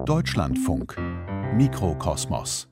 Deutschlandfunk 0.00 0.96
Mikrokosmos 1.54 2.66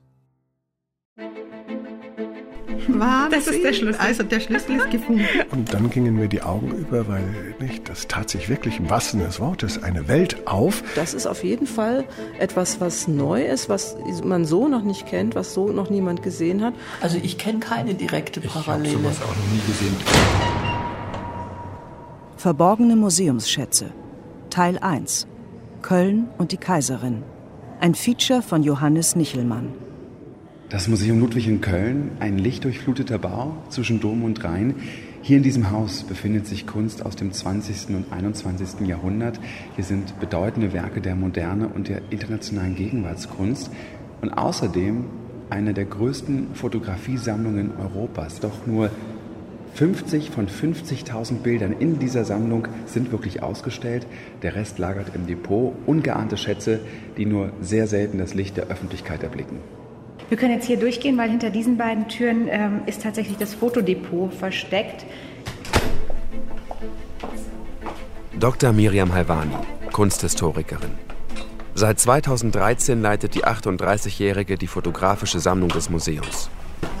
Wahnsinn. 2.87 3.31
Das 3.31 3.47
ist 3.47 3.63
der 3.63 3.73
Schlüssel. 3.73 4.01
Also 4.01 4.23
der 4.23 4.39
Schlüssel 4.41 4.75
ist 4.75 4.91
gefunden. 4.91 5.25
Und 5.51 5.73
dann 5.73 5.89
gingen 5.89 6.15
mir 6.15 6.27
die 6.27 6.41
Augen 6.41 6.71
über, 6.71 7.07
weil 7.07 7.55
nicht, 7.59 7.87
das 7.87 8.07
tat 8.07 8.29
sich 8.29 8.49
wirklich 8.49 8.79
im 8.79 8.89
wahrsten 8.89 9.19
Sinne 9.19 9.29
des 9.29 9.39
Wortes 9.39 9.81
eine 9.81 10.09
Welt 10.09 10.45
auf. 10.45 10.83
Das 10.95 11.13
ist 11.13 11.25
auf 11.25 11.43
jeden 11.43 11.67
Fall 11.67 12.03
etwas, 12.37 12.81
was 12.81 13.07
neu 13.07 13.45
ist, 13.45 13.69
was 13.69 13.95
man 14.23 14.43
so 14.43 14.67
noch 14.67 14.83
nicht 14.83 15.05
kennt, 15.05 15.33
was 15.35 15.53
so 15.53 15.69
noch 15.69 15.89
niemand 15.89 16.23
gesehen 16.23 16.61
hat. 16.61 16.73
Also 16.99 17.17
ich 17.21 17.37
kenne 17.37 17.59
keine 17.59 17.93
direkte 17.93 18.41
Parallele. 18.41 18.89
Ich 18.89 18.95
habe 18.95 19.03
sowas 19.03 19.21
auch 19.21 19.35
noch 19.35 19.51
nie 19.53 19.61
gesehen. 19.67 19.95
Verborgene 22.35 22.95
Museumsschätze. 22.97 23.91
Teil 24.49 24.79
1. 24.79 25.27
Köln 25.81 26.27
und 26.37 26.51
die 26.51 26.57
Kaiserin. 26.57 27.23
Ein 27.79 27.95
Feature 27.95 28.41
von 28.41 28.63
Johannes 28.63 29.15
Nichelmann. 29.15 29.69
Das 30.69 30.87
Museum 30.87 31.19
Ludwig 31.19 31.47
in 31.47 31.59
Köln, 31.59 32.11
ein 32.19 32.37
lichtdurchfluteter 32.37 33.17
Bau 33.17 33.57
zwischen 33.69 33.99
Dom 33.99 34.23
und 34.23 34.43
Rhein. 34.43 34.75
Hier 35.21 35.37
in 35.37 35.43
diesem 35.43 35.69
Haus 35.71 36.03
befindet 36.03 36.47
sich 36.47 36.65
Kunst 36.65 37.05
aus 37.05 37.15
dem 37.15 37.33
20. 37.33 37.95
und 37.95 38.11
21. 38.11 38.87
Jahrhundert. 38.87 39.39
Hier 39.75 39.83
sind 39.83 40.19
bedeutende 40.19 40.71
Werke 40.73 41.01
der 41.01 41.15
Moderne 41.15 41.67
und 41.67 41.89
der 41.89 42.01
internationalen 42.09 42.75
Gegenwartskunst 42.75 43.69
und 44.21 44.29
außerdem 44.29 45.05
eine 45.49 45.73
der 45.73 45.85
größten 45.85 46.55
Fotografiesammlungen 46.55 47.71
Europas. 47.77 48.39
Doch 48.39 48.65
nur 48.65 48.89
50 49.73 50.29
von 50.29 50.47
50.000 50.47 51.39
Bildern 51.39 51.73
in 51.73 51.97
dieser 51.97 52.25
Sammlung 52.25 52.67
sind 52.85 53.11
wirklich 53.11 53.41
ausgestellt. 53.41 54.05
Der 54.41 54.55
Rest 54.55 54.79
lagert 54.79 55.15
im 55.15 55.27
Depot. 55.27 55.73
Ungeahnte 55.85 56.37
Schätze, 56.37 56.79
die 57.17 57.25
nur 57.25 57.51
sehr 57.61 57.87
selten 57.87 58.17
das 58.17 58.33
Licht 58.33 58.57
der 58.57 58.67
Öffentlichkeit 58.67 59.23
erblicken. 59.23 59.59
Wir 60.29 60.37
können 60.37 60.53
jetzt 60.53 60.67
hier 60.67 60.77
durchgehen, 60.77 61.17
weil 61.17 61.29
hinter 61.29 61.49
diesen 61.49 61.77
beiden 61.77 62.07
Türen 62.07 62.47
ähm, 62.49 62.81
ist 62.85 63.01
tatsächlich 63.03 63.37
das 63.37 63.53
Fotodepot 63.53 64.33
versteckt. 64.33 65.05
Dr. 68.39 68.71
Miriam 68.71 69.13
Halvani, 69.13 69.55
Kunsthistorikerin. 69.91 70.91
Seit 71.73 71.99
2013 71.99 73.01
leitet 73.01 73.35
die 73.35 73.45
38-Jährige 73.45 74.57
die 74.57 74.67
fotografische 74.67 75.39
Sammlung 75.39 75.69
des 75.69 75.89
Museums. 75.89 76.49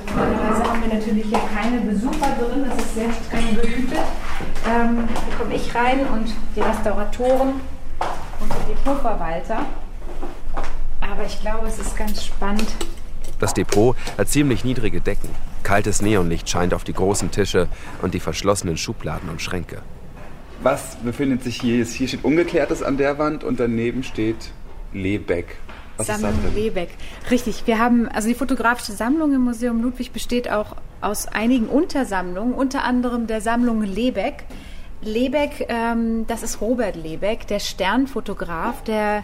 Normalerweise 0.07 0.63
haben 0.63 0.81
wir 0.81 0.93
natürlich 0.93 1.25
hier 1.25 1.41
keine 1.53 1.81
Besucher 1.81 2.35
drin, 2.39 2.65
das 2.67 2.85
ist 2.85 2.95
sehr 2.95 3.09
streng 3.11 3.55
behütet. 3.55 3.99
Ähm, 4.67 5.07
hier 5.07 5.37
komme 5.37 5.55
ich 5.55 5.73
rein 5.73 6.05
und 6.07 6.27
die 6.55 6.61
Restauratoren 6.61 7.53
und 8.39 8.49
der 8.49 8.75
Depotverwalter. 8.75 9.65
Aber 11.01 11.25
ich 11.25 11.39
glaube, 11.41 11.67
es 11.67 11.79
ist 11.79 11.95
ganz 11.97 12.25
spannend, 12.25 12.67
das 13.41 13.55
Depot 13.55 13.97
hat 14.19 14.29
ziemlich 14.29 14.63
niedrige 14.63 15.01
Decken. 15.01 15.29
Kaltes 15.63 16.03
Neonlicht 16.03 16.47
scheint 16.47 16.75
auf 16.75 16.83
die 16.83 16.93
großen 16.93 17.31
Tische 17.31 17.67
und 18.03 18.13
die 18.13 18.19
verschlossenen 18.19 18.77
Schubladen 18.77 19.29
und 19.29 19.41
Schränke. 19.41 19.81
Was 20.61 20.97
befindet 20.97 21.43
sich 21.43 21.59
hier? 21.59 21.83
Hier 21.83 22.07
steht 22.07 22.23
Ungeklärtes 22.23 22.83
an 22.83 22.97
der 22.97 23.17
Wand 23.17 23.43
und 23.43 23.59
daneben 23.59 24.03
steht 24.03 24.51
Lebeck. 24.93 25.57
Was 25.97 26.07
Sammlung 26.07 26.33
Lebeck. 26.55 26.89
Richtig. 27.29 27.67
Wir 27.67 27.79
haben, 27.79 28.07
also 28.07 28.27
die 28.27 28.35
fotografische 28.35 28.93
Sammlung 28.93 29.33
im 29.33 29.41
Museum 29.41 29.81
Ludwig 29.81 30.11
besteht 30.11 30.49
auch 30.49 30.75
aus 31.01 31.27
einigen 31.27 31.67
Untersammlungen, 31.67 32.53
unter 32.53 32.83
anderem 32.83 33.27
der 33.27 33.41
Sammlung 33.41 33.81
Lebeck. 33.81 34.45
Lebeck, 35.01 35.65
ähm, 35.69 36.25
das 36.27 36.43
ist 36.43 36.61
Robert 36.61 36.95
Lebeck, 36.95 37.47
der 37.47 37.59
Sternfotograf, 37.59 38.83
der 38.83 39.23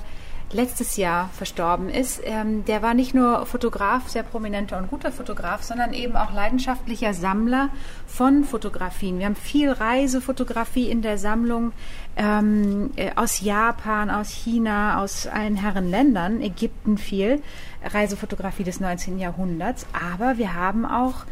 letztes 0.52 0.96
Jahr 0.96 1.30
verstorben 1.34 1.90
ist, 1.90 2.22
ähm, 2.24 2.64
der 2.66 2.82
war 2.82 2.94
nicht 2.94 3.14
nur 3.14 3.46
Fotograf, 3.46 4.08
sehr 4.08 4.24
prominenter 4.24 4.78
und 4.78 4.90
guter 4.90 5.12
Fotograf, 5.12 5.64
sondern 5.64 5.94
eben 5.94 6.16
auch 6.16 6.34
leidenschaftlicher 6.34 7.14
Sammler 7.14 7.70
von 8.06 8.46
Fotografien. 8.46 9.20
Wir 9.20 9.26
haben 9.26 9.36
viel 9.36 9.72
Reisefotografie 9.72 10.90
in 10.90 11.02
der 11.02 11.18
Sammlung 11.18 11.74
ähm, 12.16 12.92
äh, 12.96 13.12
aus 13.16 13.42
Japan, 13.42 14.10
aus 14.10 14.30
China, 14.30 15.02
aus 15.02 15.28
allen 15.28 15.58
Herren 15.58 15.90
Ländern, 15.90 16.42
Ägypten 16.42 16.98
viel, 16.98 17.42
Reisefotografie 17.84 18.64
des 18.64 18.80
19. 18.80 19.20
Jahrhunderts. 19.20 19.86
Aber 19.92 20.38
wir 20.38 20.54
haben 20.54 20.86
auch 20.86 21.26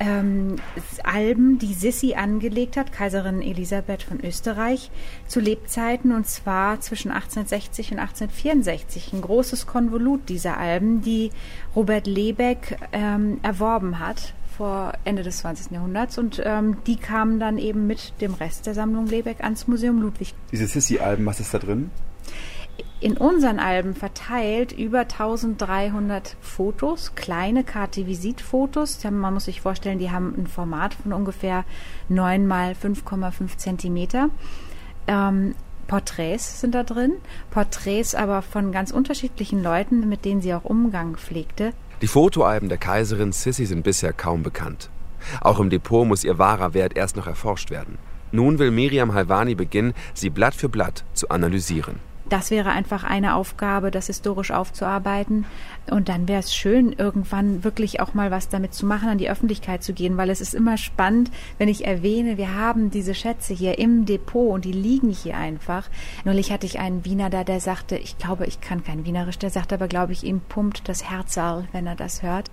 ähm, 0.00 0.56
Alben, 1.04 1.58
die 1.58 1.74
Sissi 1.74 2.14
angelegt 2.14 2.76
hat, 2.76 2.90
Kaiserin 2.90 3.42
Elisabeth 3.42 4.02
von 4.02 4.18
Österreich, 4.20 4.90
zu 5.28 5.40
Lebzeiten 5.40 6.12
und 6.12 6.26
zwar 6.26 6.80
zwischen 6.80 7.10
1860 7.10 7.92
und 7.92 7.98
1864. 7.98 9.12
Ein 9.12 9.20
großes 9.20 9.66
Konvolut 9.66 10.28
dieser 10.28 10.56
Alben, 10.56 11.02
die 11.02 11.30
Robert 11.76 12.06
Lebeck 12.06 12.78
ähm, 12.92 13.38
erworben 13.42 13.98
hat 13.98 14.34
vor 14.56 14.92
Ende 15.04 15.22
des 15.22 15.38
20. 15.38 15.72
Jahrhunderts 15.72 16.18
und 16.18 16.42
ähm, 16.44 16.78
die 16.86 16.96
kamen 16.96 17.38
dann 17.38 17.58
eben 17.58 17.86
mit 17.86 18.14
dem 18.20 18.34
Rest 18.34 18.66
der 18.66 18.74
Sammlung 18.74 19.06
Lebeck 19.06 19.42
ans 19.42 19.68
Museum 19.68 20.00
Ludwig. 20.00 20.34
Diese 20.50 20.66
Sissi-Alben, 20.66 21.24
was 21.26 21.40
ist 21.40 21.54
da 21.54 21.58
drin? 21.58 21.90
In 23.00 23.16
unseren 23.16 23.58
Alben 23.58 23.94
verteilt 23.94 24.72
über 24.72 25.00
1300 25.00 26.36
Fotos, 26.40 27.14
kleine 27.14 27.64
Karte-Visit-Fotos. 27.64 29.02
Man 29.04 29.34
muss 29.34 29.46
sich 29.46 29.62
vorstellen, 29.62 29.98
die 29.98 30.10
haben 30.10 30.34
ein 30.36 30.46
Format 30.46 30.94
von 30.94 31.14
ungefähr 31.14 31.64
9 32.10 32.46
mal 32.46 32.72
5,5 32.72 33.56
Zentimeter. 33.56 34.28
Ähm, 35.06 35.54
Porträts 35.86 36.60
sind 36.60 36.74
da 36.74 36.82
drin, 36.82 37.14
Porträts 37.50 38.14
aber 38.14 38.42
von 38.42 38.70
ganz 38.70 38.90
unterschiedlichen 38.90 39.62
Leuten, 39.62 40.08
mit 40.08 40.26
denen 40.26 40.42
sie 40.42 40.52
auch 40.52 40.64
Umgang 40.64 41.16
pflegte. 41.16 41.72
Die 42.02 42.06
Fotoalben 42.06 42.68
der 42.68 42.78
Kaiserin 42.78 43.32
Sissi 43.32 43.64
sind 43.64 43.82
bisher 43.82 44.12
kaum 44.12 44.42
bekannt. 44.42 44.90
Auch 45.40 45.58
im 45.58 45.70
Depot 45.70 46.06
muss 46.06 46.22
ihr 46.22 46.38
wahrer 46.38 46.74
Wert 46.74 46.96
erst 46.96 47.16
noch 47.16 47.26
erforscht 47.26 47.70
werden. 47.70 47.98
Nun 48.30 48.58
will 48.58 48.70
Miriam 48.70 49.14
Halvani 49.14 49.54
beginnen, 49.54 49.94
sie 50.14 50.30
Blatt 50.30 50.54
für 50.54 50.68
Blatt 50.68 51.04
zu 51.14 51.30
analysieren 51.30 51.98
das 52.30 52.50
wäre 52.50 52.70
einfach 52.70 53.04
eine 53.04 53.34
Aufgabe, 53.34 53.90
das 53.90 54.06
historisch 54.06 54.50
aufzuarbeiten. 54.50 55.44
Und 55.90 56.08
dann 56.08 56.28
wäre 56.28 56.40
es 56.40 56.54
schön, 56.54 56.92
irgendwann 56.92 57.64
wirklich 57.64 58.00
auch 58.00 58.14
mal 58.14 58.30
was 58.30 58.48
damit 58.48 58.72
zu 58.72 58.86
machen, 58.86 59.08
an 59.08 59.18
die 59.18 59.28
Öffentlichkeit 59.28 59.82
zu 59.82 59.92
gehen, 59.92 60.16
weil 60.16 60.30
es 60.30 60.40
ist 60.40 60.54
immer 60.54 60.76
spannend, 60.76 61.30
wenn 61.58 61.68
ich 61.68 61.84
erwähne, 61.86 62.38
wir 62.38 62.54
haben 62.54 62.90
diese 62.90 63.14
Schätze 63.14 63.52
hier 63.52 63.78
im 63.78 64.06
Depot 64.06 64.52
und 64.52 64.64
die 64.64 64.72
liegen 64.72 65.10
hier 65.10 65.36
einfach. 65.36 65.88
Neulich 66.24 66.52
hatte 66.52 66.66
ich 66.66 66.78
einen 66.78 67.04
Wiener 67.04 67.30
da, 67.30 67.44
der 67.44 67.60
sagte, 67.60 67.96
ich 67.96 68.18
glaube, 68.18 68.46
ich 68.46 68.60
kann 68.60 68.84
kein 68.84 69.04
Wienerisch, 69.04 69.38
der 69.38 69.50
sagt 69.50 69.72
aber, 69.72 69.88
glaube 69.88 70.12
ich, 70.12 70.24
ihm 70.24 70.40
pumpt 70.40 70.88
das 70.88 71.10
Herzal, 71.10 71.66
wenn 71.72 71.86
er 71.86 71.96
das 71.96 72.22
hört. 72.22 72.50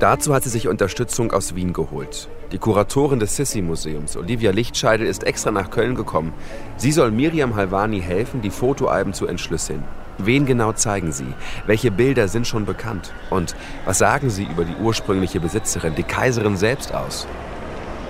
Dazu 0.00 0.34
hat 0.34 0.44
sie 0.44 0.48
sich 0.48 0.66
Unterstützung 0.66 1.30
aus 1.30 1.54
Wien 1.54 1.74
geholt. 1.74 2.30
Die 2.52 2.58
Kuratorin 2.58 3.20
des 3.20 3.36
Sissi-Museums, 3.36 4.16
Olivia 4.16 4.50
Lichtscheidel, 4.50 5.06
ist 5.06 5.24
extra 5.24 5.50
nach 5.50 5.68
Köln 5.68 5.94
gekommen. 5.94 6.32
Sie 6.78 6.90
soll 6.90 7.10
Miriam 7.10 7.54
Halvani 7.54 8.00
helfen, 8.00 8.40
die 8.40 8.48
Fotoalben 8.48 9.12
zu 9.12 9.26
entschlüsseln. 9.26 9.84
Wen 10.16 10.46
genau 10.46 10.72
zeigen 10.72 11.12
sie? 11.12 11.26
Welche 11.66 11.90
Bilder 11.90 12.28
sind 12.28 12.46
schon 12.46 12.64
bekannt? 12.64 13.12
Und 13.28 13.54
was 13.84 13.98
sagen 13.98 14.30
sie 14.30 14.44
über 14.44 14.64
die 14.64 14.74
ursprüngliche 14.76 15.38
Besitzerin, 15.38 15.94
die 15.94 16.02
Kaiserin 16.02 16.56
selbst 16.56 16.94
aus? 16.94 17.26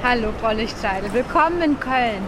Hallo, 0.04 0.28
Frau 0.40 0.52
Lichtscheidel. 0.52 1.12
Willkommen 1.12 1.60
in 1.60 1.80
Köln. 1.80 2.22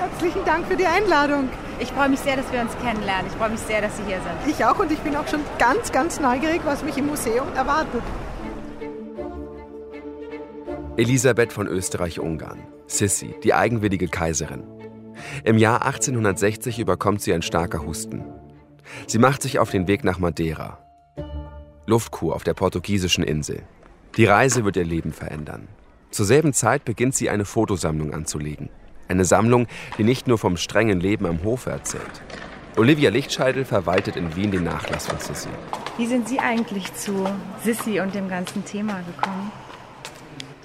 Herzlichen 0.00 0.44
Dank 0.44 0.66
für 0.66 0.76
die 0.76 0.86
Einladung. 0.86 1.50
Ich 1.78 1.92
freue 1.92 2.08
mich 2.08 2.18
sehr, 2.18 2.36
dass 2.36 2.50
wir 2.50 2.60
uns 2.60 2.72
kennenlernen. 2.82 3.26
Ich 3.28 3.38
freue 3.38 3.50
mich 3.50 3.60
sehr, 3.60 3.80
dass 3.80 3.96
Sie 3.96 4.02
hier 4.08 4.16
sind. 4.16 4.52
Ich 4.52 4.64
auch 4.64 4.80
und 4.80 4.90
ich 4.90 4.98
bin 4.98 5.14
auch 5.14 5.28
schon 5.28 5.40
ganz, 5.60 5.92
ganz 5.92 6.18
neugierig, 6.18 6.62
was 6.64 6.82
mich 6.82 6.98
im 6.98 7.06
Museum 7.06 7.46
erwartet. 7.54 8.02
Elisabeth 10.96 11.52
von 11.52 11.66
Österreich-Ungarn, 11.66 12.68
Sissi, 12.86 13.34
die 13.42 13.52
eigenwillige 13.52 14.06
Kaiserin. 14.06 14.62
Im 15.42 15.58
Jahr 15.58 15.84
1860 15.84 16.78
überkommt 16.78 17.20
sie 17.20 17.34
ein 17.34 17.42
starker 17.42 17.84
Husten. 17.84 18.22
Sie 19.08 19.18
macht 19.18 19.42
sich 19.42 19.58
auf 19.58 19.70
den 19.70 19.88
Weg 19.88 20.04
nach 20.04 20.20
Madeira. 20.20 20.78
Luftkur 21.86 22.36
auf 22.36 22.44
der 22.44 22.54
portugiesischen 22.54 23.24
Insel. 23.24 23.62
Die 24.16 24.24
Reise 24.24 24.64
wird 24.64 24.76
ihr 24.76 24.84
Leben 24.84 25.12
verändern. 25.12 25.66
Zur 26.12 26.26
selben 26.26 26.52
Zeit 26.52 26.84
beginnt 26.84 27.16
sie 27.16 27.28
eine 27.28 27.44
Fotosammlung 27.44 28.14
anzulegen. 28.14 28.68
Eine 29.08 29.24
Sammlung, 29.24 29.66
die 29.98 30.04
nicht 30.04 30.28
nur 30.28 30.38
vom 30.38 30.56
strengen 30.56 31.00
Leben 31.00 31.26
am 31.26 31.42
Hofe 31.42 31.70
erzählt. 31.70 32.22
Olivia 32.76 33.10
Lichtscheidel 33.10 33.64
verwaltet 33.64 34.14
in 34.14 34.36
Wien 34.36 34.52
den 34.52 34.62
Nachlass 34.62 35.08
von 35.08 35.18
Sissi. 35.18 35.48
Wie 35.98 36.06
sind 36.06 36.28
Sie 36.28 36.38
eigentlich 36.38 36.94
zu 36.94 37.26
Sissi 37.64 37.98
und 37.98 38.14
dem 38.14 38.28
ganzen 38.28 38.64
Thema 38.64 39.00
gekommen? 39.02 39.50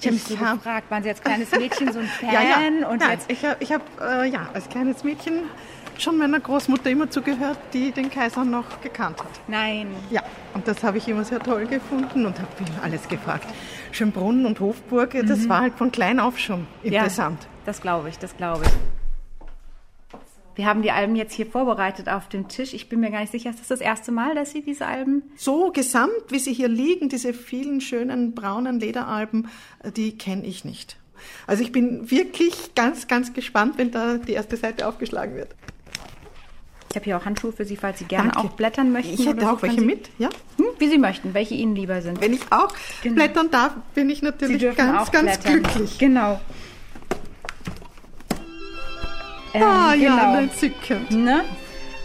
Ich 0.00 0.06
habe 0.06 0.14
mich 0.14 0.24
so 0.24 0.36
gefragt, 0.36 0.90
waren 0.90 1.02
Sie 1.02 1.08
als 1.08 1.20
kleines 1.20 1.50
Mädchen 1.52 1.92
so 1.92 1.98
ein 1.98 2.06
Fan? 2.06 2.30
ja, 2.32 2.42
ja. 2.42 2.88
Und 2.88 3.00
Nein, 3.00 3.10
jetzt 3.10 3.30
ich 3.30 3.44
habe 3.44 3.56
ich 3.60 3.72
hab, 3.72 3.82
äh, 4.00 4.26
ja, 4.26 4.48
als 4.54 4.68
kleines 4.68 5.04
Mädchen 5.04 5.42
schon 5.98 6.16
meiner 6.16 6.40
Großmutter 6.40 6.90
immer 6.90 7.10
zugehört, 7.10 7.58
die 7.72 7.92
den 7.92 8.10
Kaiser 8.10 8.44
noch 8.44 8.80
gekannt 8.80 9.18
hat. 9.20 9.40
Nein. 9.48 9.88
Ja, 10.10 10.22
und 10.54 10.66
das 10.66 10.82
habe 10.82 10.98
ich 10.98 11.08
immer 11.08 11.24
sehr 11.24 11.40
toll 11.40 11.66
gefunden 11.66 12.26
und 12.26 12.38
habe 12.38 12.48
alles 12.82 13.06
gefragt. 13.08 13.46
Schönbrunn 13.92 14.46
und 14.46 14.60
Hofburg, 14.60 15.14
mhm. 15.14 15.26
das 15.26 15.48
war 15.48 15.60
halt 15.60 15.74
von 15.74 15.92
klein 15.92 16.20
auf 16.20 16.38
schon 16.38 16.66
interessant. 16.82 17.42
Ja, 17.42 17.48
das 17.66 17.80
glaube 17.80 18.08
ich, 18.08 18.18
das 18.18 18.36
glaube 18.36 18.64
ich. 18.64 18.99
Wir 20.60 20.66
haben 20.66 20.82
die 20.82 20.90
Alben 20.90 21.16
jetzt 21.16 21.32
hier 21.32 21.46
vorbereitet 21.46 22.10
auf 22.10 22.28
dem 22.28 22.48
Tisch. 22.48 22.74
Ich 22.74 22.90
bin 22.90 23.00
mir 23.00 23.10
gar 23.10 23.20
nicht 23.20 23.32
sicher, 23.32 23.48
ist 23.48 23.60
das 23.60 23.68
das 23.68 23.80
erste 23.80 24.12
Mal, 24.12 24.34
dass 24.34 24.52
Sie 24.52 24.60
diese 24.60 24.84
Alben? 24.84 25.22
So 25.34 25.72
gesamt, 25.72 26.12
wie 26.28 26.38
sie 26.38 26.52
hier 26.52 26.68
liegen, 26.68 27.08
diese 27.08 27.32
vielen 27.32 27.80
schönen 27.80 28.34
braunen 28.34 28.78
Lederalben, 28.78 29.48
äh, 29.82 29.90
die 29.90 30.18
kenne 30.18 30.44
ich 30.44 30.66
nicht. 30.66 30.98
Also 31.46 31.62
ich 31.62 31.72
bin 31.72 32.10
wirklich 32.10 32.74
ganz, 32.74 33.08
ganz 33.08 33.32
gespannt, 33.32 33.78
wenn 33.78 33.90
da 33.90 34.18
die 34.18 34.34
erste 34.34 34.58
Seite 34.58 34.86
aufgeschlagen 34.86 35.34
wird. 35.34 35.48
Ich 36.90 36.96
habe 36.96 37.06
hier 37.06 37.16
auch 37.16 37.24
Handschuhe 37.24 37.52
für 37.52 37.64
Sie, 37.64 37.78
falls 37.78 37.98
Sie 37.98 38.04
gerne 38.04 38.30
Danke. 38.30 38.46
auch 38.46 38.52
blättern 38.52 38.92
möchten. 38.92 39.14
Ich 39.14 39.26
hätte 39.26 39.50
auch 39.50 39.62
welche 39.62 39.80
Sie, 39.80 39.86
mit, 39.86 40.10
ja? 40.18 40.28
Hm, 40.58 40.66
wie 40.78 40.88
Sie 40.90 40.98
möchten, 40.98 41.32
welche 41.32 41.54
Ihnen 41.54 41.74
lieber 41.74 42.02
sind. 42.02 42.20
Wenn 42.20 42.34
ich 42.34 42.42
auch 42.50 42.74
genau. 43.02 43.14
blättern 43.14 43.50
darf, 43.50 43.76
bin 43.94 44.10
ich 44.10 44.20
natürlich 44.20 44.76
ganz, 44.76 45.10
ganz 45.10 45.38
blättern. 45.38 45.62
glücklich. 45.62 45.98
Genau. 45.98 46.38
Ähm, 49.54 49.62
ah 49.62 49.94
genau. 49.94 50.16
ja, 50.16 50.40
entzückend. 50.40 51.10
Ne? 51.10 51.44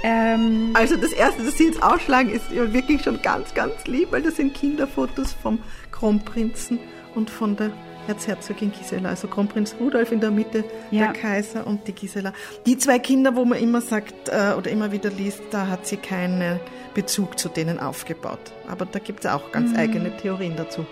Ähm, 0.04 0.72
also 0.74 0.96
das 0.96 1.12
erste, 1.12 1.44
das 1.44 1.58
Sie 1.58 1.66
jetzt 1.66 1.82
ausschlagen, 1.82 2.30
ist 2.30 2.52
wirklich 2.52 3.04
schon 3.04 3.22
ganz, 3.22 3.54
ganz 3.54 3.86
lieb, 3.86 4.12
weil 4.12 4.22
das 4.22 4.36
sind 4.36 4.54
Kinderfotos 4.54 5.34
vom 5.34 5.60
Kronprinzen 5.92 6.80
und 7.16 7.30
von 7.30 7.56
der 7.56 7.72
Erzherzogin 8.08 8.72
Gisela, 8.72 9.10
also 9.10 9.28
Kronprinz 9.28 9.76
Rudolf 9.80 10.12
in 10.12 10.20
der 10.20 10.32
Mitte, 10.32 10.64
ja. 10.92 11.06
der 11.06 11.14
Kaiser 11.14 11.66
und 11.66 11.88
die 11.88 11.94
Gisela. 11.94 12.34
Die 12.66 12.78
zwei 12.78 13.00
Kinder, 13.00 13.36
wo 13.36 13.46
man 13.46 13.58
immer 13.58 13.82
sagt 13.82 14.30
äh, 14.30 14.54
oder 14.56 14.70
immer 14.70 14.92
wieder 14.92 15.10
liest, 15.10 15.42
da 15.52 15.68
hat 15.68 15.88
sie 15.88 15.98
keinen 15.98 16.60
Bezug 16.94 17.40
zu 17.40 17.50
denen 17.50 17.80
aufgebaut. 17.80 18.54
Aber 18.68 18.86
da 18.86 19.00
gibt 19.00 19.26
es 19.26 19.32
auch 19.32 19.52
ganz 19.52 19.72
mhm. 19.72 19.78
eigene 19.78 20.18
Theorien 20.18 20.56
dazu. 20.56 20.86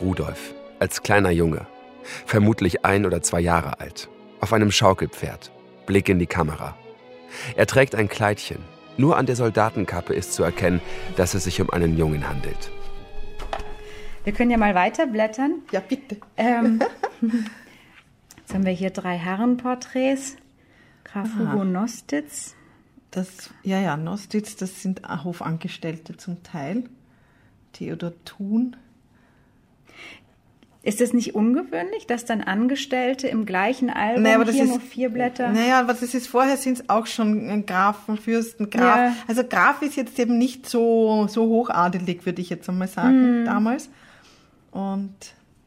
Rudolf, 0.00 0.54
als 0.78 1.02
kleiner 1.02 1.30
Junge, 1.30 1.66
vermutlich 2.24 2.84
ein 2.84 3.04
oder 3.04 3.20
zwei 3.20 3.40
Jahre 3.40 3.80
alt, 3.80 4.08
auf 4.40 4.52
einem 4.52 4.70
Schaukelpferd, 4.70 5.50
Blick 5.88 6.10
in 6.10 6.18
die 6.18 6.26
Kamera. 6.26 6.76
Er 7.56 7.66
trägt 7.66 7.94
ein 7.94 8.08
Kleidchen. 8.08 8.58
Nur 8.98 9.16
an 9.16 9.24
der 9.24 9.36
Soldatenkappe 9.36 10.12
ist 10.12 10.34
zu 10.34 10.42
erkennen, 10.42 10.80
dass 11.16 11.32
es 11.32 11.44
sich 11.44 11.60
um 11.62 11.70
einen 11.70 11.96
Jungen 11.96 12.28
handelt. 12.28 12.70
Wir 14.22 14.34
können 14.34 14.50
ja 14.50 14.58
mal 14.58 14.74
weiterblättern. 14.74 15.62
Ja, 15.72 15.80
bitte. 15.80 16.18
Ähm, 16.36 16.80
jetzt 18.36 18.52
haben 18.52 18.66
wir 18.66 18.72
hier 18.72 18.90
drei 18.90 19.16
Herrenporträts. 19.16 20.36
Graf 21.04 21.30
Aha. 21.34 21.52
Hugo 21.52 21.64
Nostitz. 21.64 22.54
Das, 23.10 23.50
ja, 23.62 23.80
ja, 23.80 23.96
Nostitz, 23.96 24.56
das 24.56 24.82
sind 24.82 25.00
Hofangestellte 25.24 26.18
zum 26.18 26.42
Teil. 26.42 26.84
Theodor 27.72 28.12
Thun. 28.26 28.76
Ist 30.88 31.02
es 31.02 31.12
nicht 31.12 31.34
ungewöhnlich, 31.34 32.06
dass 32.06 32.24
dann 32.24 32.40
Angestellte 32.40 33.28
im 33.28 33.44
gleichen 33.44 33.90
Album 33.90 34.22
naja, 34.22 34.36
aber 34.36 34.50
hier 34.50 34.64
ist, 34.64 34.70
nur 34.70 34.80
vier 34.80 35.10
Blätter? 35.10 35.50
Naja, 35.50 35.80
aber 35.80 35.92
das 35.92 36.14
ist 36.14 36.28
vorher 36.28 36.56
sind 36.56 36.78
es 36.78 36.88
auch 36.88 37.06
schon 37.06 37.66
Grafen, 37.66 38.16
Fürsten, 38.16 38.70
Graf. 38.70 38.96
Ja. 38.96 39.16
Also 39.26 39.44
Graf 39.44 39.82
ist 39.82 39.96
jetzt 39.96 40.18
eben 40.18 40.38
nicht 40.38 40.66
so, 40.66 41.26
so 41.28 41.46
hochadelig, 41.46 42.24
würde 42.24 42.40
ich 42.40 42.48
jetzt 42.48 42.70
einmal 42.70 42.88
sagen, 42.88 43.40
hm. 43.40 43.44
damals. 43.44 43.90
Und 44.70 45.12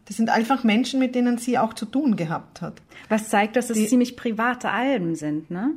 das 0.06 0.18
sind 0.18 0.31
einfach 0.31 0.63
Menschen, 0.63 1.00
mit 1.00 1.13
denen 1.13 1.38
sie 1.38 1.59
auch 1.59 1.75
zu 1.75 1.85
tun 1.85 2.15
gehabt 2.15 2.63
hat. 2.63 2.81
Was 3.07 3.29
zeigt, 3.29 3.56
dass 3.56 3.69
es 3.69 3.77
die, 3.77 3.85
ziemlich 3.85 4.18
private 4.18 4.71
Alben 4.71 5.13
sind, 5.13 5.51
ne? 5.51 5.69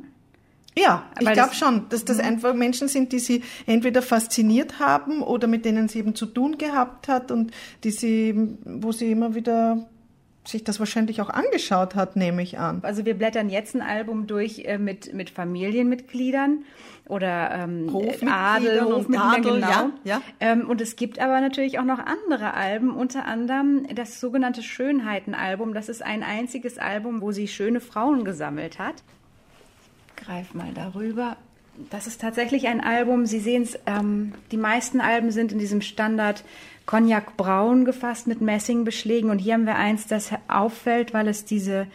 Ja, 0.77 1.05
ich 1.19 1.31
glaube 1.31 1.55
schon, 1.55 1.87
dass 1.89 2.03
das 2.03 2.17
mhm. 2.17 2.23
einfach 2.23 2.53
Menschen 2.53 2.87
sind, 2.87 3.13
die 3.13 3.19
sie 3.19 3.43
entweder 3.65 4.01
fasziniert 4.01 4.79
haben 4.79 5.21
oder 5.21 5.47
mit 5.47 5.63
denen 5.63 5.87
sie 5.87 5.99
eben 5.99 6.15
zu 6.15 6.25
tun 6.25 6.57
gehabt 6.57 7.07
hat 7.07 7.31
und 7.31 7.51
die 7.83 7.91
sie, 7.91 8.57
wo 8.65 8.91
sie 8.91 9.11
immer 9.11 9.35
wieder 9.35 9.87
sich 10.47 10.63
das 10.63 10.79
wahrscheinlich 10.79 11.21
auch 11.21 11.29
angeschaut 11.29 11.95
hat, 11.95 12.15
nehme 12.15 12.43
ich 12.43 12.59
an. 12.59 12.79
Also 12.83 13.05
wir 13.05 13.15
blättern 13.15 13.49
jetzt 13.49 13.75
ein 13.75 13.81
Album 13.81 14.27
durch 14.27 14.59
äh, 14.65 14.77
mit, 14.77 15.13
mit 15.13 15.29
Familienmitgliedern 15.29 16.65
oder 17.07 17.51
ähm, 17.51 17.89
Adel, 18.27 18.83
Hofmitgliedern, 18.83 19.41
genau. 19.41 19.67
Ja, 19.67 19.91
ja. 20.03 20.21
Ähm, 20.39 20.69
und 20.69 20.81
es 20.81 20.95
gibt 20.95 21.19
aber 21.19 21.41
natürlich 21.41 21.79
auch 21.79 21.83
noch 21.83 21.99
andere 21.99 22.53
Alben, 22.53 22.91
unter 22.91 23.25
anderem 23.25 23.87
das 23.95 24.19
sogenannte 24.19 24.61
Schönheitenalbum. 24.61 25.73
Das 25.73 25.89
ist 25.89 26.03
ein 26.03 26.23
einziges 26.23 26.77
Album, 26.77 27.21
wo 27.21 27.31
sie 27.31 27.47
schöne 27.47 27.79
Frauen 27.79 28.23
gesammelt 28.23 28.79
hat. 28.79 29.03
Greif 30.15 30.53
mal 30.53 30.73
darüber. 30.73 31.37
Das 31.89 32.07
ist 32.07 32.21
tatsächlich 32.21 32.67
ein 32.67 32.81
Album. 32.81 33.25
Sie 33.25 33.39
sehen 33.39 33.63
es, 33.63 33.77
ähm, 33.85 34.33
die 34.51 34.57
meisten 34.57 35.01
Alben 35.01 35.31
sind 35.31 35.51
in 35.51 35.59
diesem 35.59 35.81
Standard 35.81 36.43
Cognac 36.85 37.35
Braun 37.35 37.83
gefasst 37.83 38.27
mit 38.27 38.41
Messingbeschlägen. 38.41 39.29
Und 39.29 39.39
hier 39.39 39.55
haben 39.55 39.65
wir 39.65 39.75
eins, 39.75 40.07
das 40.07 40.29
auffällt, 40.47 41.13
weil 41.13 41.27
es 41.27 41.45
diese 41.45 41.87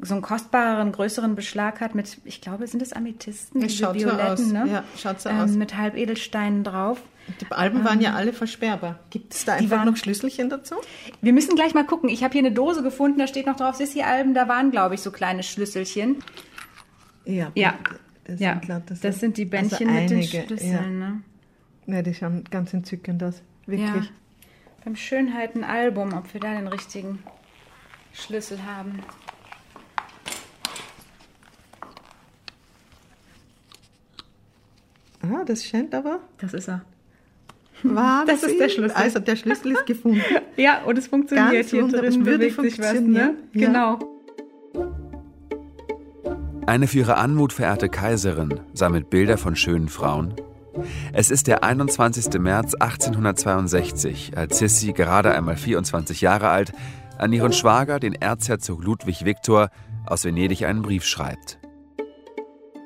so 0.00 0.14
einen 0.14 0.22
kostbareren, 0.22 0.92
größeren 0.92 1.34
Beschlag 1.34 1.80
hat 1.80 1.94
mit, 1.94 2.18
ich 2.24 2.40
glaube, 2.40 2.66
sind 2.66 2.80
das 2.80 2.92
Amethysten, 2.92 3.60
diese 3.60 3.76
schaut 3.76 3.94
violetten, 3.94 4.36
so 4.36 4.52
ne? 4.52 4.64
Ja, 4.70 4.84
schaut 4.96 5.20
so 5.20 5.28
ähm, 5.28 5.40
aus. 5.40 5.50
Mit 5.50 5.76
Halbedelsteinen 5.76 6.62
drauf. 6.62 7.00
Die 7.40 7.50
Alben 7.50 7.84
waren 7.84 8.00
ja 8.00 8.10
ähm, 8.10 8.16
alle 8.16 8.32
versperrbar. 8.32 8.98
Gibt 9.10 9.34
es 9.34 9.44
da 9.44 9.54
einfach 9.54 9.78
waren, 9.78 9.88
noch 9.88 9.96
Schlüsselchen 9.96 10.48
dazu? 10.48 10.76
Wir 11.20 11.32
müssen 11.32 11.56
gleich 11.56 11.74
mal 11.74 11.84
gucken. 11.84 12.08
Ich 12.08 12.24
habe 12.24 12.32
hier 12.32 12.40
eine 12.40 12.52
Dose 12.52 12.82
gefunden, 12.82 13.18
da 13.18 13.26
steht 13.26 13.46
noch 13.46 13.56
drauf 13.56 13.74
Sissi-Alben, 13.74 14.34
da 14.34 14.48
waren, 14.48 14.70
glaube 14.70 14.94
ich, 14.94 15.00
so 15.02 15.10
kleine 15.10 15.42
Schlüsselchen. 15.42 16.22
Ja, 17.28 17.52
ja. 17.54 17.78
Das, 18.24 18.40
ja. 18.40 18.52
Sind, 18.52 18.62
klar, 18.62 18.82
das, 18.84 19.00
das 19.00 19.20
sind 19.20 19.36
die 19.36 19.44
Bändchen 19.44 19.88
also 19.88 20.00
mit 20.00 20.10
den 20.10 20.22
Schlüsseln. 20.22 21.00
Ja. 21.00 21.08
Ne? 21.08 21.22
ja, 21.86 22.02
die 22.02 22.14
schauen 22.14 22.44
ganz 22.50 22.74
entzückend 22.74 23.22
aus. 23.22 23.42
Wirklich. 23.66 23.88
Ja 23.88 24.02
beim 24.88 24.96
Schönheiten-Album, 24.96 26.14
ob 26.14 26.32
wir 26.32 26.40
da 26.40 26.54
den 26.54 26.66
richtigen 26.66 27.22
Schlüssel 28.14 28.58
haben. 28.64 29.00
Ah, 35.20 35.44
das 35.44 35.66
scheint 35.66 35.94
aber. 35.94 36.20
Das 36.38 36.54
ist 36.54 36.68
er. 36.68 36.86
War 37.82 38.24
das 38.24 38.42
ist 38.42 38.58
der 38.58 38.70
Schlüssel. 38.70 38.96
Also 38.96 39.18
der 39.18 39.36
Schlüssel 39.36 39.72
ist 39.72 39.84
gefunden. 39.84 40.22
ja, 40.56 40.82
und 40.84 40.96
es 40.96 41.06
funktioniert. 41.06 41.52
Ganz 41.52 41.70
Hier 41.70 41.86
drin 41.86 42.24
bewegt 42.24 42.60
sich 42.60 42.78
was. 42.78 42.98
Ne? 43.00 43.34
Ja. 43.52 43.66
Genau. 43.66 44.17
Eine 46.68 46.86
für 46.86 46.98
ihre 46.98 47.16
Anmut 47.16 47.52
verehrte 47.52 47.88
Kaiserin 47.88 48.60
sammelt 48.74 49.10
Bilder 49.10 49.38
von 49.38 49.56
schönen 49.56 49.88
Frauen 49.88 50.34
es 51.12 51.30
ist 51.30 51.46
der 51.46 51.64
21. 51.64 52.40
März 52.40 52.74
1862, 52.74 54.36
als 54.36 54.58
Sissi, 54.58 54.92
gerade 54.92 55.34
einmal 55.34 55.56
24 55.56 56.20
Jahre 56.20 56.48
alt, 56.48 56.72
an 57.16 57.32
ihren 57.32 57.52
Schwager, 57.52 57.98
den 57.98 58.14
Erzherzog 58.14 58.82
Ludwig 58.84 59.24
Viktor, 59.24 59.70
aus 60.06 60.24
Venedig 60.24 60.64
einen 60.64 60.82
Brief 60.82 61.04
schreibt. 61.04 61.58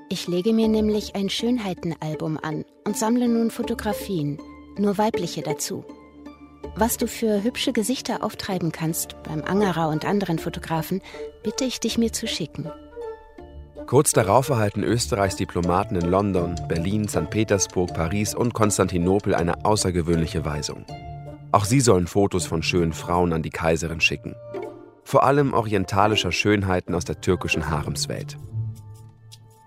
Ich 0.09 0.29
lege 0.29 0.53
mir 0.53 0.69
nämlich 0.69 1.15
ein 1.15 1.29
Schönheitenalbum 1.29 2.39
an 2.43 2.65
und 2.87 2.97
sammle 2.97 3.29
nun 3.29 3.51
Fotografien, 3.51 4.39
nur 4.79 4.99
weibliche 4.99 5.43
dazu. 5.43 5.85
Was 6.77 6.97
du 6.97 7.07
für 7.07 7.43
hübsche 7.43 7.73
Gesichter 7.73 8.25
auftreiben 8.25 8.73
kannst 8.73 9.17
beim 9.25 9.43
Angerer 9.43 9.89
und 9.89 10.05
anderen 10.05 10.39
Fotografen, 10.39 11.03
bitte 11.43 11.65
ich 11.65 11.81
dich 11.81 11.99
mir 11.99 12.13
zu 12.13 12.27
schicken. 12.27 12.71
Kurz 13.87 14.13
darauf 14.13 14.49
erhalten 14.49 14.85
Österreichs 14.85 15.37
Diplomaten 15.37 15.97
in 15.97 16.09
London, 16.09 16.55
Berlin, 16.69 17.09
St. 17.09 17.29
Petersburg, 17.29 17.93
Paris 17.93 18.35
und 18.35 18.55
Konstantinopel 18.55 19.35
eine 19.35 19.65
außergewöhnliche 19.65 20.45
Weisung. 20.45 20.87
Auch 21.51 21.65
sie 21.65 21.81
sollen 21.81 22.07
Fotos 22.07 22.47
von 22.47 22.63
schönen 22.63 22.93
Frauen 22.93 23.33
an 23.33 23.43
die 23.43 23.51
Kaiserin 23.51 24.01
schicken. 24.01 24.35
Vor 25.05 25.25
allem 25.25 25.53
orientalischer 25.53 26.33
Schönheiten 26.33 26.95
aus 26.95 27.05
der 27.05 27.21
türkischen 27.21 27.69
Haremswelt. 27.69 28.39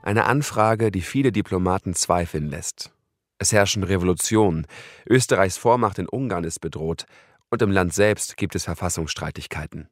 Eine 0.02 0.26
Anfrage, 0.26 0.92
die 0.92 1.02
viele 1.02 1.32
Diplomaten 1.32 1.94
zweifeln 1.94 2.50
lässt. 2.50 2.92
Es 3.38 3.52
herrschen 3.52 3.84
Revolutionen, 3.84 4.66
Österreichs 5.08 5.58
Vormacht 5.58 6.00
in 6.00 6.08
Ungarn 6.08 6.46
ist 6.46 6.62
bedroht 6.62 7.06
und 7.52 7.62
im 7.62 7.70
Land 7.70 7.94
selbst 7.94 8.38
gibt 8.38 8.56
es 8.56 8.64
Verfassungsstreitigkeiten. 8.64 9.88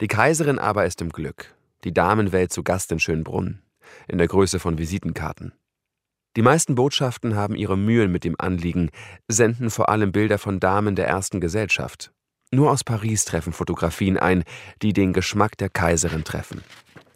Die 0.00 0.08
Kaiserin 0.08 0.58
aber 0.58 0.84
ist 0.84 1.00
im 1.00 1.08
Glück 1.08 1.55
die 1.84 1.92
Damenwelt 1.92 2.52
zu 2.52 2.62
Gast 2.62 2.92
in 2.92 2.98
Schönbrunn, 2.98 3.62
in 4.08 4.18
der 4.18 4.28
Größe 4.28 4.58
von 4.58 4.78
Visitenkarten. 4.78 5.52
Die 6.36 6.42
meisten 6.42 6.74
Botschaften 6.74 7.34
haben 7.34 7.54
ihre 7.54 7.78
Mühen 7.78 8.12
mit 8.12 8.24
dem 8.24 8.36
Anliegen, 8.38 8.90
senden 9.26 9.70
vor 9.70 9.88
allem 9.88 10.12
Bilder 10.12 10.38
von 10.38 10.60
Damen 10.60 10.94
der 10.94 11.08
ersten 11.08 11.40
Gesellschaft. 11.40 12.12
Nur 12.52 12.70
aus 12.70 12.84
Paris 12.84 13.24
treffen 13.24 13.52
Fotografien 13.52 14.18
ein, 14.18 14.44
die 14.82 14.92
den 14.92 15.12
Geschmack 15.12 15.56
der 15.56 15.70
Kaiserin 15.70 16.24
treffen. 16.24 16.62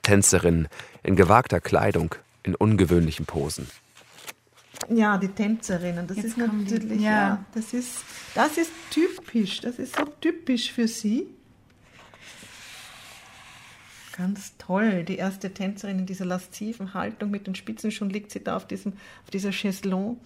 Tänzerinnen 0.03 0.69
in 1.03 1.17
gewagter 1.17 1.61
Kleidung, 1.61 2.15
in 2.43 2.55
ungewöhnlichen 2.55 3.27
Posen. 3.27 3.69
Ja, 4.89 5.19
die 5.19 5.29
Tänzerinnen, 5.29 6.07
das 6.07 6.17
Jetzt 6.17 6.27
ist 6.27 6.39
natürlich, 6.39 6.99
die, 6.99 7.05
ja. 7.05 7.11
ja, 7.11 7.45
das 7.55 7.75
ist, 7.75 7.99
das 8.35 8.57
ist 8.57 8.73
typisch, 8.91 9.61
das 9.61 9.79
ist 9.79 9.95
so 9.95 10.05
typisch 10.21 10.73
für 10.73 10.89
sie. 10.89 11.27
Ganz 14.21 14.53
toll. 14.59 15.05
Die 15.05 15.17
erste 15.17 15.51
Tänzerin 15.51 16.01
in 16.01 16.07
dieser 16.07 16.27
lasziven 16.27 16.93
Haltung 16.93 17.31
mit 17.31 17.47
den 17.47 17.55
Spitzen, 17.55 17.91
schon 17.91 18.11
liegt 18.11 18.31
sie 18.31 18.45
da 18.45 18.55
auf, 18.55 18.67
diesem, 18.67 18.93
auf 19.25 19.31
dieser 19.33 19.51
Chaiselongue. 19.51 20.19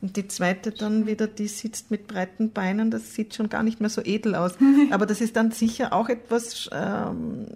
Und 0.00 0.16
die 0.16 0.28
zweite 0.28 0.70
dann 0.70 1.08
wieder, 1.08 1.26
die 1.26 1.48
sitzt 1.48 1.90
mit 1.90 2.06
breiten 2.06 2.52
Beinen, 2.52 2.92
das 2.92 3.12
sieht 3.14 3.34
schon 3.34 3.48
gar 3.48 3.64
nicht 3.64 3.80
mehr 3.80 3.90
so 3.90 4.02
edel 4.02 4.36
aus. 4.36 4.52
Aber 4.92 5.04
das 5.04 5.20
ist 5.20 5.34
dann 5.34 5.50
sicher 5.50 5.92
auch 5.92 6.08
etwas, 6.08 6.70
ähm, 6.72 7.48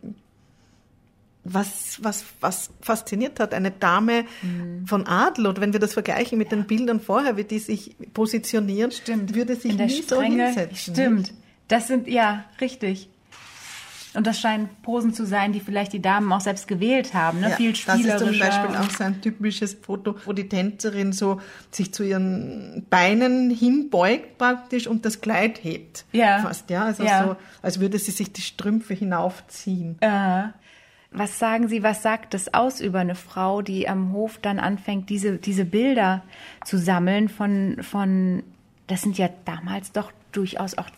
was, 1.44 2.02
was, 2.02 2.24
was 2.40 2.70
fasziniert 2.80 3.38
hat, 3.38 3.54
eine 3.54 3.70
Dame 3.70 4.24
mhm. 4.42 4.86
von 4.88 5.06
Adel, 5.06 5.46
und 5.46 5.60
wenn 5.60 5.72
wir 5.72 5.80
das 5.80 5.92
vergleichen 5.92 6.38
mit 6.38 6.50
den 6.50 6.66
Bildern 6.66 7.00
vorher, 7.00 7.36
wie 7.36 7.44
die 7.44 7.60
sich 7.60 7.94
positionieren, 8.14 8.90
stimmt. 8.90 9.32
würde 9.32 9.54
sich 9.54 9.78
In 9.78 9.86
nie 9.86 10.02
Strenge, 10.02 10.52
so 10.52 10.60
hinsetzen. 10.60 10.94
Stimmt. 10.94 11.34
Das 11.68 11.86
sind, 11.86 12.08
ja, 12.08 12.44
richtig. 12.60 13.08
Und 14.14 14.26
das 14.28 14.38
scheinen 14.40 14.68
Posen 14.82 15.12
zu 15.12 15.26
sein, 15.26 15.52
die 15.52 15.60
vielleicht 15.60 15.92
die 15.92 16.00
Damen 16.00 16.32
auch 16.32 16.40
selbst 16.40 16.68
gewählt 16.68 17.14
haben, 17.14 17.40
ne? 17.40 17.50
Ja, 17.50 17.56
Viel 17.56 17.74
spielerischer. 17.74 18.12
Das 18.12 18.22
ist 18.22 18.28
zum 18.28 18.38
Beispiel 18.38 18.76
auch 18.76 18.90
so 18.90 19.04
ein 19.04 19.20
typisches 19.20 19.74
Foto, 19.74 20.14
wo 20.24 20.32
die 20.32 20.48
Tänzerin 20.48 21.12
so 21.12 21.40
sich 21.72 21.92
zu 21.92 22.04
ihren 22.04 22.86
Beinen 22.90 23.50
hinbeugt 23.50 24.38
praktisch 24.38 24.86
und 24.86 25.04
das 25.04 25.20
Kleid 25.20 25.64
hebt. 25.64 26.04
Ja. 26.12 26.38
Fast, 26.38 26.70
ja. 26.70 26.84
Also 26.84 27.02
ja. 27.02 27.24
so, 27.24 27.36
als 27.60 27.80
würde 27.80 27.98
sie 27.98 28.12
sich 28.12 28.32
die 28.32 28.42
Strümpfe 28.42 28.94
hinaufziehen. 28.94 29.96
Äh. 30.00 30.44
Was 31.16 31.38
sagen 31.38 31.68
Sie, 31.68 31.84
was 31.84 32.02
sagt 32.02 32.34
das 32.34 32.54
aus 32.54 32.80
über 32.80 32.98
eine 32.98 33.14
Frau, 33.14 33.62
die 33.62 33.88
am 33.88 34.12
Hof 34.12 34.38
dann 34.42 34.58
anfängt, 34.58 35.10
diese, 35.10 35.38
diese 35.38 35.64
Bilder 35.64 36.24
zu 36.64 36.76
sammeln 36.76 37.28
von, 37.28 37.78
von, 37.82 38.42
das 38.88 39.02
sind 39.02 39.16
ja 39.16 39.28
damals 39.44 39.92
doch 39.92 40.10
durchaus 40.32 40.76
auch 40.76 40.90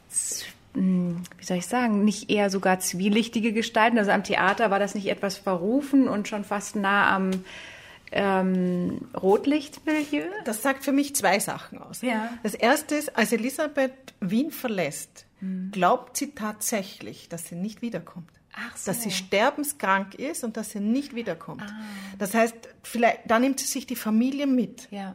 wie 0.76 1.44
soll 1.44 1.56
ich 1.56 1.66
sagen, 1.66 2.04
nicht 2.04 2.30
eher 2.30 2.50
sogar 2.50 2.78
zwielichtige 2.80 3.52
Gestalten. 3.52 3.98
Also 3.98 4.10
am 4.10 4.24
Theater 4.24 4.70
war 4.70 4.78
das 4.78 4.94
nicht 4.94 5.06
etwas 5.06 5.36
verrufen 5.38 6.08
und 6.08 6.28
schon 6.28 6.44
fast 6.44 6.76
nah 6.76 7.14
am 7.14 7.30
ähm, 8.12 9.00
Rotlichtmilieu? 9.20 10.26
Das 10.44 10.62
sagt 10.62 10.84
für 10.84 10.92
mich 10.92 11.16
zwei 11.16 11.38
Sachen 11.38 11.78
aus. 11.78 12.02
Ja. 12.02 12.30
Das 12.42 12.54
erste 12.54 12.94
ist, 12.94 13.16
als 13.16 13.32
Elisabeth 13.32 14.14
Wien 14.20 14.50
verlässt, 14.50 15.26
hm. 15.40 15.70
glaubt 15.72 16.16
sie 16.16 16.32
tatsächlich, 16.32 17.28
dass 17.28 17.46
sie 17.46 17.56
nicht 17.56 17.82
wiederkommt. 17.82 18.30
Ach 18.54 18.76
so. 18.76 18.90
Dass 18.90 19.02
sie 19.02 19.10
sterbenskrank 19.10 20.14
ist 20.14 20.44
und 20.44 20.56
dass 20.56 20.70
sie 20.70 20.80
nicht 20.80 21.14
wiederkommt. 21.14 21.62
Ah. 21.62 21.80
Das 22.18 22.34
heißt, 22.34 22.54
vielleicht, 22.82 23.20
da 23.26 23.38
nimmt 23.38 23.60
sie 23.60 23.66
sich 23.66 23.86
die 23.86 23.96
Familie 23.96 24.46
mit. 24.46 24.88
Ja. 24.90 25.14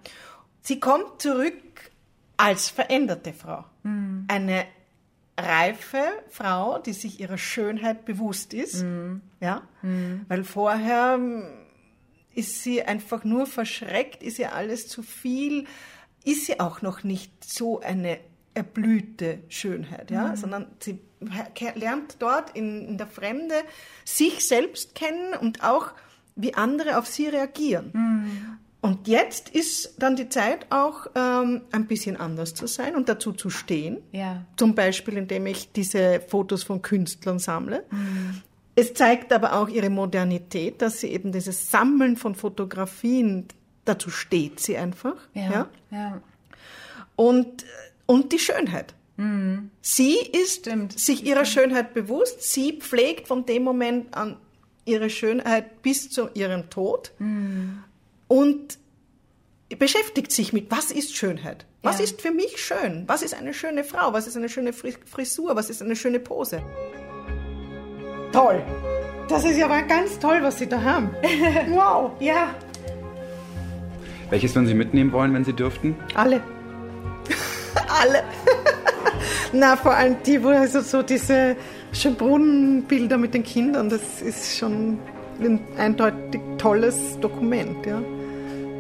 Sie 0.62 0.80
kommt 0.80 1.22
zurück 1.22 1.56
als 2.38 2.70
veränderte 2.70 3.34
Frau. 3.34 3.66
Hm. 3.84 4.26
Eine 4.28 4.66
reife 5.38 6.04
Frau, 6.30 6.80
die 6.80 6.94
sich 6.94 7.20
ihrer 7.20 7.38
Schönheit 7.38 8.06
bewusst 8.06 8.54
ist, 8.54 8.84
mhm. 8.84 9.22
ja, 9.40 9.64
mhm. 9.82 10.26
weil 10.28 10.44
vorher 10.44 11.14
hm, 11.16 11.44
ist 12.34 12.64
sie 12.64 12.84
einfach 12.84 13.24
nur 13.24 13.46
verschreckt, 13.46 14.24
ist 14.24 14.40
ihr 14.40 14.54
alles 14.54 14.88
zu 14.88 15.04
viel, 15.04 15.66
ist 16.24 16.46
sie 16.46 16.60
auch 16.60 16.82
noch 16.82 17.04
nicht 17.04 17.32
so 17.44 17.80
eine 17.80 18.20
erblühte 18.54 19.40
Schönheit, 19.48 20.12
ja, 20.12 20.30
mhm. 20.30 20.36
sondern 20.36 20.68
sie 20.80 21.00
lernt 21.76 22.18
dort 22.20 22.56
in, 22.56 22.88
in, 22.90 22.98
der 22.98 23.08
Fremde 23.08 23.56
sich 24.04 24.46
selbst 24.46 24.96
kennen 24.96 25.34
und 25.40 25.64
auch 25.64 25.94
wie 26.36 26.54
andere 26.54 26.98
auf 26.98 27.08
sie 27.08 27.28
reagieren. 27.28 27.92
Und 28.82 29.08
jetzt 29.08 29.50
ist 29.50 29.94
dann 30.00 30.16
die 30.16 30.28
Zeit 30.28 30.66
auch 30.72 31.06
ähm, 31.14 31.62
ein 31.72 31.86
bisschen 31.86 32.18
anders 32.18 32.56
zu 32.56 32.66
sein 32.66 32.96
und 32.96 33.08
dazu 33.10 33.32
zu 33.32 33.52
stehen. 33.52 34.00
Ja. 34.12 34.44
Zum 34.58 34.74
Beispiel, 34.74 35.18
indem 35.18 35.46
ich 35.46 35.72
diese 35.72 36.20
Fotos 36.20 36.64
von 36.64 36.82
Künstlern 36.82 37.38
sammle. 37.38 37.86
Mhm. 37.92 38.42
Es 38.74 38.96
zeigt 38.96 39.32
aber 39.34 39.54
auch 39.54 39.70
ihre 39.70 39.92
Modernität, 39.92 40.82
dass 40.82 41.00
sie 41.00 41.10
eben 41.10 41.32
dieses 41.32 41.70
Sammeln 41.70 42.18
von 42.18 42.34
Fotografien, 42.34 43.48
dazu 43.86 44.10
steht 44.10 44.60
sie 44.60 44.78
einfach. 44.78 45.16
Ja. 45.36 45.52
ja? 45.52 45.70
ja. 45.92 46.22
Und, 47.16 47.66
und 48.08 48.32
die 48.32 48.40
Schönheit. 48.40 48.96
Mhm. 49.18 49.70
Sie 49.82 50.16
ist 50.16 50.62
Stimmt. 50.62 50.98
sich 50.98 51.24
ihrer 51.24 51.46
Schönheit 51.46 51.94
bewusst. 51.94 52.42
Sie 52.42 52.80
pflegt 52.80 53.28
von 53.28 53.46
dem 53.46 53.64
Moment 53.64 54.18
an 54.18 54.38
ihre 54.86 55.12
Schönheit 55.12 55.84
bis 55.84 56.10
zu 56.10 56.30
ihrem 56.34 56.72
Tod. 56.72 57.12
Mhm 57.20 57.84
und 58.32 58.78
beschäftigt 59.78 60.32
sich 60.32 60.54
mit, 60.54 60.72
was 60.72 60.90
ist 60.90 61.18
Schönheit? 61.18 61.66
Was 61.82 61.98
ja. 61.98 62.06
ist 62.06 62.22
für 62.22 62.32
mich 62.32 62.64
schön? 62.64 63.04
Was 63.08 63.24
ist 63.24 63.34
eine 63.34 63.54
schöne 63.54 63.84
Frau? 63.84 64.14
Was 64.14 64.26
ist 64.26 64.38
eine 64.38 64.48
schöne 64.48 64.72
Frisur? 64.72 65.58
Was 65.58 65.70
ist 65.70 65.82
eine 65.82 65.98
schöne 65.98 66.20
Pose? 66.22 66.62
Toll! 68.32 68.64
Das 69.28 69.44
ist 69.44 69.58
ja 69.58 69.66
aber 69.66 69.82
ganz 69.82 70.18
toll, 70.18 70.40
was 70.42 70.60
Sie 70.60 70.68
da 70.68 70.82
haben. 70.82 71.10
Wow! 71.72 72.12
Ja. 72.22 72.56
Welches 74.30 74.56
würden 74.56 74.68
Sie 74.68 74.76
mitnehmen 74.76 75.12
wollen, 75.12 75.34
wenn 75.34 75.44
Sie 75.44 75.54
dürften? 75.54 75.98
Alle. 76.16 76.42
Alle. 78.02 78.24
Na, 79.52 79.76
vor 79.76 79.94
allem 79.94 80.16
die, 80.26 80.42
wo 80.42 80.50
also 80.50 80.80
so 80.80 81.04
diese 81.04 81.58
Schönbrunnenbilder 81.92 83.18
mit 83.18 83.34
den 83.34 83.44
Kindern, 83.44 83.90
das 83.90 84.22
ist 84.22 84.58
schon 84.58 85.00
ein 85.42 85.60
eindeutig 85.78 86.40
tolles 86.58 87.20
Dokument, 87.20 87.86
ja. 87.86 88.02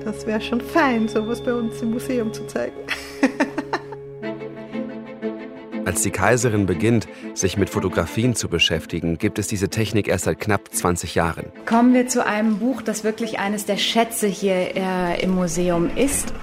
Das 0.03 0.25
wäre 0.25 0.41
schon 0.41 0.61
fein, 0.61 1.07
sowas 1.07 1.41
bei 1.41 1.53
uns 1.53 1.81
im 1.81 1.91
Museum 1.91 2.33
zu 2.33 2.45
zeigen. 2.47 2.75
Als 5.85 6.03
die 6.03 6.11
Kaiserin 6.11 6.65
beginnt, 6.65 7.07
sich 7.33 7.57
mit 7.57 7.69
Fotografien 7.69 8.35
zu 8.35 8.47
beschäftigen, 8.47 9.17
gibt 9.17 9.39
es 9.39 9.47
diese 9.47 9.69
Technik 9.69 10.07
erst 10.07 10.25
seit 10.25 10.39
knapp 10.39 10.73
20 10.73 11.15
Jahren. 11.15 11.47
Kommen 11.65 11.93
wir 11.93 12.07
zu 12.07 12.25
einem 12.25 12.59
Buch, 12.59 12.81
das 12.81 13.03
wirklich 13.03 13.39
eines 13.39 13.65
der 13.65 13.77
Schätze 13.77 14.27
hier 14.27 14.75
äh, 14.75 15.21
im 15.21 15.31
Museum 15.31 15.89
ist. 15.95 16.33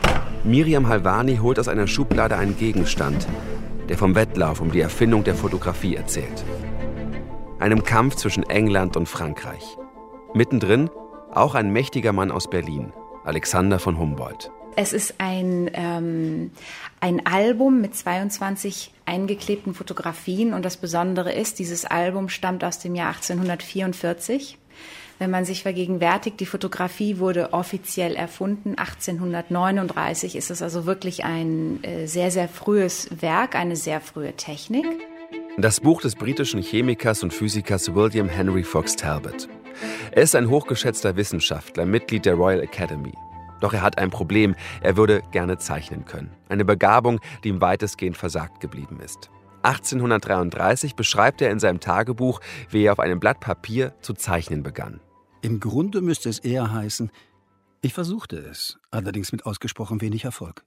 Miriam 0.44 0.88
Halvani 0.88 1.36
holt 1.36 1.58
aus 1.58 1.68
einer 1.68 1.86
Schublade 1.86 2.36
einen 2.36 2.58
Gegenstand, 2.58 3.26
der 3.88 3.96
vom 3.96 4.14
Wettlauf 4.14 4.60
um 4.60 4.70
die 4.70 4.80
Erfindung 4.80 5.24
der 5.24 5.34
Fotografie 5.34 5.96
erzählt. 5.96 6.44
Einem 7.58 7.84
Kampf 7.84 8.16
zwischen 8.16 8.44
England 8.44 8.96
und 8.96 9.08
Frankreich. 9.08 9.76
Mittendrin 10.34 10.90
auch 11.32 11.54
ein 11.54 11.72
mächtiger 11.72 12.12
Mann 12.12 12.30
aus 12.30 12.50
Berlin, 12.50 12.92
Alexander 13.28 13.78
von 13.78 13.98
Humboldt. 13.98 14.50
Es 14.80 14.92
ist 14.92 15.14
ein, 15.18 15.70
ähm, 15.74 16.50
ein 17.00 17.26
Album 17.26 17.80
mit 17.80 17.96
22 17.96 18.92
eingeklebten 19.06 19.74
Fotografien 19.74 20.54
und 20.54 20.64
das 20.64 20.76
Besondere 20.76 21.32
ist, 21.32 21.58
dieses 21.58 21.84
Album 21.84 22.28
stammt 22.28 22.62
aus 22.62 22.78
dem 22.78 22.94
Jahr 22.94 23.08
1844. 23.08 24.56
Wenn 25.18 25.30
man 25.30 25.44
sich 25.44 25.64
vergegenwärtigt, 25.64 26.38
die 26.38 26.46
Fotografie 26.46 27.18
wurde 27.18 27.52
offiziell 27.52 28.14
erfunden 28.14 28.78
1839, 28.78 30.36
ist 30.36 30.50
es 30.50 30.62
also 30.62 30.86
wirklich 30.86 31.24
ein 31.24 31.82
äh, 31.82 32.06
sehr, 32.06 32.30
sehr 32.30 32.48
frühes 32.48 33.08
Werk, 33.20 33.56
eine 33.56 33.74
sehr 33.74 34.00
frühe 34.00 34.34
Technik. 34.34 34.86
Das 35.56 35.80
Buch 35.80 36.02
des 36.02 36.14
britischen 36.14 36.62
Chemikers 36.62 37.24
und 37.24 37.34
Physikers 37.34 37.92
William 37.92 38.28
Henry 38.28 38.62
Fox 38.62 38.94
Talbot. 38.94 39.48
Er 40.12 40.22
ist 40.22 40.34
ein 40.34 40.48
hochgeschätzter 40.48 41.16
Wissenschaftler, 41.16 41.86
Mitglied 41.86 42.26
der 42.26 42.34
Royal 42.34 42.60
Academy. 42.60 43.14
Doch 43.60 43.72
er 43.72 43.82
hat 43.82 43.98
ein 43.98 44.10
Problem, 44.10 44.54
er 44.80 44.96
würde 44.96 45.22
gerne 45.32 45.58
zeichnen 45.58 46.04
können. 46.04 46.30
Eine 46.48 46.64
Begabung, 46.64 47.20
die 47.44 47.48
ihm 47.48 47.60
weitestgehend 47.60 48.16
versagt 48.16 48.60
geblieben 48.60 49.00
ist. 49.00 49.30
1833 49.62 50.94
beschreibt 50.94 51.42
er 51.42 51.50
in 51.50 51.58
seinem 51.58 51.80
Tagebuch, 51.80 52.40
wie 52.70 52.84
er 52.84 52.92
auf 52.92 53.00
einem 53.00 53.18
Blatt 53.18 53.40
Papier 53.40 53.94
zu 54.00 54.14
zeichnen 54.14 54.62
begann. 54.62 55.00
Im 55.42 55.60
Grunde 55.60 56.00
müsste 56.00 56.28
es 56.28 56.38
eher 56.38 56.72
heißen, 56.72 57.10
ich 57.80 57.94
versuchte 57.94 58.36
es, 58.36 58.76
allerdings 58.90 59.30
mit 59.30 59.46
ausgesprochen 59.46 60.00
wenig 60.00 60.24
Erfolg. 60.24 60.64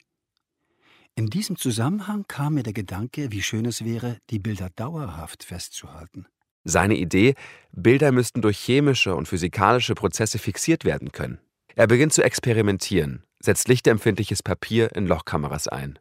In 1.16 1.28
diesem 1.28 1.58
Zusammenhang 1.58 2.24
kam 2.28 2.54
mir 2.54 2.64
der 2.64 2.72
Gedanke, 2.72 3.32
wie 3.32 3.42
schön 3.42 3.66
es 3.66 3.84
wäre, 3.84 4.18
die 4.30 4.40
Bilder 4.40 4.70
dauerhaft 4.78 5.44
festzuhalten. 5.44 6.26
Seine 6.64 6.96
Idee, 6.96 7.36
Bilder 7.72 8.12
müssten 8.12 8.42
durch 8.42 8.60
chemische 8.60 9.16
und 9.16 9.28
physikalische 9.28 9.96
Prozesse 9.96 10.38
fixiert 10.38 10.86
werden 10.86 11.12
können. 11.12 11.40
Er 11.76 11.88
beginnt 11.88 12.14
zu 12.14 12.24
experimentieren, 12.24 13.24
setzt 13.40 13.68
lichtempfindliches 13.68 14.44
Papier 14.44 14.96
in 14.96 15.08
Lochkameras 15.08 15.68
ein. 15.68 15.98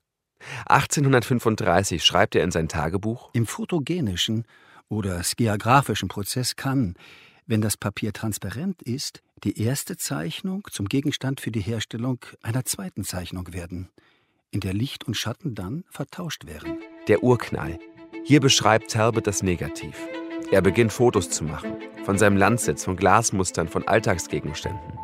1835 0.67 2.03
schreibt 2.05 2.35
er 2.35 2.45
in 2.45 2.51
sein 2.51 2.69
Tagebuch: 2.69 3.31
Im 3.35 3.47
photogenischen 3.47 4.45
oder 4.89 5.23
skiagraphischen 5.23 6.09
Prozess 6.09 6.57
kann, 6.57 6.95
wenn 7.47 7.61
das 7.61 7.77
Papier 7.77 8.13
transparent 8.13 8.83
ist, 8.83 9.23
die 9.45 9.61
erste 9.61 9.97
Zeichnung 9.97 10.67
zum 10.71 10.87
Gegenstand 10.87 11.41
für 11.41 11.51
die 11.51 11.61
Herstellung 11.61 12.19
einer 12.43 12.65
zweiten 12.65 13.05
Zeichnung 13.05 13.53
werden, 13.53 13.89
in 14.51 14.61
der 14.61 14.75
Licht 14.75 15.05
und 15.05 15.17
Schatten 15.17 15.55
dann 15.55 15.85
vertauscht 15.91 16.47
wären. 16.47 16.79
Der 17.09 17.23
Urknall. 17.23 17.79
Hier 18.25 18.41
beschreibt 18.41 18.91
Talbot 18.91 19.27
das 19.27 19.43
Negativ. 19.43 19.97
Er 20.53 20.63
beginnt 20.63 20.93
Fotos 20.93 21.31
zu 21.31 21.45
machen, 21.45 21.77
von 22.05 22.19
seinem 22.19 22.37
Landsitz, 22.37 22.85
von 22.85 22.97
Glasmustern, 22.97 23.69
von 23.69 23.87
Alltagsgegenständen. 23.87 24.99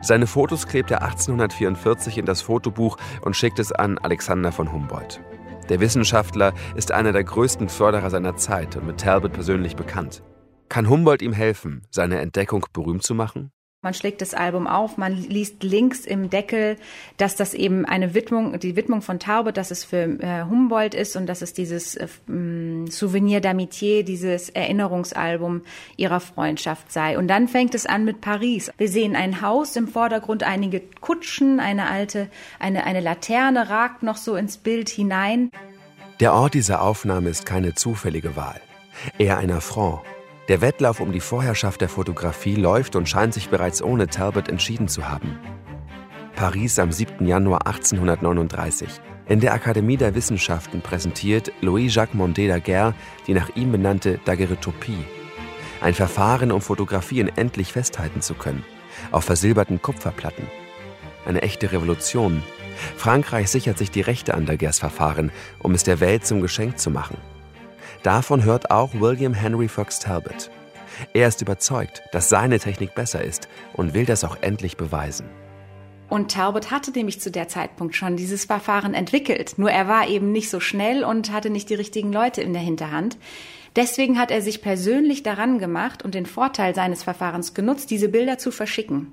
Seine 0.00 0.28
Fotos 0.28 0.68
klebt 0.68 0.92
er 0.92 1.02
1844 1.02 2.18
in 2.18 2.26
das 2.26 2.42
Fotobuch 2.42 2.96
und 3.22 3.34
schickt 3.34 3.58
es 3.58 3.72
an 3.72 3.98
Alexander 3.98 4.52
von 4.52 4.70
Humboldt. 4.70 5.20
Der 5.68 5.80
Wissenschaftler 5.80 6.52
ist 6.76 6.92
einer 6.92 7.10
der 7.10 7.24
größten 7.24 7.68
Förderer 7.68 8.10
seiner 8.10 8.36
Zeit 8.36 8.76
und 8.76 8.86
mit 8.86 9.00
Talbot 9.00 9.32
persönlich 9.32 9.74
bekannt. 9.74 10.22
Kann 10.68 10.88
Humboldt 10.88 11.22
ihm 11.22 11.32
helfen, 11.32 11.82
seine 11.90 12.20
Entdeckung 12.20 12.64
berühmt 12.72 13.02
zu 13.02 13.14
machen? 13.14 13.50
Man 13.82 13.94
schlägt 13.94 14.20
das 14.20 14.34
Album 14.34 14.66
auf, 14.66 14.96
man 14.96 15.14
liest 15.14 15.62
links 15.62 16.06
im 16.06 16.30
Deckel, 16.30 16.76
dass 17.18 17.36
das 17.36 17.54
eben 17.54 17.84
eine 17.84 18.14
Widmung, 18.14 18.58
die 18.58 18.74
Widmung 18.74 19.02
von 19.02 19.20
Taube, 19.20 19.52
dass 19.52 19.70
es 19.70 19.84
für 19.84 20.18
äh, 20.20 20.44
Humboldt 20.44 20.94
ist 20.94 21.14
und 21.14 21.26
dass 21.26 21.42
es 21.42 21.52
dieses 21.52 21.94
äh, 21.94 22.08
mm, 22.26 22.86
Souvenir 22.88 23.40
d'Amitié, 23.40 24.02
dieses 24.02 24.48
Erinnerungsalbum 24.48 25.60
ihrer 25.96 26.20
Freundschaft 26.20 26.90
sei. 26.90 27.18
Und 27.18 27.28
dann 27.28 27.48
fängt 27.48 27.74
es 27.74 27.86
an 27.86 28.04
mit 28.04 28.22
Paris. 28.22 28.72
Wir 28.78 28.88
sehen 28.88 29.14
ein 29.14 29.42
Haus 29.42 29.76
im 29.76 29.88
Vordergrund, 29.88 30.42
einige 30.42 30.80
Kutschen, 31.00 31.60
eine 31.60 31.88
alte, 31.88 32.28
eine, 32.58 32.84
eine 32.84 33.00
Laterne 33.00 33.68
ragt 33.68 34.02
noch 34.02 34.16
so 34.16 34.36
ins 34.36 34.56
Bild 34.56 34.88
hinein. 34.88 35.50
Der 36.18 36.32
Ort 36.32 36.54
dieser 36.54 36.82
Aufnahme 36.82 37.28
ist 37.28 37.44
keine 37.44 37.74
zufällige 37.74 38.36
Wahl, 38.36 38.60
eher 39.18 39.36
ein 39.36 39.50
Affront 39.50 40.00
der 40.48 40.60
Wettlauf 40.60 41.00
um 41.00 41.12
die 41.12 41.20
Vorherrschaft 41.20 41.80
der 41.80 41.88
Fotografie 41.88 42.54
läuft 42.54 42.96
und 42.96 43.08
scheint 43.08 43.34
sich 43.34 43.48
bereits 43.48 43.82
ohne 43.82 44.06
Talbot 44.06 44.48
entschieden 44.48 44.88
zu 44.88 45.08
haben. 45.08 45.38
Paris 46.36 46.78
am 46.78 46.92
7. 46.92 47.26
Januar 47.26 47.66
1839. 47.66 49.00
In 49.28 49.40
der 49.40 49.54
Akademie 49.54 49.96
der 49.96 50.14
Wissenschaften 50.14 50.82
präsentiert 50.82 51.50
Louis-Jacques 51.62 52.14
Mondé 52.14 52.46
Daguerre 52.46 52.94
die 53.26 53.34
nach 53.34 53.56
ihm 53.56 53.72
benannte 53.72 54.20
Daguerreotypie. 54.24 55.04
Ein 55.80 55.94
Verfahren, 55.94 56.52
um 56.52 56.60
Fotografien 56.60 57.30
endlich 57.36 57.72
festhalten 57.72 58.22
zu 58.22 58.34
können. 58.34 58.64
Auf 59.10 59.24
versilberten 59.24 59.82
Kupferplatten. 59.82 60.46
Eine 61.26 61.42
echte 61.42 61.72
Revolution. 61.72 62.42
Frankreich 62.96 63.50
sichert 63.50 63.78
sich 63.78 63.90
die 63.90 64.00
Rechte 64.00 64.34
an 64.34 64.46
Daguerres 64.46 64.78
Verfahren, 64.78 65.32
um 65.58 65.74
es 65.74 65.82
der 65.82 65.98
Welt 65.98 66.24
zum 66.24 66.40
Geschenk 66.40 66.78
zu 66.78 66.90
machen. 66.90 67.16
Davon 68.02 68.44
hört 68.44 68.70
auch 68.70 68.94
William 68.94 69.34
Henry 69.34 69.68
Fox 69.68 69.98
Talbot. 69.98 70.50
Er 71.12 71.28
ist 71.28 71.42
überzeugt, 71.42 72.02
dass 72.12 72.28
seine 72.28 72.58
Technik 72.58 72.94
besser 72.94 73.22
ist 73.22 73.48
und 73.72 73.94
will 73.94 74.06
das 74.06 74.24
auch 74.24 74.36
endlich 74.40 74.76
beweisen. 74.76 75.28
Und 76.08 76.30
Talbot 76.30 76.70
hatte 76.70 76.92
nämlich 76.92 77.20
zu 77.20 77.30
der 77.30 77.48
Zeitpunkt 77.48 77.96
schon 77.96 78.16
dieses 78.16 78.44
Verfahren 78.44 78.94
entwickelt. 78.94 79.54
Nur 79.58 79.70
er 79.70 79.88
war 79.88 80.08
eben 80.08 80.30
nicht 80.30 80.50
so 80.50 80.60
schnell 80.60 81.02
und 81.04 81.32
hatte 81.32 81.50
nicht 81.50 81.68
die 81.68 81.74
richtigen 81.74 82.12
Leute 82.12 82.42
in 82.42 82.52
der 82.52 82.62
Hinterhand. 82.62 83.18
Deswegen 83.76 84.18
hat 84.18 84.30
er 84.30 84.40
sich 84.40 84.62
persönlich 84.62 85.22
daran 85.22 85.58
gemacht 85.58 86.02
und 86.02 86.14
den 86.14 86.26
Vorteil 86.26 86.74
seines 86.74 87.02
Verfahrens 87.02 87.52
genutzt, 87.52 87.90
diese 87.90 88.08
Bilder 88.08 88.38
zu 88.38 88.50
verschicken. 88.50 89.12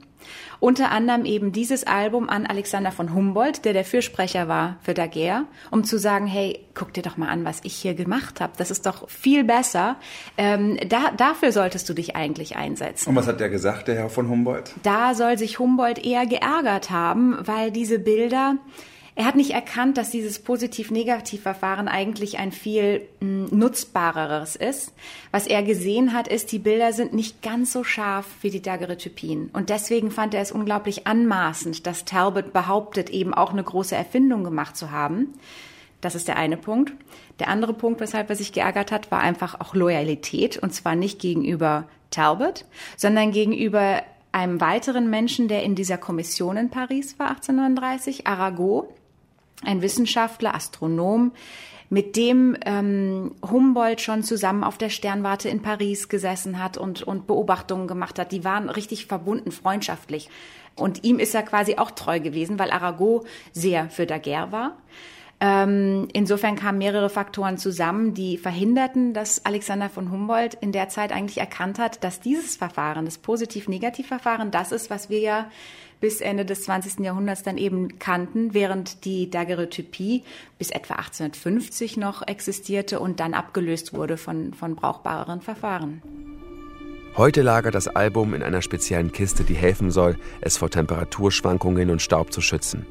Unter 0.62 0.92
anderem 0.92 1.26
eben 1.26 1.52
dieses 1.52 1.86
Album 1.86 2.30
an 2.30 2.46
Alexander 2.46 2.94
von 2.94 3.14
Humboldt, 3.14 3.66
der 3.66 3.74
der 3.74 3.84
Fürsprecher 3.84 4.48
war 4.48 4.78
für 4.82 4.94
Daguerre, 4.94 5.46
um 5.70 5.84
zu 5.84 6.00
sagen, 6.00 6.28
hey, 6.28 6.60
guck 6.74 6.94
dir 6.94 7.04
doch 7.04 7.18
mal 7.18 7.28
an, 7.28 7.44
was 7.44 7.60
ich 7.64 7.76
hier 7.76 7.94
gemacht 7.94 8.40
habe. 8.40 8.54
Das 8.58 8.72
ist 8.72 8.86
doch 8.86 9.10
viel 9.10 9.44
besser. 9.44 9.98
Ähm, 10.38 10.80
da, 10.88 11.12
dafür 11.12 11.52
solltest 11.52 11.90
du 11.90 11.94
dich 11.94 12.16
eigentlich 12.16 12.56
einsetzen. 12.56 13.10
Und 13.10 13.18
was 13.18 13.28
hat 13.28 13.42
der 13.42 13.50
gesagt, 13.50 13.90
der 13.90 13.96
Herr 13.96 14.10
von 14.10 14.30
Humboldt? 14.30 14.74
Da 14.84 15.14
soll 15.14 15.38
sich 15.38 15.60
Humboldt 15.60 16.04
eher 16.04 16.26
geärgert 16.26 16.90
haben, 16.90 17.36
weil 17.42 17.72
diese 17.72 18.00
Bilder 18.00 18.56
er 19.16 19.26
hat 19.26 19.36
nicht 19.36 19.52
erkannt, 19.52 19.98
dass 19.98 20.10
dieses 20.10 20.40
Positiv-Negativ-Verfahren 20.40 21.88
eigentlich 21.88 22.40
ein 22.40 22.52
viel 22.52 23.08
hm, 23.20 23.46
nutzbareres 23.52 24.56
ist. 24.56 24.94
Was 25.32 25.46
er 25.46 25.62
gesehen 25.62 26.14
hat, 26.14 26.28
ist, 26.28 26.52
die 26.52 26.60
Bilder 26.60 26.94
sind 26.94 27.14
nicht 27.14 27.44
ganz 27.44 27.72
so 27.72 27.84
scharf 27.84 28.26
wie 28.42 28.50
die 28.50 28.62
Daguerreotypien. 28.62 29.52
Und 29.54 29.70
deswegen 29.70 30.10
fand 30.10 30.34
er 30.34 30.42
es 30.42 30.52
unglaublich 30.52 31.06
anmaßend, 31.06 31.86
dass 31.86 32.06
Talbot 32.06 32.54
behauptet, 32.54 33.12
eben 33.12 33.36
auch 33.36 33.52
eine 33.52 33.64
große 33.64 33.96
Erfindung 33.96 34.44
gemacht 34.44 34.76
zu 34.76 34.90
haben. 34.90 35.34
Das 36.02 36.16
ist 36.16 36.28
der 36.28 36.38
eine 36.38 36.58
Punkt. 36.58 36.94
Der 37.40 37.50
andere 37.50 37.74
Punkt, 37.74 38.02
weshalb 38.02 38.30
er 38.32 38.36
sich 38.36 38.52
geärgert 38.52 38.92
hat, 38.92 39.12
war 39.12 39.20
einfach 39.20 39.60
auch 39.60 39.76
Loyalität. 39.76 40.58
Und 40.58 40.74
zwar 40.74 40.96
nicht 40.96 41.20
gegenüber 41.20 41.88
Talbot, 42.10 42.66
sondern 42.98 43.32
gegenüber 43.32 44.02
einem 44.32 44.60
weiteren 44.60 45.12
Menschen, 45.12 45.48
der 45.48 45.62
in 45.62 45.76
dieser 45.76 46.00
Kommission 46.00 46.58
in 46.58 46.72
Paris 46.72 47.20
war, 47.20 47.30
1839, 47.30 48.26
Arago 48.26 48.92
ein 49.66 49.82
Wissenschaftler, 49.82 50.56
Astronom, 50.56 51.32
mit 51.90 52.16
dem 52.16 52.58
ähm, 52.66 53.36
Humboldt 53.48 54.02
schon 54.02 54.24
zusammen 54.24 54.64
auf 54.64 54.78
der 54.78 54.90
Sternwarte 54.90 55.50
in 55.50 55.62
Paris 55.62 56.10
gesessen 56.10 56.62
hat 56.62 56.78
und, 56.78 57.04
und 57.04 57.28
Beobachtungen 57.28 57.88
gemacht 57.88 58.18
hat. 58.18 58.32
Die 58.32 58.44
waren 58.44 58.70
richtig 58.70 59.06
verbunden, 59.06 59.52
freundschaftlich. 59.52 60.30
Und 60.76 61.04
ihm 61.04 61.20
ist 61.20 61.36
er 61.36 61.44
quasi 61.44 61.76
auch 61.76 61.92
treu 61.92 62.20
gewesen, 62.20 62.58
weil 62.58 62.72
Arago 62.72 63.26
sehr 63.52 63.90
für 63.90 64.08
Daguerre 64.08 64.52
war. 64.52 64.78
Ähm, 65.40 66.08
insofern 66.14 66.56
kamen 66.56 66.78
mehrere 66.78 67.10
Faktoren 67.10 67.58
zusammen, 67.58 68.14
die 68.14 68.38
verhinderten, 68.38 69.14
dass 69.14 69.46
Alexander 69.46 69.90
von 69.90 70.10
Humboldt 70.10 70.54
in 70.56 70.72
der 70.72 70.90
Zeit 70.90 71.12
eigentlich 71.12 71.38
erkannt 71.38 71.80
hat, 71.80 72.04
dass 72.04 72.22
dieses 72.22 72.56
Verfahren, 72.56 73.06
das 73.06 73.18
Positiv-Negativ-Verfahren, 73.18 74.52
das 74.52 74.72
ist, 74.72 74.90
was 74.90 75.10
wir 75.10 75.20
ja 75.20 75.52
bis 76.04 76.20
Ende 76.20 76.44
des 76.44 76.64
20. 76.64 77.00
Jahrhunderts 77.00 77.44
dann 77.44 77.58
eben 77.58 77.98
kannten, 77.98 78.54
während 78.54 79.06
die 79.06 79.30
Daguerreotypie 79.30 80.26
bis 80.58 80.70
etwa 80.70 80.96
1850 80.96 81.96
noch 81.96 82.28
existierte 82.28 83.00
und 83.00 83.22
dann 83.22 83.34
abgelöst 83.34 83.94
wurde 83.94 84.18
von, 84.18 84.54
von 84.54 84.76
brauchbareren 84.76 85.40
Verfahren. 85.40 86.02
Heute 87.16 87.42
lagert 87.42 87.74
das 87.74 87.88
Album 87.88 88.34
in 88.34 88.44
einer 88.44 88.62
speziellen 88.62 89.14
Kiste, 89.14 89.46
die 89.46 89.54
helfen 89.54 89.92
soll, 89.92 90.18
es 90.42 90.58
vor 90.58 90.70
Temperaturschwankungen 90.70 91.90
und 91.90 92.02
Staub 92.02 92.34
zu 92.34 92.42
schützen. 92.42 92.86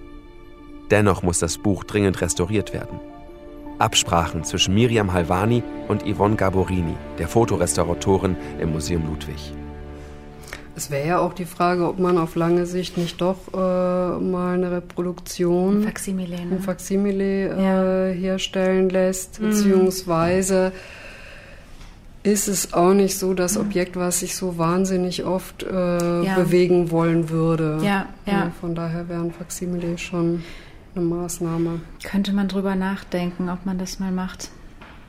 Dennoch 0.90 1.22
muss 1.22 1.38
das 1.38 1.58
Buch 1.58 1.84
dringend 1.84 2.22
restauriert 2.22 2.72
werden. 2.72 2.98
Absprachen 3.78 4.42
zwischen 4.44 4.72
Miriam 4.72 5.12
Halvani 5.12 5.62
und 5.86 6.02
Yvonne 6.10 6.36
Gaborini, 6.36 6.96
der 7.18 7.28
Fotorestauratorin 7.28 8.38
im 8.58 8.72
Museum 8.72 9.06
Ludwig. 9.06 9.52
Es 10.74 10.90
wäre 10.90 11.06
ja 11.06 11.18
auch 11.18 11.34
die 11.34 11.44
Frage, 11.44 11.86
ob 11.86 11.98
man 11.98 12.16
auf 12.16 12.34
lange 12.34 12.64
Sicht 12.64 12.96
nicht 12.96 13.20
doch 13.20 13.36
äh, 13.52 13.56
mal 13.56 14.54
eine 14.54 14.70
Reproduktion, 14.70 15.80
ein 15.80 15.84
Faksimile, 15.84 16.36
ne? 16.36 16.56
ein 16.56 16.60
Faksimile 16.60 17.24
äh, 17.24 18.08
ja. 18.08 18.14
herstellen 18.14 18.88
lässt, 18.88 19.40
mhm. 19.40 19.48
beziehungsweise 19.48 20.72
ist 22.22 22.48
es 22.48 22.72
auch 22.72 22.94
nicht 22.94 23.18
so 23.18 23.34
das 23.34 23.56
mhm. 23.56 23.66
Objekt, 23.66 23.96
was 23.96 24.20
sich 24.20 24.34
so 24.36 24.56
wahnsinnig 24.56 25.24
oft 25.24 25.62
äh, 25.62 26.22
ja. 26.22 26.34
bewegen 26.36 26.90
wollen 26.90 27.28
würde. 27.28 27.78
Ja, 27.82 28.06
ja. 28.26 28.52
Von 28.60 28.74
daher 28.74 29.08
wäre 29.08 29.20
ein 29.20 29.32
Faksimile 29.32 29.98
schon 29.98 30.42
eine 30.94 31.04
Maßnahme. 31.04 31.80
Könnte 32.04 32.32
man 32.32 32.48
drüber 32.48 32.76
nachdenken, 32.76 33.48
ob 33.48 33.66
man 33.66 33.78
das 33.78 33.98
mal 33.98 34.12
macht. 34.12 34.50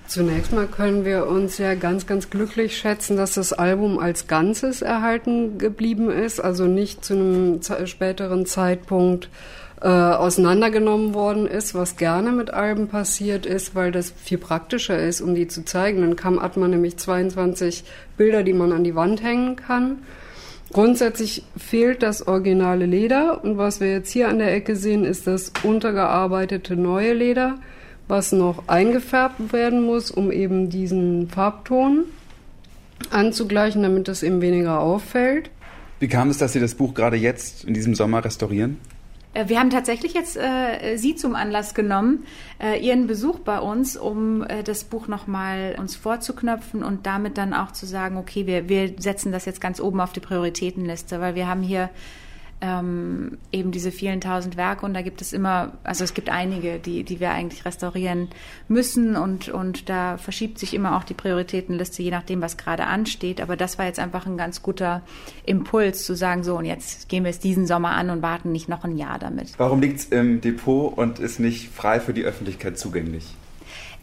Zunächst 0.07 0.51
mal 0.51 0.67
können 0.67 1.05
wir 1.05 1.27
uns 1.27 1.57
ja 1.57 1.75
ganz, 1.75 2.05
ganz 2.05 2.29
glücklich 2.29 2.77
schätzen, 2.77 3.17
dass 3.17 3.33
das 3.35 3.53
Album 3.53 3.97
als 3.97 4.27
Ganzes 4.27 4.81
erhalten 4.81 5.57
geblieben 5.57 6.11
ist, 6.11 6.39
also 6.39 6.65
nicht 6.65 7.05
zu 7.05 7.13
einem 7.13 7.61
späteren 7.85 8.45
Zeitpunkt 8.45 9.29
äh, 9.81 9.87
auseinandergenommen 9.87 11.13
worden 11.13 11.47
ist, 11.47 11.73
was 11.73 11.97
gerne 11.97 12.31
mit 12.31 12.53
Alben 12.53 12.89
passiert 12.89 13.45
ist, 13.45 13.75
weil 13.75 13.91
das 13.91 14.11
viel 14.11 14.37
praktischer 14.37 14.97
ist, 14.97 15.21
um 15.21 15.35
die 15.35 15.47
zu 15.47 15.65
zeigen. 15.65 16.01
Dann 16.01 16.15
kam, 16.15 16.41
hat 16.41 16.57
man 16.57 16.71
nämlich 16.71 16.97
22 16.97 17.83
Bilder, 18.17 18.43
die 18.43 18.53
man 18.53 18.71
an 18.71 18.83
die 18.83 18.95
Wand 18.95 19.23
hängen 19.23 19.55
kann. 19.55 19.99
Grundsätzlich 20.71 21.43
fehlt 21.57 22.01
das 22.01 22.27
originale 22.27 22.85
Leder 22.85 23.43
und 23.43 23.57
was 23.57 23.79
wir 23.79 23.91
jetzt 23.91 24.11
hier 24.11 24.29
an 24.29 24.39
der 24.39 24.53
Ecke 24.53 24.75
sehen, 24.75 25.05
ist 25.05 25.27
das 25.27 25.51
untergearbeitete 25.63 26.75
neue 26.75 27.13
Leder 27.13 27.55
was 28.07 28.31
noch 28.31 28.67
eingefärbt 28.67 29.53
werden 29.53 29.83
muss, 29.83 30.11
um 30.11 30.31
eben 30.31 30.69
diesen 30.69 31.29
Farbton 31.29 32.05
anzugleichen, 33.09 33.83
damit 33.83 34.07
es 34.07 34.23
eben 34.23 34.41
weniger 34.41 34.79
auffällt. 34.79 35.49
Wie 35.99 36.07
kam 36.07 36.29
es, 36.29 36.37
dass 36.37 36.53
Sie 36.53 36.59
das 36.59 36.75
Buch 36.75 36.93
gerade 36.93 37.17
jetzt 37.17 37.63
in 37.63 37.73
diesem 37.73 37.95
Sommer 37.95 38.23
restaurieren? 38.25 38.77
Äh, 39.33 39.47
wir 39.47 39.59
haben 39.59 39.69
tatsächlich 39.69 40.13
jetzt 40.13 40.37
äh, 40.37 40.97
Sie 40.97 41.15
zum 41.15 41.35
Anlass 41.35 41.73
genommen, 41.73 42.25
äh, 42.61 42.79
Ihren 42.79 43.07
Besuch 43.07 43.39
bei 43.39 43.59
uns, 43.59 43.97
um 43.97 44.43
äh, 44.43 44.63
das 44.63 44.83
Buch 44.83 45.07
nochmal 45.07 45.75
uns 45.79 45.95
vorzuknöpfen 45.95 46.83
und 46.83 47.05
damit 47.05 47.37
dann 47.37 47.53
auch 47.53 47.71
zu 47.71 47.85
sagen, 47.85 48.17
okay, 48.17 48.45
wir, 48.47 48.69
wir 48.69 48.93
setzen 48.97 49.31
das 49.31 49.45
jetzt 49.45 49.61
ganz 49.61 49.79
oben 49.79 50.01
auf 50.01 50.13
die 50.13 50.19
Prioritätenliste, 50.19 51.19
weil 51.19 51.35
wir 51.35 51.47
haben 51.47 51.61
hier 51.61 51.89
ähm, 52.63 53.39
eben 53.52 53.71
diese 53.71 53.91
vielen 53.91 54.21
tausend 54.21 54.56
Werke 54.56 54.86
und 54.86 54.93
da 54.93 55.02
gibt 55.02 55.21
es 55.21 55.34
immer, 55.34 55.73
also 55.84 56.06
es 56.06 56.13
gibt 56.13 56.30
einige, 56.30 56.80
die, 56.80 57.04
die 57.04 57.19
wir 57.19 57.32
eigentlich 57.32 57.65
restaurieren 57.65 58.30
müssen 58.69 59.17
und, 59.17 59.49
und 59.49 59.89
da 59.89 60.17
verschiebt 60.17 60.58
sich 60.58 60.73
immer 60.73 60.95
auch 60.97 61.04
die 61.04 61.13
Prioritätenliste, 61.13 62.02
je 62.02 62.12
nachdem, 62.12 62.41
was 62.41 62.56
gerade 62.56 62.86
ansteht. 62.86 63.41
Aber 63.41 63.58
das 63.58 63.78
war 63.78 63.86
jetzt 63.86 63.99
einfach 63.99 64.26
ein 64.26 64.38
ganz 64.38 64.62
guter 64.62 65.02
Impuls 65.45 66.06
zu 66.06 66.15
sagen, 66.15 66.45
so 66.45 66.58
und 66.58 66.63
jetzt 66.63 67.10
gehen 67.10 67.26
wir 67.26 67.32
es 67.32 67.39
diesen 67.39 67.67
Sommer 67.67 67.91
an 67.91 68.10
und 68.10 68.21
warten 68.21 68.54
nicht 68.54 68.69
noch 68.69 68.86
ein 68.86 68.95
Jahr 68.97 69.19
damit. 69.19 69.52
Warum 69.58 69.82
liegt 69.82 69.99
es 69.99 70.06
im 70.06 70.39
Depot 70.39 70.97
und 70.97 71.19
ist 71.19 71.41
nicht 71.41 71.69
frei 71.69 71.99
für 71.99 72.13
die 72.13 72.23
Öffentlichkeit 72.23 72.80
zugänglich? 72.80 73.36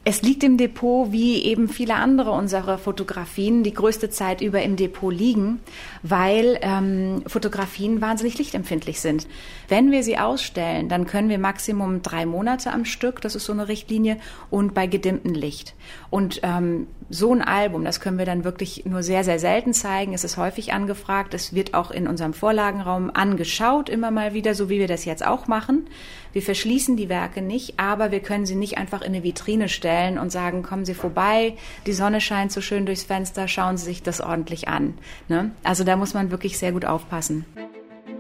Es 0.03 0.23
liegt 0.23 0.43
im 0.43 0.57
Depot, 0.57 1.13
wie 1.13 1.43
eben 1.45 1.69
viele 1.69 1.95
andere 1.97 2.31
unserer 2.31 2.79
Fotografien, 2.79 3.63
die 3.63 3.75
größte 3.75 4.09
Zeit 4.09 4.41
über 4.41 4.63
im 4.63 4.77
Depot 4.77 5.13
liegen, 5.13 5.61
weil 6.03 6.59
ähm, 6.63 7.23
Fotografien 7.27 8.01
wahnsinnig 8.01 8.39
lichtempfindlich 8.39 9.01
sind. 9.01 9.27
Wenn 9.69 9.91
wir 9.91 10.03
sie 10.03 10.17
ausstellen, 10.17 10.89
dann 10.89 11.07
können 11.07 11.29
wir 11.29 11.39
Maximum 11.39 12.01
drei 12.01 12.25
Monate 12.25 12.73
am 12.73 12.87
Stück, 12.87 13.21
das 13.21 13.35
ist 13.35 13.45
so 13.45 13.53
eine 13.53 13.69
Richtlinie, 13.69 14.17
und 14.49 14.73
bei 14.73 14.87
gedimmtem 14.87 15.35
Licht. 15.35 15.75
Und 16.11 16.41
ähm, 16.43 16.89
so 17.09 17.33
ein 17.33 17.43
Album, 17.43 17.85
das 17.85 18.01
können 18.01 18.19
wir 18.19 18.25
dann 18.25 18.45
wirklich 18.45 18.85
nur 18.85 19.03
sehr, 19.03 19.25
sehr 19.25 19.39
selten 19.39 19.73
zeigen. 19.73 20.13
Es 20.13 20.25
ist 20.25 20.37
häufig 20.37 20.73
angefragt. 20.73 21.35
Es 21.35 21.55
wird 21.55 21.75
auch 21.75 21.91
in 21.91 22.07
unserem 22.07 22.35
Vorlagenraum 22.35 23.11
angeschaut, 23.13 23.89
immer 23.89 24.11
mal 24.11 24.35
wieder, 24.35 24.55
so 24.55 24.69
wie 24.69 24.79
wir 24.79 24.89
das 24.89 25.05
jetzt 25.05 25.25
auch 25.25 25.47
machen. 25.47 25.87
Wir 26.33 26.43
verschließen 26.43 26.97
die 26.97 27.09
Werke 27.09 27.43
nicht, 27.43 27.79
aber 27.79 28.13
wir 28.13 28.21
können 28.21 28.47
sie 28.47 28.55
nicht 28.55 28.79
einfach 28.79 29.03
in 29.03 29.09
eine 29.09 29.25
Vitrine 29.25 29.69
stellen 29.69 30.19
und 30.19 30.31
sagen, 30.31 30.63
kommen 30.63 30.85
Sie 30.85 30.95
vorbei, 30.95 31.55
die 31.87 31.93
Sonne 31.93 32.21
scheint 32.21 32.53
so 32.53 32.61
schön 32.61 32.87
durchs 32.87 33.03
Fenster, 33.03 33.49
schauen 33.49 33.77
Sie 33.77 33.87
sich 33.87 34.03
das 34.03 34.21
ordentlich 34.21 34.69
an. 34.69 34.95
Ne? 35.29 35.51
Also 35.65 35.83
da 35.83 35.97
muss 35.97 36.15
man 36.15 36.31
wirklich 36.31 36.59
sehr 36.59 36.71
gut 36.71 36.85
aufpassen. 36.85 37.45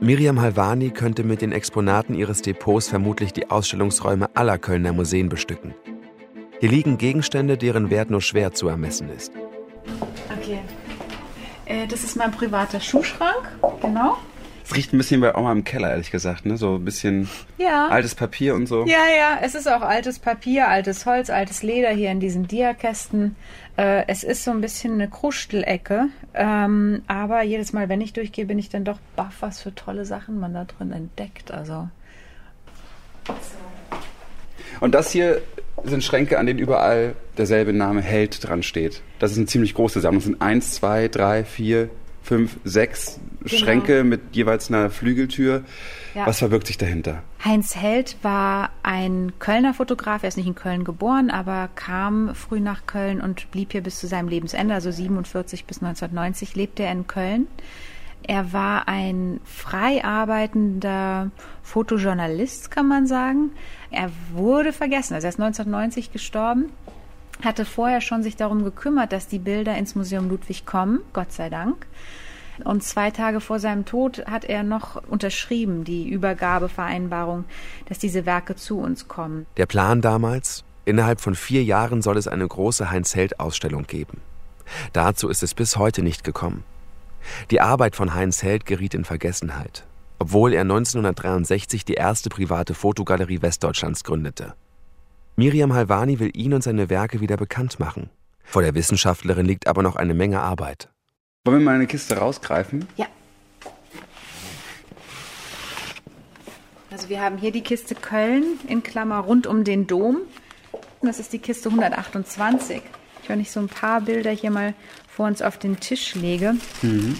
Miriam 0.01 0.41
Halvani 0.41 0.91
könnte 0.91 1.23
mit 1.23 1.43
den 1.43 1.53
Exponaten 1.53 2.15
ihres 2.15 2.43
Depots 2.43 2.89
vermutlich 2.89 3.33
die 3.33 3.51
Ausstellungsräume 3.51 4.35
aller 4.35 4.59
Kölner 4.59 4.93
Museen 4.93 5.29
bestücken. 5.29 5.75
Hier 6.61 6.69
liegen 6.69 6.99
Gegenstände, 6.99 7.57
deren 7.57 7.89
Wert 7.89 8.11
nur 8.11 8.21
schwer 8.21 8.53
zu 8.53 8.69
ermessen 8.69 9.09
ist. 9.09 9.33
Okay. 10.39 10.59
Äh, 11.65 11.87
das 11.87 12.05
ist 12.05 12.17
mein 12.17 12.33
privater 12.33 12.81
Schuhschrank, 12.81 13.49
genau. 13.81 14.19
Es 14.63 14.77
riecht 14.77 14.93
ein 14.93 14.99
bisschen 14.99 15.23
bei 15.23 15.35
Oma 15.35 15.53
im 15.53 15.65
Keller, 15.65 15.91
ehrlich 15.91 16.11
gesagt, 16.11 16.45
ne? 16.45 16.59
So 16.59 16.75
ein 16.75 16.85
bisschen 16.85 17.31
ja. 17.57 17.89
altes 17.89 18.15
Papier 18.15 18.55
und 18.55 18.67
so. 18.67 18.85
Ja, 18.85 19.07
ja, 19.09 19.39
es 19.41 19.55
ist 19.55 19.69
auch 19.69 19.81
altes 19.81 20.19
Papier, 20.19 20.69
altes 20.69 21.07
Holz, 21.07 21.31
altes 21.31 21.63
Leder 21.63 21.91
hier 21.91 22.11
in 22.11 22.21
diesen 22.21 22.47
Diakästen. 22.47 23.37
Äh, 23.79 24.05
es 24.07 24.23
ist 24.23 24.45
so 24.45 24.51
ein 24.51 24.61
bisschen 24.61 24.93
eine 24.93 25.09
Krustelecke, 25.09 26.09
ähm, 26.35 27.03
aber 27.07 27.41
jedes 27.41 27.73
Mal, 27.73 27.89
wenn 27.89 28.03
ich 28.03 28.13
durchgehe, 28.13 28.45
bin 28.45 28.59
ich 28.59 28.69
dann 28.69 28.85
doch 28.85 28.99
baff, 29.17 29.37
was 29.41 29.63
für 29.63 29.75
tolle 29.75 30.05
Sachen 30.05 30.39
man 30.39 30.53
da 30.53 30.67
drin 30.67 30.93
entdeckt. 30.93 31.53
Also. 31.53 31.89
Und 34.81 34.95
das 34.95 35.11
hier 35.11 35.41
sind 35.85 36.05
Schränke, 36.05 36.39
an 36.39 36.47
denen 36.47 36.59
überall 36.59 37.15
derselbe 37.39 37.73
Name 37.73 38.03
Held 38.03 38.47
dran 38.47 38.63
steht. 38.63 39.03
Das 39.19 39.33
ist 39.33 39.39
eine 39.39 39.47
ziemlich 39.47 39.75
große 39.75 40.01
Sammlung. 40.01 40.21
Das 40.21 40.27
sind 40.27 40.43
eins, 40.43 40.73
zwei, 40.73 41.09
drei, 41.09 41.45
vier, 41.45 41.91
fünf, 42.23 42.59
sechs 42.65 43.19
genau. 43.41 43.57
Schränke 43.57 44.05
mit 44.05 44.21
jeweils 44.33 44.69
einer 44.69 44.91
Flügeltür. 44.91 45.65
Ja. 46.15 46.27
Was 46.27 46.39
verbirgt 46.39 46.67
sich 46.67 46.79
dahinter? 46.79 47.23
Heinz 47.45 47.77
Held 47.77 48.17
war 48.23 48.71
ein 48.83 49.33
Kölner 49.39 49.75
Fotograf. 49.75 50.23
Er 50.23 50.29
ist 50.29 50.37
nicht 50.37 50.47
in 50.47 50.55
Köln 50.55 50.85
geboren, 50.85 51.31
aber 51.31 51.69
kam 51.75 52.35
früh 52.35 52.61
nach 52.61 52.87
Köln 52.87 53.21
und 53.21 53.51
blieb 53.51 53.73
hier 53.73 53.83
bis 53.83 53.99
zu 53.99 54.07
seinem 54.07 54.29
Lebensende, 54.29 54.75
also 54.75 54.91
47 54.91 55.65
bis 55.65 55.79
1990 55.79 56.55
lebte 56.55 56.83
er 56.83 56.93
in 56.93 57.07
Köln. 57.07 57.47
Er 58.23 58.53
war 58.53 58.89
ein 58.89 59.41
frei 59.45 60.05
arbeitender 60.05 61.31
Fotojournalist, 61.63 62.71
kann 62.71 62.87
man 62.87 63.07
sagen. 63.07 63.53
Er 63.91 64.11
wurde 64.33 64.73
vergessen. 64.73 65.15
Also 65.15 65.27
er 65.27 65.31
ist 65.31 65.41
1990 65.41 66.13
gestorben 66.13 66.71
hatte 67.45 67.65
vorher 67.65 68.01
schon 68.01 68.23
sich 68.23 68.37
darum 68.37 68.65
gekümmert, 68.65 69.13
dass 69.13 69.29
die 69.29 69.39
Bilder 69.39 69.77
ins 69.77 69.95
Museum 69.95 70.29
Ludwig 70.29 70.67
kommen, 70.67 71.01
Gott 71.13 71.33
sei 71.33 71.49
Dank. 71.49 71.87
Und 72.65 72.83
zwei 72.83 73.11
Tage 73.11 73.41
vor 73.41 73.59
seinem 73.59 73.87
Tod 73.87 74.27
hat 74.27 74.45
er 74.45 74.63
noch 74.63 75.03
unterschrieben, 75.09 75.85
die 75.85 76.09
Übergabevereinbarung, 76.09 77.45
dass 77.89 77.99
diese 77.99 78.27
Werke 78.27 78.55
zu 78.55 78.79
uns 78.79 79.09
kommen. 79.09 79.47
Der 79.57 79.67
Plan 79.67 80.03
damals? 80.03 80.65
Innerhalb 80.85 81.21
von 81.21 81.35
vier 81.35 81.63
Jahren 81.65 82.03
soll 82.03 82.19
es 82.19 82.29
eine 82.29 82.47
große 82.47 82.91
Heinz-Held-Ausstellung 82.91 83.87
geben. 83.87 84.21
Dazu 84.93 85.29
ist 85.29 85.43
es 85.43 85.55
bis 85.55 85.77
heute 85.77 86.03
nicht 86.03 86.23
gekommen. 86.25 86.65
Die 87.51 87.61
Arbeit 87.61 87.97
von 87.97 88.15
Heinz 88.15 88.43
Held 88.43 88.67
geriet 88.67 88.95
in 88.95 89.05
Vergessenheit, 89.05 89.87
obwohl 90.19 90.53
er 90.53 90.63
1963 90.63 91.85
die 91.85 91.95
erste 91.95 92.29
private 92.29 92.75
Fotogalerie 92.75 93.43
Westdeutschlands 93.43 94.05
gründete. 94.05 94.55
Miriam 95.37 95.73
Halvani 95.73 96.19
will 96.19 96.31
ihn 96.35 96.53
und 96.53 96.63
seine 96.63 96.91
Werke 96.91 97.21
wieder 97.21 97.37
bekannt 97.37 97.81
machen. 97.81 98.11
Vor 98.45 98.63
der 98.63 98.75
Wissenschaftlerin 98.75 99.47
liegt 99.47 99.69
aber 99.69 99.83
noch 99.83 99.97
eine 99.97 100.13
Menge 100.13 100.41
Arbeit. 100.41 100.91
Wollen 101.45 101.61
wir 101.61 101.65
mal 101.65 101.75
eine 101.77 101.87
Kiste 101.87 102.19
rausgreifen? 102.19 102.87
Ja. 102.97 103.07
Also 106.91 107.09
wir 107.09 107.23
haben 107.23 107.39
hier 107.39 107.53
die 107.53 107.63
Kiste 107.63 107.95
Köln 107.95 108.59
in 108.67 108.83
Klammer 108.83 109.21
rund 109.21 109.47
um 109.47 109.65
den 109.65 109.87
Dom. 109.87 110.19
Das 111.01 111.19
ist 111.19 111.33
die 111.33 111.39
Kiste 111.39 111.71
128. 111.71 112.83
Wenn 113.27 113.41
ich 113.41 113.51
so 113.51 113.61
ein 113.61 113.69
paar 113.69 114.03
Bilder 114.03 114.33
hier 114.33 114.51
mal 114.51 114.75
vor 115.21 115.27
uns 115.27 115.43
auf 115.43 115.59
den 115.59 115.79
Tisch 115.79 116.15
lege. 116.15 116.55
Mhm. 116.81 117.15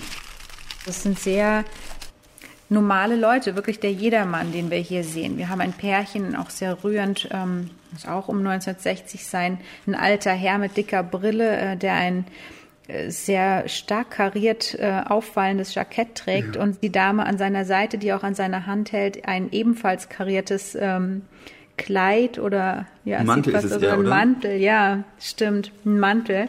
Das 0.87 1.03
sind 1.03 1.19
sehr 1.19 1.67
normale 2.71 3.15
Leute, 3.15 3.57
wirklich 3.57 3.79
der 3.79 3.93
Jedermann, 3.93 4.53
den 4.53 4.71
wir 4.71 4.79
hier 4.79 5.05
sehen. 5.05 5.37
Wir 5.37 5.51
haben 5.51 5.61
ein 5.61 5.75
Pärchen, 5.75 6.35
auch 6.35 6.49
sehr 6.49 6.83
rührend, 6.83 7.29
ähm, 7.31 7.69
muss 7.93 8.07
auch 8.07 8.29
um 8.29 8.39
1960 8.39 9.27
sein, 9.27 9.59
ein 9.87 9.95
alter 9.95 10.33
Herr 10.33 10.57
mit 10.57 10.79
dicker 10.79 11.03
Brille, 11.03 11.59
äh, 11.59 11.77
der 11.77 11.93
ein 11.93 12.25
äh, 12.89 13.11
sehr 13.11 13.69
stark 13.69 14.13
kariert 14.13 14.79
äh, 14.79 15.03
auffallendes 15.07 15.75
Jackett 15.75 16.15
trägt 16.15 16.57
ja. 16.57 16.63
und 16.63 16.83
die 16.83 16.91
Dame 16.91 17.27
an 17.27 17.37
seiner 17.37 17.67
Seite, 17.67 17.99
die 17.99 18.15
auch 18.15 18.23
an 18.23 18.35
seiner 18.35 18.65
Hand 18.65 18.93
hält, 18.93 19.29
ein 19.29 19.53
ebenfalls 19.53 20.09
kariertes 20.09 20.75
ähm, 20.75 21.21
Kleid 21.77 22.39
oder 22.39 22.87
ja, 23.05 23.23
Mantel 23.25 23.55
ist 23.55 23.65
es 23.65 23.73
also 23.73 23.85
ja, 23.85 23.93
ein 23.93 24.05
Mantel, 24.05 24.57
ja, 24.57 25.05
stimmt, 25.19 25.71
ein 25.85 25.99
Mantel. 25.99 26.49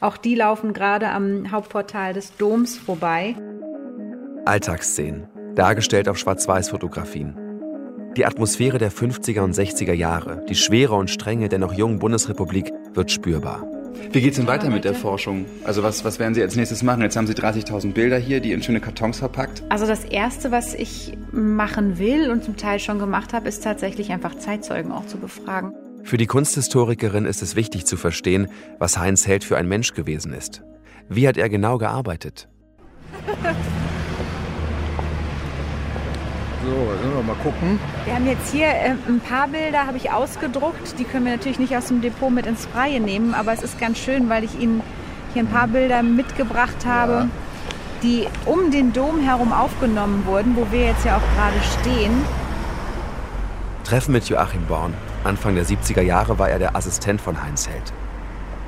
Auch 0.00 0.16
die 0.16 0.36
laufen 0.36 0.72
gerade 0.72 1.08
am 1.08 1.50
Hauptportal 1.50 2.14
des 2.14 2.36
Doms 2.36 2.78
vorbei. 2.78 3.34
Alltagsszenen, 4.44 5.26
dargestellt 5.54 6.08
auf 6.08 6.18
Schwarz-Weiß-Fotografien. 6.18 7.36
Die 8.16 8.24
Atmosphäre 8.24 8.78
der 8.78 8.92
50er 8.92 9.40
und 9.40 9.54
60er 9.54 9.92
Jahre, 9.92 10.44
die 10.48 10.54
Schwere 10.54 10.94
und 10.94 11.10
Strenge 11.10 11.48
der 11.48 11.58
noch 11.58 11.72
jungen 11.72 11.98
Bundesrepublik 11.98 12.72
wird 12.94 13.10
spürbar. 13.10 13.66
Wie 14.12 14.20
geht 14.20 14.30
es 14.30 14.36
denn 14.36 14.46
weiter 14.46 14.70
mit 14.70 14.84
der 14.84 14.94
Forschung? 14.94 15.44
Also 15.64 15.82
was, 15.82 16.04
was 16.04 16.18
werden 16.20 16.32
Sie 16.34 16.42
als 16.42 16.54
nächstes 16.54 16.82
machen? 16.84 17.02
Jetzt 17.02 17.16
haben 17.16 17.26
Sie 17.26 17.34
30.000 17.34 17.92
Bilder 17.92 18.16
hier, 18.16 18.40
die 18.40 18.52
in 18.52 18.62
schöne 18.62 18.80
Kartons 18.80 19.18
verpackt. 19.18 19.64
Also 19.68 19.86
das 19.86 20.04
Erste, 20.04 20.52
was 20.52 20.74
ich 20.74 21.18
machen 21.32 21.98
will 21.98 22.30
und 22.30 22.44
zum 22.44 22.56
Teil 22.56 22.78
schon 22.78 23.00
gemacht 23.00 23.32
habe, 23.32 23.48
ist 23.48 23.64
tatsächlich 23.64 24.10
einfach 24.10 24.36
Zeitzeugen 24.36 24.92
auch 24.92 25.06
zu 25.06 25.18
befragen. 25.18 25.74
Für 26.08 26.16
die 26.16 26.26
Kunsthistorikerin 26.26 27.26
ist 27.26 27.42
es 27.42 27.54
wichtig 27.54 27.84
zu 27.84 27.98
verstehen, 27.98 28.48
was 28.78 28.96
Heinz 28.96 29.26
Held 29.26 29.44
für 29.44 29.58
ein 29.58 29.68
Mensch 29.68 29.92
gewesen 29.92 30.32
ist. 30.32 30.62
Wie 31.10 31.28
hat 31.28 31.36
er 31.36 31.50
genau 31.50 31.76
gearbeitet? 31.76 32.48
So, 36.60 37.22
mal 37.22 37.36
gucken. 37.36 37.78
Wir 38.04 38.14
haben 38.14 38.26
jetzt 38.26 38.52
hier 38.52 38.66
äh, 38.66 38.94
ein 39.06 39.20
paar 39.20 39.48
Bilder, 39.48 39.86
habe 39.86 39.96
ich 39.96 40.10
ausgedruckt. 40.10 40.98
Die 40.98 41.04
können 41.04 41.24
wir 41.24 41.32
natürlich 41.32 41.58
nicht 41.58 41.74
aus 41.74 41.86
dem 41.86 42.02
Depot 42.02 42.30
mit 42.30 42.44
ins 42.46 42.66
Freie 42.66 43.00
nehmen, 43.00 43.32
aber 43.32 43.54
es 43.54 43.62
ist 43.62 43.78
ganz 43.78 43.96
schön, 43.96 44.28
weil 44.28 44.44
ich 44.44 44.58
Ihnen 44.58 44.82
hier 45.32 45.44
ein 45.44 45.48
paar 45.48 45.68
Bilder 45.68 46.02
mitgebracht 46.02 46.84
habe, 46.84 47.12
ja. 47.12 47.28
die 48.02 48.26
um 48.44 48.70
den 48.70 48.92
Dom 48.92 49.20
herum 49.20 49.52
aufgenommen 49.52 50.26
wurden, 50.26 50.56
wo 50.56 50.66
wir 50.70 50.86
jetzt 50.86 51.06
ja 51.06 51.16
auch 51.16 51.36
gerade 51.36 51.56
stehen. 51.80 52.12
Treffen 53.84 54.12
mit 54.12 54.28
Joachim 54.28 54.66
Born. 54.66 54.92
Anfang 55.28 55.54
der 55.54 55.66
70er 55.66 56.00
Jahre 56.00 56.38
war 56.38 56.48
er 56.48 56.58
der 56.58 56.74
Assistent 56.74 57.20
von 57.20 57.42
Heinz 57.42 57.68
Held. 57.68 57.92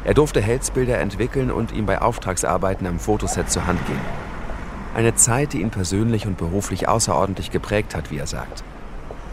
Er 0.05 0.12
durfte 0.12 0.42
Helds 0.42 0.70
Bilder 0.70 0.99
entwickeln 0.99 1.51
und 1.51 1.73
ihm 1.73 1.87
bei 1.87 2.03
Auftragsarbeiten 2.03 2.87
am 2.87 2.99
Fotoset 2.99 3.51
zur 3.51 3.66
Hand 3.66 3.85
gehen. 3.87 4.01
Eine 4.94 5.14
Zeit, 5.14 5.55
die 5.55 5.62
ihn 5.62 5.70
persönlich 5.70 6.27
und 6.27 6.37
beruflich 6.37 6.87
außerordentlich 6.87 7.51
geprägt 7.51 7.94
hat, 7.94 8.11
wie 8.11 8.18
er 8.18 8.27
sagt. 8.27 8.62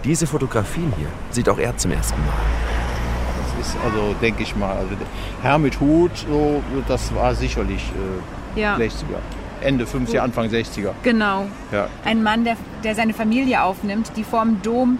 Diese 0.06 0.26
Fotografien 0.26 0.94
hier 0.98 1.10
sieht 1.32 1.50
auch 1.50 1.58
er 1.58 1.76
zum 1.76 1.92
ersten 1.92 2.20
Mal. 2.22 2.34
Das 3.58 3.68
ist 3.68 3.78
also, 3.84 4.16
denke 4.22 4.44
ich 4.44 4.56
mal, 4.56 4.78
also 4.78 4.92
Herr 5.42 5.58
mit 5.58 5.82
Hut, 5.82 6.12
so, 6.30 6.63
das 6.88 7.13
war 7.13 7.36
sicherlich 7.36 7.92
äh, 8.56 8.62
ja. 8.62 8.78
60er. 8.78 9.20
Ende 9.60 9.84
50er, 9.84 10.20
Anfang 10.20 10.48
60er. 10.48 10.92
Genau. 11.04 11.48
Ja. 11.74 11.90
Ein 12.06 12.24
Mann, 12.24 12.46
der, 12.46 12.56
der 12.86 12.96
seine 12.96 13.13
Familie 13.13 13.63
aufnimmt, 13.63 14.12
die 14.16 14.24
vorm 14.24 14.62
Dom 14.62 15.00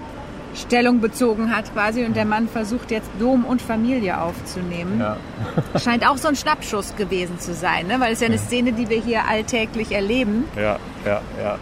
Stellung 0.58 1.00
bezogen 1.00 1.56
hat 1.56 1.72
quasi 1.74 2.04
und 2.04 2.16
der 2.16 2.26
Mann 2.26 2.48
versucht 2.48 2.92
jetzt 2.92 3.10
Dom 3.20 3.46
und 3.46 3.62
Familie 3.62 4.20
aufzunehmen. 4.20 5.00
Ja. 5.00 5.18
Scheint 5.80 6.08
auch 6.08 6.18
so 6.18 6.28
ein 6.28 6.36
Schnappschuss 6.36 6.96
gewesen 6.96 7.40
zu 7.40 7.54
sein, 7.54 7.88
ne? 7.88 8.00
weil 8.00 8.14
es 8.14 8.20
ja 8.20 8.28
eine 8.28 8.38
Szene, 8.38 8.74
die 8.74 8.90
wir 8.90 9.00
hier 9.00 9.28
alltäglich 9.28 9.92
erleben. 9.92 10.46
Ja, 10.56 10.78
ja, 11.06 11.22
ja. 11.42 11.58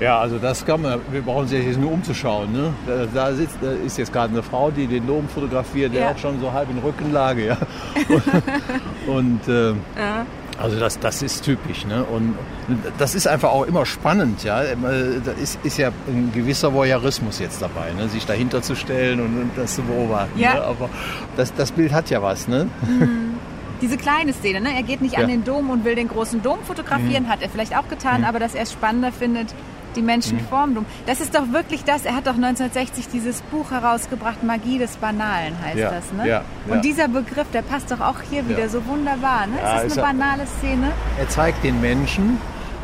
Ja, 0.00 0.18
also 0.18 0.38
das 0.38 0.64
kann 0.64 0.80
man, 0.80 0.98
wir 1.10 1.20
brauchen 1.20 1.46
sich 1.46 1.62
jetzt 1.62 1.78
nur 1.78 1.92
umzuschauen. 1.92 2.50
Ne? 2.52 2.72
Da, 2.86 3.06
da, 3.12 3.32
sitzt, 3.34 3.58
da 3.60 3.72
ist 3.72 3.98
jetzt 3.98 4.10
gerade 4.10 4.32
eine 4.32 4.42
Frau, 4.42 4.70
die 4.70 4.86
den 4.86 5.06
Dom 5.06 5.28
fotografiert, 5.28 5.92
der 5.92 6.00
ja. 6.00 6.10
auch 6.10 6.18
schon 6.18 6.40
so 6.40 6.50
halb 6.50 6.70
in 6.70 6.78
Rückenlage. 6.78 7.48
Ja. 7.48 7.56
Und, 9.06 9.46
und 9.46 9.48
äh, 9.48 9.70
ja. 9.70 10.26
Also 10.60 10.78
das, 10.78 10.98
das 10.98 11.22
ist 11.22 11.42
typisch. 11.42 11.86
Ne? 11.86 12.04
Und 12.04 12.36
das 12.98 13.14
ist 13.14 13.26
einfach 13.26 13.50
auch 13.50 13.64
immer 13.64 13.86
spannend. 13.86 14.44
Ja? 14.44 14.62
Da 14.62 15.32
ist, 15.32 15.58
ist 15.64 15.78
ja 15.78 15.88
ein 16.06 16.30
gewisser 16.34 16.74
Voyeurismus 16.74 17.38
jetzt 17.38 17.62
dabei, 17.62 17.92
ne? 17.96 18.08
sich 18.08 18.26
dahinter 18.26 18.60
zu 18.60 18.76
stellen 18.76 19.20
und, 19.20 19.40
und 19.40 19.50
das 19.56 19.74
zu 19.76 19.82
beobachten. 19.82 20.38
Ja. 20.38 20.54
Ne? 20.54 20.62
Aber 20.62 20.90
das, 21.36 21.54
das 21.54 21.72
Bild 21.72 21.92
hat 21.92 22.10
ja 22.10 22.22
was. 22.22 22.46
Ne? 22.46 22.68
Mhm. 22.86 23.34
Diese 23.80 23.96
kleine 23.96 24.34
Szene, 24.34 24.60
ne? 24.60 24.74
er 24.76 24.82
geht 24.82 25.00
nicht 25.00 25.14
ja. 25.14 25.20
an 25.20 25.28
den 25.28 25.42
Dom 25.42 25.70
und 25.70 25.86
will 25.86 25.94
den 25.94 26.08
großen 26.08 26.42
Dom 26.42 26.58
fotografieren, 26.64 27.24
mhm. 27.24 27.28
hat 27.28 27.40
er 27.40 27.48
vielleicht 27.48 27.74
auch 27.74 27.88
getan, 27.88 28.20
mhm. 28.20 28.26
aber 28.26 28.38
dass 28.38 28.54
er 28.54 28.64
es 28.64 28.72
spannender 28.72 29.10
findet, 29.10 29.54
die 29.96 30.02
Menschen 30.02 30.38
mhm. 30.38 30.74
drum. 30.74 30.86
Das 31.06 31.20
ist 31.20 31.34
doch 31.34 31.52
wirklich 31.52 31.84
das. 31.84 32.04
Er 32.04 32.14
hat 32.14 32.26
doch 32.26 32.34
1960 32.34 33.08
dieses 33.08 33.42
Buch 33.42 33.70
herausgebracht, 33.70 34.42
Magie 34.42 34.78
des 34.78 34.96
Banalen 34.96 35.54
heißt 35.62 35.78
ja, 35.78 35.90
das. 35.90 36.12
Ne? 36.12 36.28
Ja, 36.28 36.42
ja. 36.66 36.74
Und 36.74 36.84
dieser 36.84 37.08
Begriff, 37.08 37.46
der 37.52 37.62
passt 37.62 37.90
doch 37.90 38.00
auch 38.00 38.20
hier 38.30 38.48
wieder 38.48 38.68
so 38.68 38.84
wunderbar. 38.86 39.46
Ne? 39.46 39.56
Ja, 39.62 39.80
ist 39.80 39.96
das 39.96 39.98
eine 40.04 40.18
banale 40.18 40.46
Szene? 40.46 40.92
Er 41.18 41.28
zeigt 41.28 41.64
den 41.64 41.80
Menschen, 41.80 42.38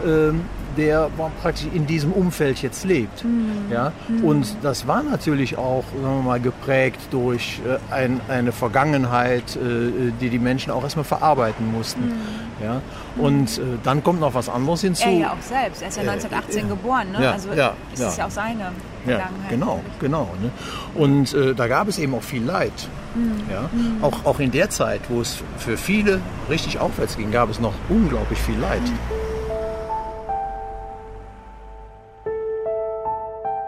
ähm, 0.05 0.42
der 0.76 1.10
praktisch 1.42 1.66
in 1.72 1.86
diesem 1.86 2.12
Umfeld 2.12 2.62
jetzt 2.62 2.84
lebt. 2.84 3.24
Mhm. 3.24 3.70
Ja? 3.70 3.92
Mhm. 4.08 4.24
Und 4.24 4.56
das 4.62 4.86
war 4.86 5.02
natürlich 5.02 5.56
auch 5.56 5.84
sagen 6.02 6.16
wir 6.16 6.22
mal, 6.22 6.40
geprägt 6.40 7.00
durch 7.10 7.60
äh, 7.66 7.94
ein, 7.94 8.20
eine 8.28 8.52
Vergangenheit, 8.52 9.56
äh, 9.56 10.12
die 10.20 10.30
die 10.30 10.38
Menschen 10.38 10.70
auch 10.72 10.82
erstmal 10.82 11.04
verarbeiten 11.04 11.70
mussten. 11.72 12.06
Mhm. 12.06 12.64
Ja? 12.64 12.80
Und 13.16 13.58
äh, 13.58 13.62
dann 13.82 14.02
kommt 14.02 14.20
noch 14.20 14.34
was 14.34 14.48
anderes 14.48 14.80
hinzu. 14.80 15.08
Er 15.08 15.12
ja 15.12 15.32
auch 15.32 15.42
selbst, 15.42 15.82
er 15.82 15.88
ist 15.88 15.96
ja 15.96 16.02
1918 16.02 16.68
geboren, 16.68 17.12
ne? 17.12 17.22
Ja, 17.22 17.32
also 17.32 17.48
ja, 17.50 17.74
das 17.90 18.00
ja. 18.00 18.08
ist 18.08 18.18
ja 18.18 18.26
auch 18.26 18.30
seine 18.30 18.72
Vergangenheit. 19.04 19.50
Ja, 19.50 19.50
genau, 19.50 19.80
genau. 20.00 20.30
Ne? 20.40 20.50
Und 20.94 21.34
äh, 21.34 21.54
da 21.54 21.68
gab 21.68 21.88
es 21.88 21.98
eben 21.98 22.14
auch 22.14 22.22
viel 22.22 22.42
Leid. 22.42 22.72
Mhm. 23.14 23.42
Ja? 23.50 23.70
Mhm. 23.72 24.04
Auch, 24.04 24.24
auch 24.24 24.40
in 24.40 24.50
der 24.50 24.70
Zeit, 24.70 25.02
wo 25.08 25.20
es 25.20 25.38
für 25.58 25.76
viele 25.76 26.20
richtig 26.50 26.78
aufwärts 26.78 27.16
ging, 27.16 27.30
gab 27.30 27.50
es 27.50 27.60
noch 27.60 27.74
unglaublich 27.88 28.38
viel 28.38 28.58
Leid. 28.58 28.82
Mhm. 28.82 29.25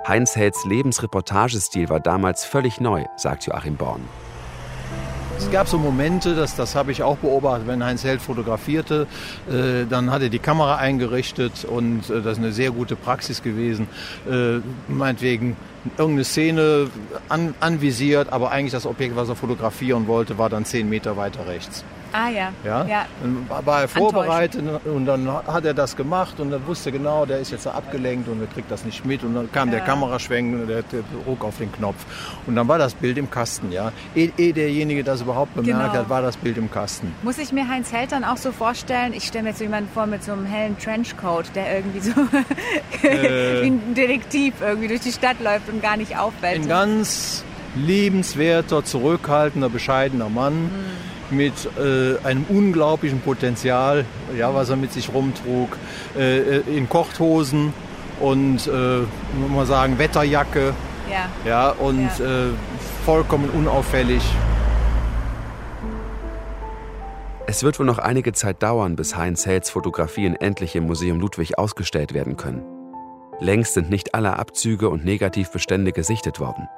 Heinz 0.09 0.37
Helds 0.37 0.65
Lebensreportagestil 0.65 1.91
war 1.91 2.01
damals 2.01 2.47
völlig 2.47 2.81
neu, 2.81 3.05
sagt 3.17 3.45
Joachim 3.45 3.77
Born. 3.77 4.01
Es 5.37 5.51
gab 5.51 5.69
so 5.69 5.79
Momente, 5.79 6.35
das, 6.35 6.57
das 6.57 6.75
habe 6.75 6.93
ich 6.93 7.03
auch 7.03 7.19
beobachtet, 7.19 7.69
wenn 7.69 7.85
Heinz 7.85 8.05
Held 8.05 8.23
fotografierte, 8.23 9.07
äh, 9.51 9.85
dann 9.85 10.11
hat 10.11 10.23
er 10.23 10.31
die 10.31 10.39
Kamera 10.39 10.77
eingerichtet 10.77 11.67
und 11.67 12.09
äh, 12.09 12.23
das 12.23 12.33
ist 12.33 12.39
eine 12.39 12.53
sehr 12.53 12.71
gute 12.71 12.97
Praxis 12.97 13.43
gewesen. 13.43 13.87
Äh, 14.27 14.61
meinetwegen 14.89 15.59
irgendeine 15.97 16.25
Szene 16.25 16.91
an, 17.29 17.55
anvisiert, 17.61 18.33
aber 18.33 18.51
eigentlich 18.51 18.73
das 18.73 18.87
Objekt, 18.87 19.17
was 19.17 19.29
er 19.29 19.37
fotografieren 19.37 20.07
wollte, 20.07 20.39
war 20.39 20.49
dann 20.49 20.65
zehn 20.65 20.89
Meter 20.89 21.17
weiter 21.17 21.47
rechts. 21.47 21.85
Ah 22.13 22.29
ja. 22.29 22.53
ja? 22.65 22.87
ja. 22.87 23.07
Dann 23.21 23.67
war 23.67 23.83
er 23.83 23.89
vorbereitet 23.89 24.63
und 24.85 25.07
dann 25.07 25.31
hat 25.31 25.65
er 25.65 25.75
das 25.75 25.97
gemacht 25.97 26.41
und 26.41 26.53
er 26.53 26.67
wusste 26.67 26.91
genau, 26.91 27.27
der 27.27 27.39
ist 27.39 27.51
jetzt 27.51 27.67
abgelenkt 27.67 28.29
und 28.29 28.41
er 28.41 28.47
kriegt 28.47 28.71
das 28.71 28.85
nicht 28.85 29.05
mit 29.05 29.23
und 29.25 29.35
dann 29.35 29.53
kam 29.53 29.69
ja. 29.69 29.77
der 29.77 29.85
Kameraschwenk 29.85 30.55
und 30.55 30.69
der, 30.69 30.83
ruck 31.27 31.45
auf 31.45 31.59
den 31.59 31.71
Knopf 31.73 32.05
und 32.47 32.57
dann 32.57 32.67
war 32.69 32.79
das 32.79 32.95
Bild 32.95 33.19
im 33.19 33.31
Kasten, 33.31 33.73
ja. 33.73 33.93
Ehe 34.15 34.33
eh 34.39 34.53
derjenige 34.53 35.05
das 35.05 35.21
überhaupt 35.21 35.55
bemerkt 35.55 35.93
genau. 35.93 36.03
hat, 36.03 36.09
war 36.09 36.23
das 36.23 36.37
Bild 36.37 36.57
im 36.57 36.71
Kasten. 36.71 37.13
Muss 37.23 37.39
ich 37.39 37.53
mir 37.53 37.69
Heinz 37.69 37.93
Held 37.93 38.13
dann 38.13 38.25
auch 38.25 38.37
so 38.37 38.53
vorstellen, 38.53 39.13
ich 39.13 39.25
stelle 39.25 39.45
mir 39.45 39.51
jetzt 39.51 39.61
jemanden 39.61 39.91
vor 39.93 40.07
mit 40.07 40.25
so 40.25 40.33
einem 40.33 40.47
hellen 40.47 40.79
Trenchcoat, 40.79 41.47
der 41.55 41.77
irgendwie 41.77 42.01
so 42.01 42.13
äh, 43.03 43.63
wie 43.63 43.67
ein 43.67 43.95
Detektiv 43.95 44.55
irgendwie 44.61 44.89
durch 44.89 45.01
die 45.01 45.13
Stadt 45.13 45.41
läuft 45.41 45.68
und 45.69 45.83
gar 45.83 45.97
nicht 45.97 46.19
auffällt. 46.19 46.63
Ein 46.63 46.69
ganz 46.69 47.45
liebenswerter, 47.75 48.85
zurückhaltender, 48.85 49.69
bescheidener 49.69 50.29
Mann. 50.29 50.65
Mhm 50.65 51.09
mit 51.31 51.53
äh, 51.79 52.17
einem 52.25 52.45
unglaublichen 52.49 53.21
Potenzial, 53.21 54.05
ja, 54.37 54.55
was 54.55 54.71
er 54.71 54.77
mit 54.77 54.93
sich 54.93 55.13
rumtrug, 55.13 55.77
äh, 56.17 56.39
äh 56.39 56.77
in 56.77 56.89
Kochthosen 56.89 57.73
und, 58.21 58.67
äh, 58.67 59.01
mal 59.53 59.67
sagen, 59.67 59.99
Wetterjacke. 59.99 60.75
Ja. 61.11 61.29
ja 61.45 61.71
und 61.71 62.09
ja. 62.19 62.47
Äh, 62.47 62.51
vollkommen 63.05 63.51
unauffällig. 63.51 64.23
Es 67.47 67.63
wird 67.63 67.79
wohl 67.79 67.87
noch 67.87 67.99
einige 67.99 68.33
Zeit 68.33 68.63
dauern, 68.63 68.95
bis 68.95 69.17
Heinz 69.17 69.47
Helds 69.47 69.71
Fotografien 69.71 70.37
endlich 70.37 70.77
im 70.77 70.85
Museum 70.85 71.19
Ludwig 71.19 71.57
ausgestellt 71.57 72.13
werden 72.13 72.37
können. 72.37 72.78
Längst 73.41 73.75
sind 73.75 73.89
nicht 73.89 74.15
alle 74.15 74.37
Abzüge 74.37 74.89
und 74.89 75.05
Negativbestände 75.05 75.93
gesichtet 75.93 76.41
worden. 76.41 76.69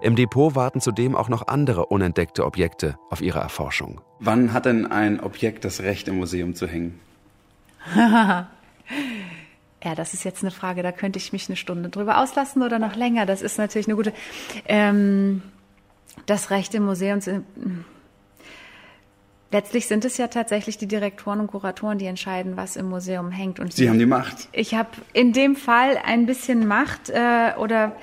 Im 0.00 0.16
Depot 0.16 0.54
warten 0.54 0.80
zudem 0.80 1.14
auch 1.14 1.28
noch 1.28 1.46
andere 1.46 1.86
unentdeckte 1.86 2.44
Objekte 2.44 2.96
auf 3.10 3.20
ihre 3.20 3.38
Erforschung. 3.40 4.00
Wann 4.18 4.52
hat 4.52 4.66
denn 4.66 4.86
ein 4.86 5.20
Objekt 5.20 5.64
das 5.64 5.80
Recht, 5.80 6.08
im 6.08 6.16
Museum 6.16 6.54
zu 6.54 6.66
hängen? 6.66 7.00
ja, 7.96 8.48
das 9.96 10.14
ist 10.14 10.24
jetzt 10.24 10.42
eine 10.42 10.50
Frage, 10.50 10.82
da 10.82 10.92
könnte 10.92 11.18
ich 11.18 11.32
mich 11.32 11.48
eine 11.48 11.56
Stunde 11.56 11.88
drüber 11.88 12.18
auslassen 12.18 12.62
oder 12.62 12.78
noch 12.78 12.96
länger. 12.96 13.26
Das 13.26 13.42
ist 13.42 13.58
natürlich 13.58 13.86
eine 13.86 13.96
gute. 13.96 14.12
Ähm, 14.66 15.42
das 16.26 16.50
Recht 16.50 16.74
im 16.74 16.84
Museum 16.84 17.20
zu. 17.20 17.44
Letztlich 19.52 19.86
sind 19.86 20.04
es 20.06 20.16
ja 20.16 20.28
tatsächlich 20.28 20.78
die 20.78 20.88
Direktoren 20.88 21.40
und 21.40 21.48
Kuratoren, 21.48 21.98
die 21.98 22.06
entscheiden, 22.06 22.56
was 22.56 22.76
im 22.76 22.88
Museum 22.88 23.30
hängt. 23.30 23.60
Und 23.60 23.74
Sie 23.74 23.88
haben 23.88 23.98
die 23.98 24.06
Macht. 24.06 24.48
Ich 24.52 24.74
habe 24.74 24.88
in 25.12 25.34
dem 25.34 25.56
Fall 25.56 25.98
ein 26.04 26.24
bisschen 26.24 26.66
Macht 26.66 27.10
äh, 27.10 27.52
oder 27.58 27.94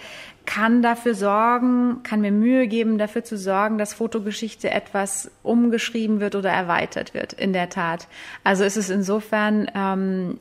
kann 0.46 0.82
dafür 0.82 1.16
sorgen, 1.16 2.02
kann 2.04 2.22
mir 2.22 2.32
Mühe 2.32 2.68
geben, 2.68 2.98
dafür 2.98 3.24
zu 3.24 3.38
sorgen, 3.38 3.78
dass 3.78 3.94
Fotogeschichte 3.94 4.70
etwas 4.70 5.30
umgeschrieben 5.44 6.20
wird 6.20 6.36
oder 6.36 6.52
erweitert 6.52 7.14
wird, 7.14 7.34
in 7.34 7.54
der 7.54 7.70
Tat. 7.70 8.08
Also 8.44 8.64
ist 8.64 8.78
es 8.78 8.90
insofern 8.90 9.70
ähm, 9.76 10.40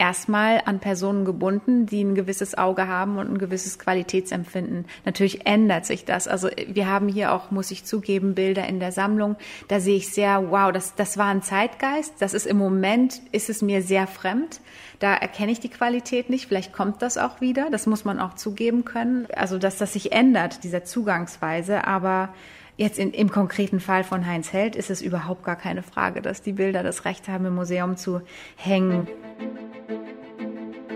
erstmal 0.00 0.62
an 0.64 0.80
Personen 0.80 1.26
gebunden, 1.26 1.84
die 1.84 2.02
ein 2.02 2.14
gewisses 2.14 2.56
Auge 2.56 2.88
haben 2.88 3.18
und 3.18 3.30
ein 3.30 3.38
gewisses 3.38 3.78
Qualitätsempfinden. 3.78 4.86
Natürlich 5.04 5.46
ändert 5.46 5.84
sich 5.84 6.06
das. 6.06 6.26
Also 6.26 6.48
wir 6.66 6.88
haben 6.88 7.06
hier 7.06 7.32
auch, 7.32 7.50
muss 7.50 7.70
ich 7.70 7.84
zugeben, 7.84 8.34
Bilder 8.34 8.66
in 8.66 8.80
der 8.80 8.92
Sammlung. 8.92 9.36
Da 9.68 9.78
sehe 9.78 9.96
ich 9.96 10.08
sehr, 10.08 10.50
wow, 10.50 10.72
das, 10.72 10.94
das 10.94 11.18
war 11.18 11.26
ein 11.26 11.42
Zeitgeist. 11.42 12.14
Das 12.18 12.32
ist 12.32 12.46
im 12.46 12.56
Moment, 12.56 13.20
ist 13.30 13.50
es 13.50 13.60
mir 13.60 13.82
sehr 13.82 14.06
fremd. 14.06 14.60
Da 15.00 15.14
erkenne 15.14 15.52
ich 15.52 15.60
die 15.60 15.68
Qualität 15.68 16.30
nicht. 16.30 16.46
Vielleicht 16.48 16.72
kommt 16.72 17.02
das 17.02 17.18
auch 17.18 17.42
wieder. 17.42 17.68
Das 17.70 17.86
muss 17.86 18.06
man 18.06 18.20
auch 18.20 18.34
zugeben 18.34 18.86
können. 18.86 19.26
Also, 19.34 19.58
dass 19.58 19.76
das 19.76 19.92
sich 19.92 20.12
ändert, 20.12 20.64
dieser 20.64 20.84
Zugangsweise. 20.84 21.86
Aber 21.86 22.30
Jetzt 22.80 22.98
in, 22.98 23.10
im 23.10 23.30
konkreten 23.30 23.78
Fall 23.78 24.04
von 24.04 24.24
Heinz 24.24 24.54
Held 24.54 24.74
ist 24.74 24.88
es 24.88 25.02
überhaupt 25.02 25.44
gar 25.44 25.56
keine 25.56 25.82
Frage, 25.82 26.22
dass 26.22 26.40
die 26.40 26.54
Bilder 26.54 26.82
das 26.82 27.04
Recht 27.04 27.28
haben, 27.28 27.44
im 27.44 27.54
Museum 27.54 27.98
zu 27.98 28.22
hängen. 28.56 29.06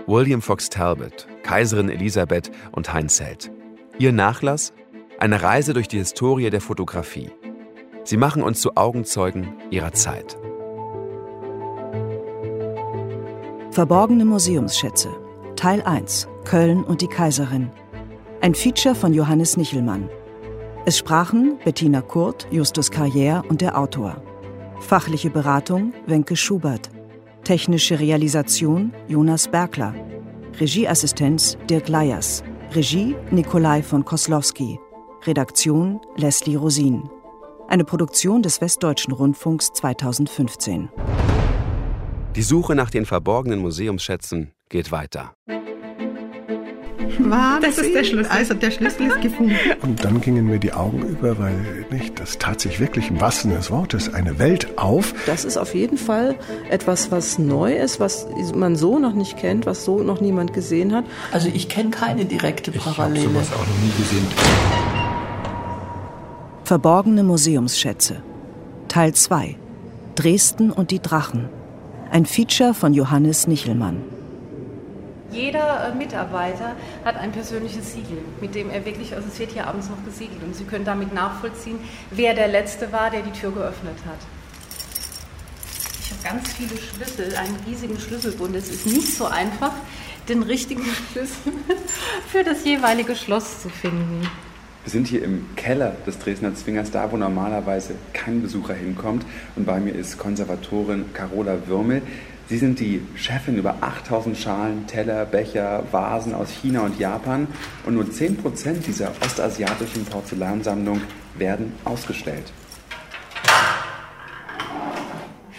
William 0.07 0.41
Fox 0.41 0.71
Talbot, 0.71 1.27
Kaiserin 1.43 1.89
Elisabeth 1.89 2.49
und 2.71 2.91
Heinz 2.91 3.21
Held. 3.21 3.51
Ihr 3.99 4.13
Nachlass? 4.13 4.73
Eine 5.19 5.43
Reise 5.43 5.73
durch 5.73 5.87
die 5.87 5.99
Historie 5.99 6.49
der 6.49 6.59
Fotografie. 6.59 7.29
Sie 8.03 8.17
machen 8.17 8.41
uns 8.41 8.61
zu 8.61 8.75
Augenzeugen 8.75 9.53
ihrer 9.69 9.93
Zeit. 9.93 10.39
Verborgene 13.69 14.25
Museumsschätze. 14.25 15.09
Teil 15.55 15.83
1. 15.83 16.27
Köln 16.45 16.83
und 16.83 17.01
die 17.01 17.07
Kaiserin. 17.07 17.69
Ein 18.41 18.55
Feature 18.55 18.95
von 18.95 19.13
Johannes 19.13 19.55
Nichelmann. 19.55 20.09
Es 20.87 20.99
sprachen 20.99 21.57
Bettina 21.65 22.01
Kurt, 22.01 22.45
Justus 22.51 22.91
Carrière 22.91 23.43
und 23.47 23.61
der 23.61 23.75
Autor. 23.75 24.21
Fachliche 24.81 25.31
Beratung 25.31 25.93
Wenke 26.05 26.35
Schubert. 26.35 26.91
Technische 27.43 27.99
Realisation 27.99 28.93
Jonas 29.07 29.47
Bergler. 29.47 29.95
Regieassistenz 30.59 31.57
Dirk 31.67 31.87
Leyers. 31.87 32.43
Regie 32.75 33.15
Nikolai 33.31 33.81
von 33.81 34.05
Koslowski. 34.05 34.79
Redaktion 35.23 35.99
Leslie 36.17 36.55
Rosin. 36.55 37.09
Eine 37.67 37.83
Produktion 37.83 38.43
des 38.43 38.61
Westdeutschen 38.61 39.11
Rundfunks 39.11 39.73
2015. 39.73 40.89
Die 42.35 42.43
Suche 42.43 42.75
nach 42.75 42.91
den 42.91 43.07
verborgenen 43.07 43.57
Museumsschätzen 43.59 44.51
geht 44.69 44.91
weiter. 44.91 45.33
Wahnsinn. 47.19 47.61
Das 47.61 47.77
ist 47.77 47.93
der 47.93 48.03
Schlüssel. 48.03 48.31
Also 48.31 48.53
der 48.53 48.71
Schlüssel 48.71 49.07
ist 49.07 49.21
gefunden. 49.21 49.55
Und 49.81 50.03
dann 50.03 50.21
gingen 50.21 50.45
mir 50.47 50.59
die 50.59 50.73
Augen 50.73 51.01
über, 51.03 51.37
weil 51.39 51.85
nicht, 51.91 52.19
das 52.19 52.37
tat 52.37 52.59
sich 52.61 52.79
wirklich 52.79 53.09
im 53.09 53.21
wahrsten 53.21 53.51
Sinne 53.51 53.61
des 53.61 53.71
Wortes 53.71 54.13
eine 54.13 54.39
Welt 54.39 54.77
auf. 54.77 55.13
Das 55.25 55.45
ist 55.45 55.57
auf 55.57 55.73
jeden 55.75 55.97
Fall 55.97 56.35
etwas, 56.69 57.11
was 57.11 57.39
neu 57.39 57.75
ist, 57.75 57.99
was 57.99 58.27
man 58.53 58.75
so 58.75 58.99
noch 58.99 59.13
nicht 59.13 59.37
kennt, 59.37 59.65
was 59.65 59.85
so 59.85 60.03
noch 60.03 60.21
niemand 60.21 60.53
gesehen 60.53 60.93
hat. 60.93 61.05
Also 61.31 61.49
ich 61.53 61.69
kenne 61.69 61.89
keine 61.89 62.25
direkte 62.25 62.71
Parallele. 62.71 63.19
Ich 63.19 63.25
habe 63.25 63.33
sowas 63.35 63.53
auch 63.53 63.65
noch 63.65 63.83
nie 63.83 63.91
gesehen. 63.97 64.27
Verborgene 66.63 67.23
Museumsschätze. 67.23 68.23
Teil 68.87 69.13
2. 69.13 69.55
Dresden 70.15 70.71
und 70.71 70.91
die 70.91 70.99
Drachen. 70.99 71.49
Ein 72.11 72.25
Feature 72.25 72.73
von 72.73 72.93
Johannes 72.93 73.47
Nichelmann. 73.47 73.97
Jeder 75.31 75.89
äh, 75.89 75.95
Mitarbeiter 75.95 76.75
hat 77.03 77.17
ein 77.17 77.31
persönliches 77.31 77.93
Siegel, 77.93 78.19
mit 78.41 78.55
dem 78.55 78.69
er 78.69 78.85
wirklich, 78.85 79.15
also 79.15 79.27
es 79.27 79.39
wird 79.39 79.51
hier 79.51 79.67
abends 79.67 79.89
noch 79.89 80.03
gesiegelt 80.05 80.43
und 80.43 80.55
Sie 80.55 80.65
können 80.65 80.85
damit 80.85 81.13
nachvollziehen, 81.13 81.79
wer 82.11 82.33
der 82.33 82.47
Letzte 82.47 82.91
war, 82.91 83.09
der 83.09 83.21
die 83.21 83.31
Tür 83.31 83.51
geöffnet 83.51 83.97
hat. 84.05 84.19
Ich 86.01 86.11
habe 86.11 86.37
ganz 86.37 86.53
viele 86.53 86.77
Schlüssel, 86.77 87.35
einen 87.35 87.57
riesigen 87.67 87.99
Schlüsselbund. 87.99 88.55
Es 88.55 88.69
ist 88.69 88.85
nicht 88.85 89.15
so 89.15 89.25
einfach, 89.25 89.73
den 90.29 90.43
richtigen 90.43 90.83
Schlüssel 91.11 91.51
für 92.27 92.43
das 92.43 92.63
jeweilige 92.63 93.15
Schloss 93.15 93.61
zu 93.61 93.69
finden. 93.69 94.21
Wir 94.83 94.91
sind 94.91 95.07
hier 95.07 95.23
im 95.23 95.47
Keller 95.55 95.95
des 96.05 96.19
Dresdner 96.19 96.53
Zwingers, 96.53 96.91
da 96.91 97.11
wo 97.11 97.17
normalerweise 97.17 97.95
kein 98.13 98.43
Besucher 98.43 98.75
hinkommt. 98.75 99.25
Und 99.55 99.65
bei 99.65 99.79
mir 99.79 99.95
ist 99.95 100.19
Konservatorin 100.19 101.11
Carola 101.11 101.57
Würmel. 101.65 102.03
Sie 102.47 102.57
sind 102.57 102.79
die 102.79 103.01
Chefin 103.15 103.57
über 103.57 103.77
8000 103.81 104.37
Schalen, 104.37 104.85
Teller, 104.87 105.25
Becher, 105.25 105.83
Vasen 105.91 106.35
aus 106.35 106.51
China 106.51 106.81
und 106.81 106.99
Japan. 106.99 107.47
Und 107.85 107.95
nur 107.95 108.05
10% 108.05 108.83
dieser 108.85 109.11
ostasiatischen 109.23 110.05
Porzellansammlung 110.05 111.01
werden 111.37 111.73
ausgestellt. 111.85 112.53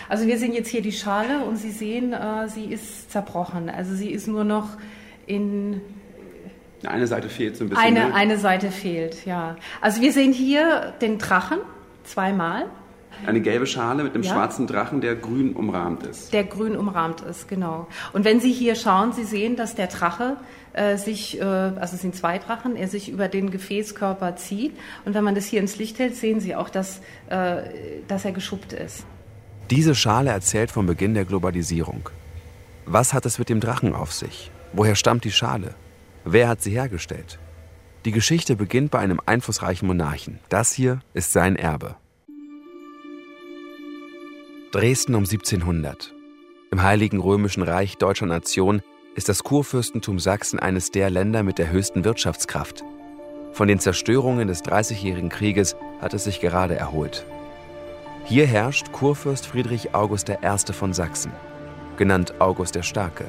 Also 0.09 0.27
wir 0.29 0.39
sehen 0.39 0.53
jetzt 0.53 0.69
hier 0.69 0.83
die 0.83 0.93
Schale 0.93 1.45
und 1.45 1.57
Sie 1.57 1.73
sehen, 1.73 2.13
äh, 2.13 2.49
sie 2.49 2.67
ist 2.67 3.11
zerbrochen. 3.11 3.69
Also 3.69 3.95
sie 3.95 4.11
ist 4.11 4.29
nur 4.29 4.45
noch 4.45 4.69
in 5.27 5.81
eine 6.85 7.07
Seite 7.07 7.29
fehlt 7.29 7.57
so 7.57 7.65
ein 7.65 7.71
bisschen. 7.71 7.85
Eine, 7.85 8.09
ne? 8.09 8.15
eine 8.15 8.39
Seite 8.39 8.71
fehlt, 8.71 9.27
ja. 9.27 9.57
Also 9.81 10.01
wir 10.03 10.13
sehen 10.13 10.33
hier 10.33 10.95
den 11.01 11.19
Drachen 11.19 11.59
zweimal. 12.05 12.67
Eine 13.25 13.41
gelbe 13.41 13.67
Schale 13.67 14.03
mit 14.03 14.15
einem 14.15 14.25
ja. 14.25 14.33
schwarzen 14.33 14.67
Drachen, 14.67 15.01
der 15.01 15.17
grün 15.17 15.55
umrahmt 15.55 16.05
ist. 16.05 16.33
Der 16.33 16.45
grün 16.45 16.77
umrahmt 16.77 17.23
ist, 17.23 17.49
genau. 17.49 17.87
Und 18.13 18.25
wenn 18.25 18.41
Sie 18.41 18.53
hier 18.53 18.75
schauen, 18.75 19.13
Sie 19.13 19.25
sehen, 19.25 19.57
dass 19.57 19.75
der 19.75 19.87
Drache 19.87 20.37
äh, 20.73 20.97
sich, 20.97 21.41
äh, 21.41 21.43
also 21.43 21.95
es 21.95 22.03
sind 22.03 22.15
zwei 22.15 22.39
Drachen, 22.39 22.77
er 22.77 22.89
sich 22.89 23.09
über 23.09 23.29
den 23.29 23.51
Gefäßkörper 23.51 24.37
zieht. 24.37 24.77
Und 25.05 25.15
wenn 25.15 25.25
man 25.25 25.35
das 25.35 25.47
hier 25.47 25.61
ins 25.61 25.77
Licht 25.79 25.99
hält, 25.99 26.17
sehen 26.17 26.41
Sie 26.41 26.55
auch, 26.55 26.69
dass, 26.69 27.01
äh, 27.29 27.63
dass 28.09 28.25
er 28.25 28.33
geschuppt 28.33 28.73
ist. 28.73 29.07
Diese 29.71 29.95
Schale 29.95 30.31
erzählt 30.31 30.71
vom 30.71 30.87
Beginn 30.87 31.15
der 31.15 31.25
Globalisierung. 31.25 32.11
Was 32.85 33.13
hat 33.13 33.27
es 33.27 33.39
mit 33.39 33.49
dem 33.49 33.61
Drachen 33.61 33.95
auf 33.95 34.13
sich? 34.13 34.53
Woher 34.73 34.95
stammt 34.95 35.25
die 35.25 35.33
Schale? 35.33 35.75
Wer 36.25 36.49
hat 36.49 36.63
sie 36.63 36.71
hergestellt? 36.73 37.39
Die 38.05 38.13
Geschichte 38.13 38.55
beginnt 38.55 38.93
bei 38.93 39.01
einem 39.01 39.21
einflussreichen 39.27 39.89
Monarchen. 39.89 40.39
Das 40.49 40.73
hier 40.73 41.01
ist 41.13 41.33
sein 41.33 41.57
Erbe. 41.57 41.97
Dresden 44.77 45.15
um 45.15 45.23
1700. 45.23 46.15
Im 46.71 46.83
Heiligen 46.83 47.19
Römischen 47.19 47.63
Reich 47.63 47.97
deutscher 47.97 48.27
Nation 48.27 48.83
ist 49.15 49.31
das 49.31 49.43
Kurfürstentum 49.43 50.19
Sachsen 50.19 50.59
eines 50.59 50.91
der 50.91 51.09
Länder 51.09 51.43
mit 51.43 51.57
der 51.57 51.71
höchsten 51.71 52.05
Wirtschaftskraft. 52.05 52.85
Von 53.53 53.69
den 53.69 53.79
Zerstörungen 53.79 54.49
des 54.49 54.61
Dreißigjährigen 54.61 55.31
Krieges 55.31 55.77
hat 56.03 56.13
es 56.13 56.25
sich 56.25 56.41
gerade 56.41 56.77
erholt. 56.77 57.25
Hier 58.27 58.47
herrscht 58.47 58.93
Kurfürst 58.93 59.47
Friedrich 59.47 59.95
August 59.95 60.29
I. 60.29 60.73
von 60.75 60.93
Sachsen, 60.93 61.33
genannt 61.97 62.35
August 62.39 62.75
der 62.75 62.83
Starke. 62.83 63.25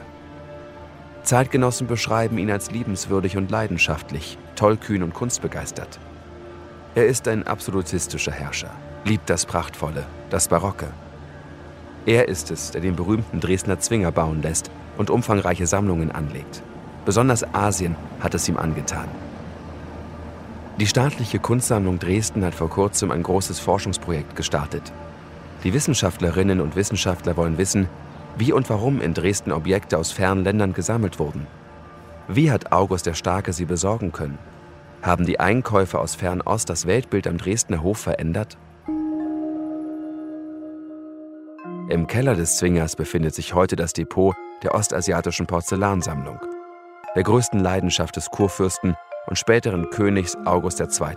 Zeitgenossen 1.24 1.88
beschreiben 1.88 2.40
ihn 2.40 2.52
als 2.52 2.72
liebenswürdig 2.72 3.38
und 3.38 3.50
leidenschaftlich, 3.50 4.38
tollkühn 4.58 5.02
und 5.02 5.14
kunstbegeistert. 5.14 5.98
Er 6.94 7.08
ist 7.08 7.26
ein 7.30 7.48
absolutistischer 7.48 8.34
Herrscher, 8.34 8.76
liebt 9.06 9.30
das 9.30 9.46
Prachtvolle, 9.46 10.06
das 10.30 10.50
Barocke. 10.50 10.90
Er 12.08 12.30
ist 12.30 12.52
es, 12.52 12.72
der 12.72 12.80
den 12.80 12.96
berühmten 12.96 13.42
Dresdner 13.42 13.80
Zwinger 13.80 14.14
bauen 14.14 14.42
lässt 14.42 14.72
und 14.98 15.10
umfangreiche 15.10 15.68
Sammlungen 15.68 16.10
anlegt. 16.10 16.64
Besonders 17.04 17.44
Asien 17.54 17.98
hat 18.22 18.34
es 18.34 18.48
ihm 18.48 18.56
angetan. 18.56 19.10
Die 20.80 20.88
staatliche 20.88 21.40
Kunstsammlung 21.40 22.00
Dresden 22.00 22.46
hat 22.46 22.56
vor 22.56 22.70
kurzem 22.70 23.12
ein 23.12 23.24
großes 23.24 23.60
Forschungsprojekt 23.60 24.38
gestartet. 24.38 24.94
Die 25.66 25.74
Wissenschaftlerinnen 25.74 26.62
und 26.62 26.78
Wissenschaftler 26.78 27.36
wollen 27.36 27.58
wissen, 27.58 27.90
wie 28.38 28.54
und 28.54 28.70
warum 28.70 29.02
in 29.02 29.14
Dresden 29.14 29.52
Objekte 29.52 29.98
aus 29.98 30.14
fernen 30.14 30.46
Ländern 30.46 30.72
gesammelt 30.72 31.20
wurden. 31.20 31.46
Wie 32.30 32.52
hat 32.52 32.72
August 32.72 33.06
der 33.06 33.16
Starke 33.16 33.52
sie 33.52 33.66
besorgen 33.66 34.14
können? 34.14 34.38
Haben 35.02 35.26
die 35.26 35.42
Einkäufe 35.42 36.00
aus 36.00 36.16
Fernost 36.16 36.70
das 36.70 36.86
Weltbild 36.86 37.28
am 37.28 37.38
Dresdner 37.38 37.84
Hof 37.84 37.98
verändert? 37.98 38.58
Im 41.90 42.06
Keller 42.06 42.36
des 42.36 42.58
Zwingers 42.58 42.98
befindet 42.98 43.34
sich 43.34 43.54
heute 43.54 43.78
das 43.78 43.94
Depot 43.94 44.36
der 44.62 44.76
ostasiatischen 44.76 45.48
Porzellansammlung, 45.48 46.38
der 47.16 47.24
größten 47.24 47.62
Leidenschaft 47.62 48.18
des 48.18 48.30
Kurfürsten 48.30 48.98
und 49.28 49.38
späteren 49.38 49.90
Königs 49.90 50.36
August 50.44 50.82
II. 50.82 51.16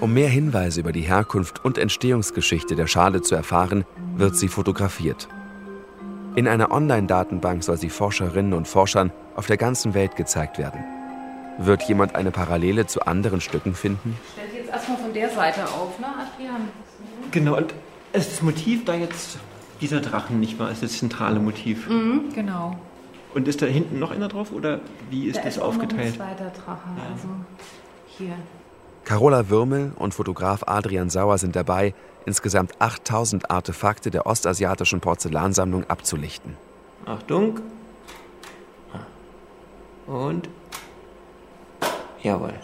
Um 0.00 0.12
mehr 0.12 0.28
Hinweise 0.28 0.80
über 0.80 0.90
die 0.90 1.02
Herkunft 1.02 1.64
und 1.64 1.78
Entstehungsgeschichte 1.78 2.74
der 2.74 2.88
Schale 2.88 3.22
zu 3.22 3.36
erfahren, 3.36 3.84
wird 4.16 4.36
sie 4.36 4.48
fotografiert. 4.48 5.28
In 6.34 6.48
einer 6.48 6.72
Online-Datenbank 6.72 7.62
soll 7.62 7.76
sie 7.76 7.90
Forscherinnen 7.90 8.52
und 8.52 8.66
Forschern 8.66 9.12
auf 9.36 9.46
der 9.46 9.58
ganzen 9.58 9.94
Welt 9.94 10.16
gezeigt 10.16 10.58
werden. 10.58 10.84
Wird 11.58 11.84
jemand 11.84 12.16
eine 12.16 12.32
Parallele 12.32 12.86
zu 12.86 13.06
anderen 13.06 13.40
Stücken 13.40 13.76
finden? 13.76 14.18
Stell 14.32 14.50
sie 14.50 14.56
jetzt 14.56 14.70
erstmal 14.70 14.98
von 14.98 15.14
der 15.14 15.30
Seite 15.30 15.64
auf, 15.66 16.00
ne, 16.00 16.06
Adrian? 16.06 16.68
Genau, 17.36 17.58
und 17.58 17.74
ist 18.14 18.32
das 18.32 18.40
Motiv 18.40 18.86
da 18.86 18.94
jetzt 18.94 19.36
dieser 19.82 20.00
Drachen 20.00 20.40
nicht 20.40 20.58
mal, 20.58 20.72
ist 20.72 20.82
das 20.82 20.96
zentrale 20.96 21.38
Motiv? 21.38 21.86
Mhm, 21.86 22.32
genau. 22.34 22.78
Und 23.34 23.46
ist 23.46 23.60
da 23.60 23.66
hinten 23.66 23.98
noch 23.98 24.10
einer 24.10 24.28
drauf 24.28 24.52
oder 24.52 24.80
wie 25.10 25.26
ist 25.26 25.36
da 25.36 25.42
das 25.42 25.58
ist 25.58 25.62
aufgeteilt? 25.62 26.18
Noch 26.18 26.24
ein 26.26 26.34
zweiter 26.34 26.50
Drache, 26.50 26.88
ja. 26.96 27.12
also 27.12 27.28
hier. 28.06 28.38
Carola 29.04 29.50
Würmel 29.50 29.92
und 29.96 30.14
Fotograf 30.14 30.64
Adrian 30.66 31.10
Sauer 31.10 31.36
sind 31.36 31.54
dabei, 31.56 31.92
insgesamt 32.24 32.72
8000 32.80 33.50
Artefakte 33.50 34.10
der 34.10 34.24
ostasiatischen 34.24 35.00
Porzellansammlung 35.00 35.84
abzulichten. 35.90 36.56
Achtung. 37.04 37.60
Und. 40.06 40.48
Jawohl. 42.22 42.54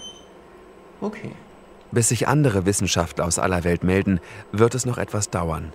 Okay. 1.02 1.32
Bis 1.92 2.08
sich 2.08 2.26
andere 2.26 2.66
Wissenschaftler 2.66 3.26
aus 3.26 3.38
aller 3.38 3.64
Welt 3.64 3.84
melden, 3.84 4.20
wird 4.50 4.74
es 4.74 4.86
noch 4.86 4.98
etwas 4.98 5.30
dauern. 5.30 5.72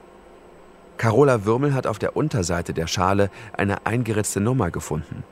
Carola 0.97 1.45
Würmel 1.45 1.73
hat 1.73 1.87
auf 1.87 1.99
der 1.99 2.17
Unterseite 2.17 2.73
der 2.73 2.87
Schale 2.87 3.29
eine 3.53 3.85
eingeritzte 3.85 4.39
Nummer 4.39 4.71
gefunden. 4.71 5.23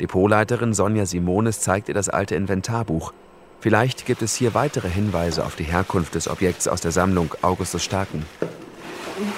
Depotleiterin 0.00 0.72
Sonja 0.72 1.04
Simones 1.04 1.60
zeigt 1.60 1.88
ihr 1.88 1.94
das 1.94 2.08
alte 2.08 2.34
Inventarbuch, 2.34 3.12
Vielleicht 3.60 4.06
gibt 4.06 4.22
es 4.22 4.34
hier 4.34 4.54
weitere 4.54 4.88
Hinweise 4.88 5.44
auf 5.44 5.54
die 5.54 5.64
Herkunft 5.64 6.14
des 6.14 6.28
Objekts 6.28 6.66
aus 6.66 6.80
der 6.80 6.92
Sammlung 6.92 7.34
Augustus 7.42 7.84
Starken. 7.84 8.24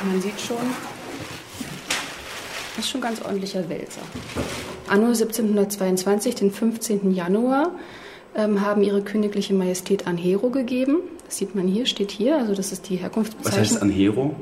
Man 0.06 0.22
sieht 0.22 0.40
schon, 0.40 0.58
das 2.76 2.84
ist 2.84 2.90
schon 2.90 3.00
ganz 3.00 3.20
ordentlicher 3.20 3.68
Wälzer. 3.68 4.02
Anno 4.86 5.06
1722, 5.06 6.36
den 6.36 6.52
15. 6.52 7.10
Januar, 7.10 7.72
haben 8.34 8.82
ihre 8.82 9.02
königliche 9.02 9.54
Majestät 9.54 10.06
Anhero 10.06 10.50
gegeben. 10.50 10.98
Das 11.26 11.38
sieht 11.38 11.54
man 11.54 11.68
hier, 11.68 11.86
steht 11.86 12.10
hier, 12.10 12.38
also 12.38 12.54
das 12.54 12.72
ist 12.72 12.88
die 12.88 12.96
Herkunftsbezeichnung. 12.96 13.60
Was 13.60 13.70
heißt 13.72 13.82
Anhero? 13.82 14.34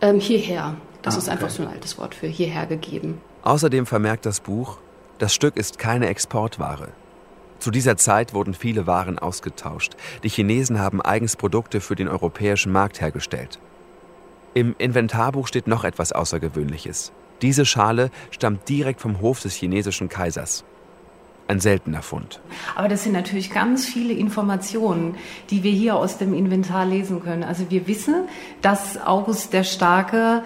Ähm, 0.00 0.20
hierher. 0.20 0.76
Das 1.02 1.14
ah, 1.14 1.18
ist 1.18 1.28
einfach 1.28 1.50
so 1.50 1.62
ein 1.62 1.68
altes 1.68 1.98
Wort 1.98 2.14
für 2.14 2.26
hierher 2.26 2.66
gegeben. 2.66 3.20
Außerdem 3.42 3.86
vermerkt 3.86 4.26
das 4.26 4.40
Buch, 4.40 4.78
das 5.18 5.32
Stück 5.34 5.56
ist 5.56 5.78
keine 5.78 6.08
Exportware. 6.08 6.88
Zu 7.58 7.70
dieser 7.70 7.96
Zeit 7.96 8.34
wurden 8.34 8.54
viele 8.54 8.86
Waren 8.86 9.18
ausgetauscht. 9.18 9.94
Die 10.24 10.28
Chinesen 10.28 10.78
haben 10.80 11.00
eigens 11.00 11.36
Produkte 11.36 11.80
für 11.80 11.94
den 11.94 12.08
europäischen 12.08 12.72
Markt 12.72 13.00
hergestellt. 13.00 13.58
Im 14.52 14.74
Inventarbuch 14.78 15.46
steht 15.46 15.66
noch 15.66 15.84
etwas 15.84 16.12
Außergewöhnliches. 16.12 17.12
Diese 17.42 17.64
Schale 17.66 18.10
stammt 18.30 18.68
direkt 18.68 19.00
vom 19.00 19.20
Hof 19.20 19.40
des 19.40 19.54
chinesischen 19.54 20.08
Kaisers. 20.08 20.64
Ein 21.48 21.60
seltener 21.60 22.02
Fund. 22.02 22.40
Aber 22.74 22.88
das 22.88 23.04
sind 23.04 23.12
natürlich 23.12 23.52
ganz 23.52 23.86
viele 23.86 24.12
Informationen, 24.12 25.14
die 25.50 25.62
wir 25.62 25.70
hier 25.70 25.94
aus 25.94 26.18
dem 26.18 26.34
Inventar 26.34 26.84
lesen 26.84 27.22
können. 27.22 27.44
Also 27.44 27.70
wir 27.70 27.86
wissen, 27.86 28.26
dass 28.62 29.00
August 29.00 29.52
der 29.52 29.62
Starke 29.62 30.42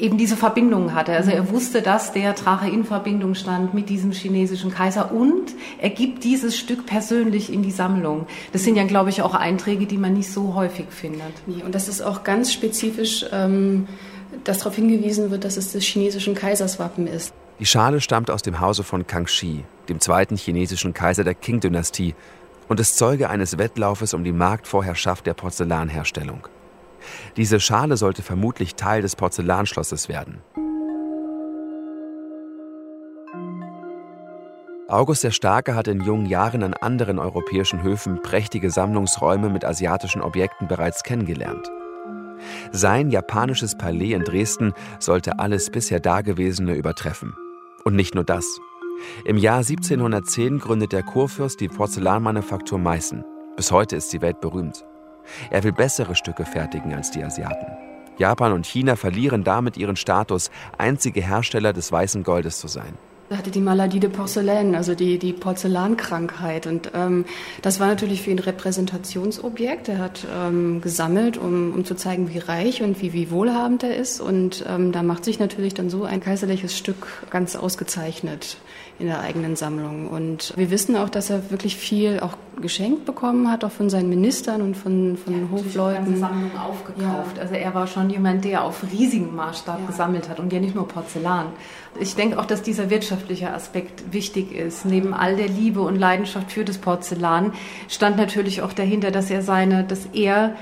eben 0.00 0.18
diese 0.18 0.36
Verbindung 0.36 0.94
hatte. 0.94 1.12
Also 1.12 1.30
er 1.30 1.50
wusste, 1.50 1.82
dass 1.82 2.12
der 2.12 2.32
Drache 2.32 2.68
in 2.68 2.84
Verbindung 2.84 3.34
stand 3.34 3.74
mit 3.74 3.88
diesem 3.88 4.12
chinesischen 4.12 4.72
Kaiser 4.72 5.12
und 5.12 5.54
er 5.78 5.90
gibt 5.90 6.24
dieses 6.24 6.56
Stück 6.56 6.86
persönlich 6.86 7.52
in 7.52 7.62
die 7.62 7.70
Sammlung. 7.70 8.26
Das 8.52 8.64
sind 8.64 8.76
ja, 8.76 8.84
glaube 8.84 9.10
ich, 9.10 9.22
auch 9.22 9.34
Einträge, 9.34 9.86
die 9.86 9.98
man 9.98 10.14
nicht 10.14 10.32
so 10.32 10.54
häufig 10.54 10.86
findet. 10.90 11.32
Nee, 11.46 11.62
und 11.62 11.74
das 11.74 11.88
ist 11.88 12.00
auch 12.00 12.24
ganz 12.24 12.52
spezifisch, 12.52 13.24
ähm, 13.30 13.86
dass 14.44 14.58
darauf 14.58 14.76
hingewiesen 14.76 15.30
wird, 15.30 15.44
dass 15.44 15.56
es 15.56 15.72
des 15.72 15.84
chinesischen 15.84 16.34
Kaiserswappen 16.34 17.06
ist. 17.06 17.32
Die 17.58 17.66
Schale 17.66 18.00
stammt 18.00 18.30
aus 18.30 18.42
dem 18.42 18.60
Hause 18.60 18.84
von 18.84 19.06
Kangxi, 19.06 19.64
dem 19.90 20.00
zweiten 20.00 20.36
chinesischen 20.36 20.94
Kaiser 20.94 21.24
der 21.24 21.34
Qing-Dynastie, 21.34 22.14
und 22.68 22.78
ist 22.78 22.96
Zeuge 22.96 23.28
eines 23.28 23.58
Wettlaufes 23.58 24.14
um 24.14 24.22
die 24.22 24.32
Marktvorherrschaft 24.32 25.26
der 25.26 25.34
Porzellanherstellung. 25.34 26.46
Diese 27.36 27.58
Schale 27.58 27.96
sollte 27.96 28.22
vermutlich 28.22 28.76
Teil 28.76 29.02
des 29.02 29.16
Porzellanschlosses 29.16 30.08
werden. 30.08 30.38
August 34.86 35.24
der 35.24 35.32
Starke 35.32 35.74
hatte 35.74 35.90
in 35.90 36.00
jungen 36.00 36.26
Jahren 36.26 36.62
an 36.62 36.74
anderen 36.74 37.18
europäischen 37.18 37.82
Höfen 37.82 38.22
prächtige 38.22 38.70
Sammlungsräume 38.70 39.48
mit 39.48 39.64
asiatischen 39.64 40.22
Objekten 40.22 40.68
bereits 40.68 41.02
kennengelernt. 41.02 41.68
Sein 42.70 43.10
japanisches 43.10 43.76
Palais 43.76 44.14
in 44.14 44.22
Dresden 44.22 44.72
sollte 44.98 45.38
alles 45.40 45.70
bisher 45.70 46.00
Dagewesene 46.00 46.74
übertreffen. 46.74 47.34
Und 47.84 47.96
nicht 47.96 48.14
nur 48.14 48.24
das. 48.24 48.60
Im 49.24 49.36
Jahr 49.36 49.58
1710 49.58 50.58
gründet 50.58 50.92
der 50.92 51.02
Kurfürst 51.02 51.60
die 51.60 51.68
Porzellanmanufaktur 51.68 52.78
Meißen. 52.78 53.24
Bis 53.56 53.70
heute 53.72 53.96
ist 53.96 54.10
sie 54.10 54.20
weltberühmt. 54.20 54.84
Er 55.50 55.62
will 55.64 55.72
bessere 55.72 56.16
Stücke 56.16 56.44
fertigen 56.44 56.94
als 56.94 57.10
die 57.10 57.22
Asiaten. 57.22 57.66
Japan 58.18 58.52
und 58.52 58.66
China 58.66 58.96
verlieren 58.96 59.44
damit 59.44 59.76
ihren 59.76 59.96
Status, 59.96 60.50
einzige 60.76 61.20
Hersteller 61.22 61.72
des 61.72 61.90
weißen 61.90 62.22
Goldes 62.22 62.58
zu 62.58 62.68
sein. 62.68 62.98
Er 63.30 63.38
hatte 63.38 63.52
die 63.52 63.60
Maladie 63.60 64.00
de 64.00 64.10
Porcelaine, 64.10 64.76
also 64.76 64.96
die, 64.96 65.16
die 65.16 65.32
Porzellankrankheit. 65.32 66.66
Und 66.66 66.90
ähm, 66.94 67.24
das 67.62 67.78
war 67.78 67.86
natürlich 67.86 68.22
für 68.22 68.32
ihn 68.32 68.40
Repräsentationsobjekt. 68.40 69.88
Er 69.88 69.98
hat 69.98 70.26
ähm, 70.34 70.80
gesammelt, 70.80 71.38
um, 71.38 71.72
um 71.72 71.84
zu 71.84 71.94
zeigen, 71.94 72.28
wie 72.34 72.38
reich 72.38 72.82
und 72.82 73.00
wie, 73.00 73.12
wie 73.12 73.30
wohlhabend 73.30 73.84
er 73.84 73.94
ist. 73.94 74.20
Und 74.20 74.64
ähm, 74.68 74.90
da 74.90 75.04
macht 75.04 75.24
sich 75.24 75.38
natürlich 75.38 75.74
dann 75.74 75.90
so 75.90 76.02
ein 76.02 76.20
kaiserliches 76.20 76.76
Stück 76.76 77.06
ganz 77.30 77.54
ausgezeichnet 77.54 78.56
in 78.98 79.06
der 79.06 79.20
eigenen 79.20 79.54
Sammlung. 79.54 80.08
Und 80.08 80.52
wir 80.56 80.72
wissen 80.72 80.96
auch, 80.96 81.08
dass 81.08 81.30
er 81.30 81.52
wirklich 81.52 81.76
viel 81.76 82.18
auch 82.18 82.36
geschenkt 82.60 83.06
bekommen 83.06 83.50
hat, 83.50 83.64
auch 83.64 83.70
von 83.70 83.88
seinen 83.90 84.08
Ministern 84.08 84.60
und 84.60 84.76
von, 84.76 85.16
von 85.16 85.42
ja, 85.42 85.50
Hofleuten. 85.52 86.04
Die 86.04 86.10
ganze 86.10 86.20
Sammlung 86.20 86.58
aufgekauft. 86.58 87.36
Ja. 87.36 87.42
Also 87.42 87.54
er 87.54 87.74
war 87.74 87.86
schon 87.86 88.10
jemand, 88.10 88.44
der 88.44 88.64
auf 88.64 88.82
riesigem 88.92 89.34
Maßstab 89.34 89.80
ja. 89.80 89.86
gesammelt 89.86 90.28
hat 90.28 90.40
und 90.40 90.52
ja 90.52 90.58
nicht 90.58 90.74
nur 90.74 90.86
Porzellan. 90.86 91.46
Ich 91.98 92.14
denke 92.14 92.38
auch, 92.38 92.46
dass 92.46 92.62
dieser 92.62 92.88
wirtschaftliche 92.88 93.52
Aspekt 93.52 94.12
wichtig 94.12 94.52
ist. 94.52 94.84
Neben 94.84 95.12
all 95.12 95.36
der 95.36 95.48
Liebe 95.48 95.80
und 95.80 95.96
Leidenschaft 95.96 96.52
für 96.52 96.64
das 96.64 96.78
Porzellan 96.78 97.52
stand 97.88 98.16
natürlich 98.16 98.62
auch 98.62 98.72
dahinter, 98.72 99.10
dass 99.10 99.30
er 99.30 99.42
seine, 99.42 99.84
dass 99.84 100.06
er 100.12 100.54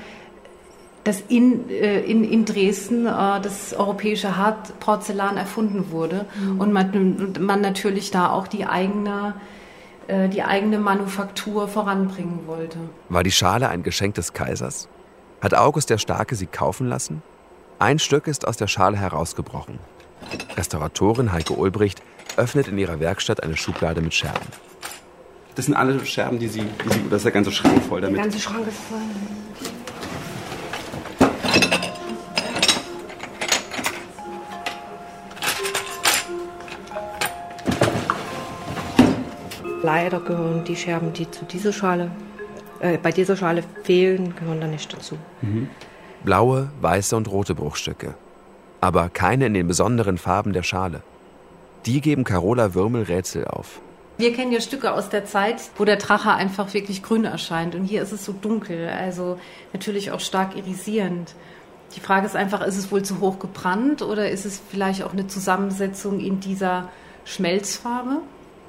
dass 1.03 1.21
in, 1.21 1.69
äh, 1.69 2.01
in, 2.01 2.23
in 2.23 2.45
Dresden 2.45 3.05
äh, 3.05 3.41
das 3.41 3.73
europäische 3.73 4.37
Hartporzellan 4.37 5.37
erfunden 5.37 5.91
wurde 5.91 6.25
mhm. 6.39 6.59
und 6.59 6.73
man, 6.73 7.33
man 7.39 7.61
natürlich 7.61 8.11
da 8.11 8.29
auch 8.29 8.47
die 8.47 8.65
eigene, 8.65 9.33
äh, 10.07 10.27
die 10.27 10.43
eigene 10.43 10.77
Manufaktur 10.77 11.67
voranbringen 11.67 12.41
wollte. 12.47 12.77
War 13.07 13.23
die 13.23 13.31
Schale 13.31 13.69
ein 13.69 13.81
Geschenk 13.81 14.15
des 14.15 14.33
Kaisers? 14.33 14.89
Hat 15.41 15.53
August 15.53 15.89
der 15.89 15.99
Starke 15.99 16.35
sie 16.35 16.47
kaufen 16.47 16.87
lassen? 16.87 17.23
Ein 17.79 17.97
Stück 17.97 18.27
ist 18.27 18.45
aus 18.45 18.57
der 18.57 18.67
Schale 18.67 18.97
herausgebrochen. 18.97 19.79
Restauratorin 20.55 21.31
Heike 21.31 21.53
Ulbricht 21.53 22.01
öffnet 22.37 22.67
in 22.67 22.77
ihrer 22.77 22.99
Werkstatt 22.99 23.43
eine 23.43 23.57
Schublade 23.57 24.01
mit 24.01 24.13
Scherben. 24.13 24.45
Das 25.55 25.65
sind 25.65 25.75
alle 25.75 26.05
Scherben, 26.05 26.39
die 26.39 26.47
sie, 26.47 26.61
die 26.61 26.93
sie 26.93 27.03
das 27.09 27.17
ist 27.17 27.25
der 27.25 27.31
ganze 27.31 27.51
Schrank 27.51 27.83
voll 27.83 28.01
damit. 28.01 28.17
Der 28.17 28.23
ganze 28.23 28.39
Schrank 28.39 28.67
ist 28.67 28.77
voll. 28.77 28.99
Leider 39.81 40.19
gehören 40.19 40.63
die 40.65 40.75
Scherben, 40.75 41.13
die 41.13 41.29
zu 41.31 41.45
dieser 41.45 41.71
Schale, 41.71 42.11
äh, 42.79 42.97
bei 42.97 43.11
dieser 43.11 43.37
Schale 43.37 43.63
fehlen, 43.83 44.35
gehören 44.35 44.61
da 44.61 44.67
nicht 44.67 44.93
dazu. 44.93 45.17
Mhm. 45.41 45.69
Blaue, 46.23 46.69
weiße 46.81 47.15
und 47.15 47.29
rote 47.29 47.55
Bruchstücke. 47.55 48.15
Aber 48.81 49.09
keine 49.09 49.47
in 49.47 49.53
den 49.53 49.67
besonderen 49.67 50.17
Farben 50.17 50.53
der 50.53 50.63
Schale. 50.63 51.01
Die 51.85 52.01
geben 52.01 52.23
Carola 52.23 52.73
Würmel 52.73 53.03
Rätsel 53.03 53.45
auf. 53.45 53.81
Wir 54.17 54.33
kennen 54.33 54.51
ja 54.51 54.59
Stücke 54.59 54.91
aus 54.91 55.07
der 55.07 55.25
Zeit, 55.25 55.61
wo 55.77 55.85
der 55.85 55.95
Drache 55.95 56.31
einfach 56.31 56.73
wirklich 56.73 57.03
grün 57.03 57.23
erscheint. 57.23 57.73
Und 57.73 57.85
hier 57.85 58.01
ist 58.01 58.11
es 58.11 58.25
so 58.25 58.33
dunkel, 58.33 58.89
also 58.89 59.39
natürlich 59.71 60.11
auch 60.11 60.19
stark 60.19 60.57
irisierend. 60.57 61.35
Die 61.95 62.01
Frage 62.01 62.25
ist 62.25 62.35
einfach, 62.35 62.65
ist 62.65 62.77
es 62.77 62.91
wohl 62.91 63.01
zu 63.01 63.21
hoch 63.21 63.39
gebrannt 63.39 64.01
oder 64.01 64.29
ist 64.29 64.45
es 64.45 64.61
vielleicht 64.69 65.03
auch 65.03 65.13
eine 65.13 65.27
Zusammensetzung 65.27 66.19
in 66.19 66.39
dieser 66.39 66.89
Schmelzfarbe? 67.25 68.17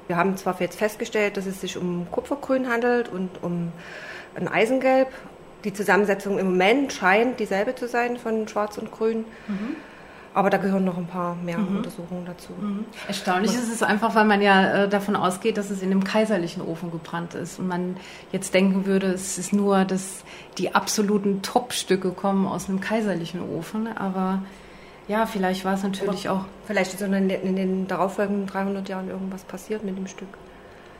Wir 0.07 0.15
haben 0.15 0.37
zwar 0.37 0.59
jetzt 0.61 0.77
festgestellt, 0.77 1.37
dass 1.37 1.45
es 1.45 1.61
sich 1.61 1.77
um 1.77 2.07
Kupfergrün 2.11 2.69
handelt 2.69 3.09
und 3.09 3.29
um 3.41 3.71
ein 4.35 4.47
Eisengelb. 4.47 5.09
Die 5.63 5.73
Zusammensetzung 5.73 6.39
im 6.39 6.47
Moment 6.51 6.93
scheint 6.93 7.39
dieselbe 7.39 7.75
zu 7.75 7.87
sein 7.87 8.17
von 8.17 8.47
Schwarz 8.47 8.77
und 8.77 8.91
Grün. 8.91 9.25
Mhm. 9.47 9.75
Aber 10.33 10.49
da 10.49 10.57
gehören 10.57 10.85
noch 10.85 10.97
ein 10.97 11.07
paar 11.07 11.35
mehr 11.35 11.57
mhm. 11.57 11.77
Untersuchungen 11.77 12.25
dazu. 12.25 12.53
Mhm. 12.53 12.85
Erstaunlich 13.07 13.53
ist 13.53 13.71
es 13.71 13.83
einfach, 13.83 14.15
weil 14.15 14.25
man 14.25 14.41
ja 14.41 14.83
äh, 14.83 14.89
davon 14.89 15.15
ausgeht, 15.15 15.57
dass 15.57 15.69
es 15.69 15.81
in 15.81 15.91
einem 15.91 16.03
kaiserlichen 16.03 16.61
Ofen 16.61 16.89
gebrannt 16.89 17.33
ist. 17.33 17.59
Und 17.59 17.67
man 17.67 17.97
jetzt 18.31 18.53
denken 18.53 18.85
würde, 18.85 19.07
es 19.07 19.37
ist 19.37 19.51
nur, 19.51 19.83
dass 19.83 20.23
die 20.57 20.73
absoluten 20.73 21.41
Top-Stücke 21.41 22.11
kommen 22.11 22.47
aus 22.47 22.69
einem 22.69 22.79
kaiserlichen 22.79 23.41
Ofen. 23.41 23.87
Aber 23.97 24.41
ja, 25.09 25.25
vielleicht 25.25 25.65
war 25.65 25.73
es 25.73 25.83
natürlich 25.83 26.29
auch. 26.29 26.45
Vielleicht 26.65 26.93
ist 26.93 27.01
in 27.01 27.11
den, 27.11 27.29
in 27.29 27.55
den 27.57 27.87
darauffolgenden 27.87 28.47
300 28.47 28.87
Jahren 28.87 29.09
irgendwas 29.09 29.43
passiert 29.43 29.83
mit 29.83 29.97
dem 29.97 30.07
Stück. 30.07 30.29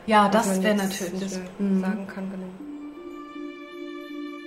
Ja, 0.06 0.28
das 0.28 0.62
wäre 0.62 0.74
natürlich. 0.74 1.20
Das, 1.20 1.40
mhm. 1.58 1.80
sagen 1.80 2.06
kann, 2.06 2.30
genau. 2.30 2.48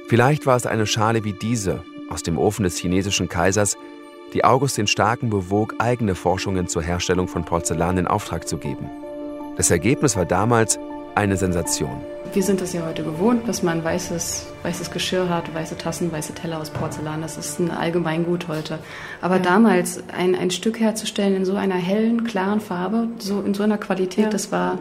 Vielleicht 0.08 0.46
war 0.46 0.56
es 0.56 0.68
eine 0.68 0.86
Schale 0.86 1.24
wie 1.24 1.34
diese 1.34 1.84
aus 2.10 2.22
dem 2.22 2.38
Ofen 2.38 2.64
des 2.64 2.78
chinesischen 2.78 3.28
Kaisers, 3.30 3.78
die 4.36 4.44
August 4.44 4.78
den 4.78 4.86
Starken 4.86 5.30
bewog, 5.30 5.76
eigene 5.80 6.14
Forschungen 6.14 6.68
zur 6.68 6.84
Herstellung 6.84 7.30
von 7.30 7.46
Porzellan 7.46 7.98
in 7.98 8.06
Auftrag 8.06 8.48
zu 8.48 8.58
geben. 8.58 8.90
Das 9.56 9.72
Ergebnis 9.72 10.18
war 10.18 10.26
damals 10.26 10.78
eine 11.16 11.38
Sensation. 11.38 12.02
Wir 12.34 12.44
sind 12.44 12.60
das 12.60 12.74
ja 12.74 12.86
heute 12.86 13.06
gewohnt, 13.06 13.48
dass 13.48 13.64
man 13.64 13.82
weißes, 13.82 14.48
weißes 14.64 14.92
Geschirr 14.92 15.30
hat, 15.30 15.56
weiße 15.56 15.78
Tassen, 15.78 16.12
weiße 16.12 16.34
Teller 16.34 16.60
aus 16.60 16.70
Porzellan. 16.70 17.22
Das 17.22 17.38
ist 17.38 17.60
ein 17.60 17.72
Allgemeingut 17.72 18.50
heute. 18.50 18.80
Aber 19.22 19.38
ja. 19.38 19.42
damals 19.42 20.04
ein, 20.10 20.36
ein 20.36 20.52
Stück 20.52 20.82
herzustellen 20.82 21.38
in 21.38 21.46
so 21.46 21.56
einer 21.56 21.76
hellen, 21.76 22.26
klaren 22.26 22.60
Farbe, 22.60 23.08
so 23.20 23.40
in 23.40 23.54
so 23.54 23.64
einer 23.64 23.78
Qualität, 23.78 24.26
ja. 24.26 24.30
das 24.30 24.52
war 24.52 24.80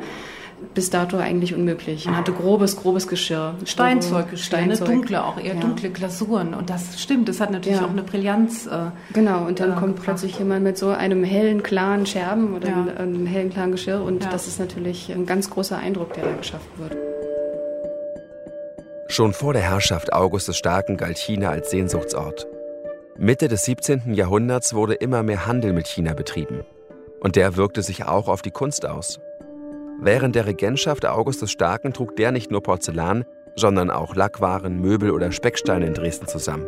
bis 0.74 0.90
dato 0.90 1.16
eigentlich 1.16 1.54
unmöglich. 1.54 2.06
Man 2.06 2.16
hatte 2.16 2.32
grobes, 2.32 2.76
grobes 2.76 3.08
Geschirr. 3.08 3.54
Steinzeuggeschirr, 3.64 4.38
Steinzeug. 4.44 4.88
dunkle 4.88 5.24
auch, 5.24 5.38
eher 5.38 5.54
ja. 5.54 5.60
dunkle 5.60 5.90
Glasuren. 5.90 6.54
Und 6.54 6.70
das 6.70 7.00
stimmt, 7.00 7.28
das 7.28 7.40
hat 7.40 7.50
natürlich 7.50 7.80
ja. 7.80 7.86
auch 7.86 7.90
eine 7.90 8.02
Brillanz. 8.02 8.66
Äh, 8.66 8.90
genau, 9.12 9.46
und 9.46 9.60
dann 9.60 9.72
äh, 9.72 9.74
kommt 9.74 9.96
gebracht. 9.96 10.04
plötzlich 10.04 10.38
jemand 10.38 10.64
mit 10.64 10.78
so 10.78 10.88
einem 10.88 11.24
hellen, 11.24 11.62
klaren 11.62 12.06
Scherben 12.06 12.54
oder 12.54 12.68
ja. 12.68 12.74
einem, 12.74 12.96
einem, 12.96 13.26
hellen, 13.26 13.50
klaren 13.50 13.72
Geschirr. 13.72 14.02
Und 14.02 14.24
das 14.32 14.46
ist 14.46 14.58
natürlich 14.58 15.12
ein 15.12 15.26
ganz 15.26 15.50
großer 15.50 15.76
Eindruck, 15.76 16.14
der 16.14 16.24
da 16.24 16.32
geschaffen 16.32 16.70
wird. 16.78 16.96
Schon 19.08 19.32
vor 19.32 19.52
der 19.52 19.62
Herrschaft 19.62 20.12
August 20.12 20.48
des 20.48 20.56
Starken 20.56 20.96
galt 20.96 21.18
China 21.18 21.50
als 21.50 21.70
Sehnsuchtsort. 21.70 22.46
Mitte 23.16 23.46
des 23.46 23.64
17. 23.64 24.14
Jahrhunderts 24.14 24.74
wurde 24.74 24.94
immer 24.94 25.22
mehr 25.22 25.46
Handel 25.46 25.72
mit 25.72 25.86
China 25.86 26.14
betrieben. 26.14 26.64
Und 27.20 27.36
der 27.36 27.56
wirkte 27.56 27.82
sich 27.82 28.04
auch 28.04 28.26
auf 28.28 28.42
die 28.42 28.50
Kunst 28.50 28.84
aus. 28.86 29.20
Während 30.00 30.34
der 30.34 30.46
Regentschaft 30.46 31.06
August 31.06 31.42
des 31.42 31.50
Starken 31.50 31.92
trug 31.92 32.16
der 32.16 32.32
nicht 32.32 32.50
nur 32.50 32.62
Porzellan, 32.62 33.24
sondern 33.56 33.90
auch 33.90 34.14
Lackwaren, 34.14 34.80
Möbel 34.80 35.10
oder 35.10 35.32
Specksteine 35.32 35.86
in 35.86 35.94
Dresden 35.94 36.26
zusammen. 36.26 36.66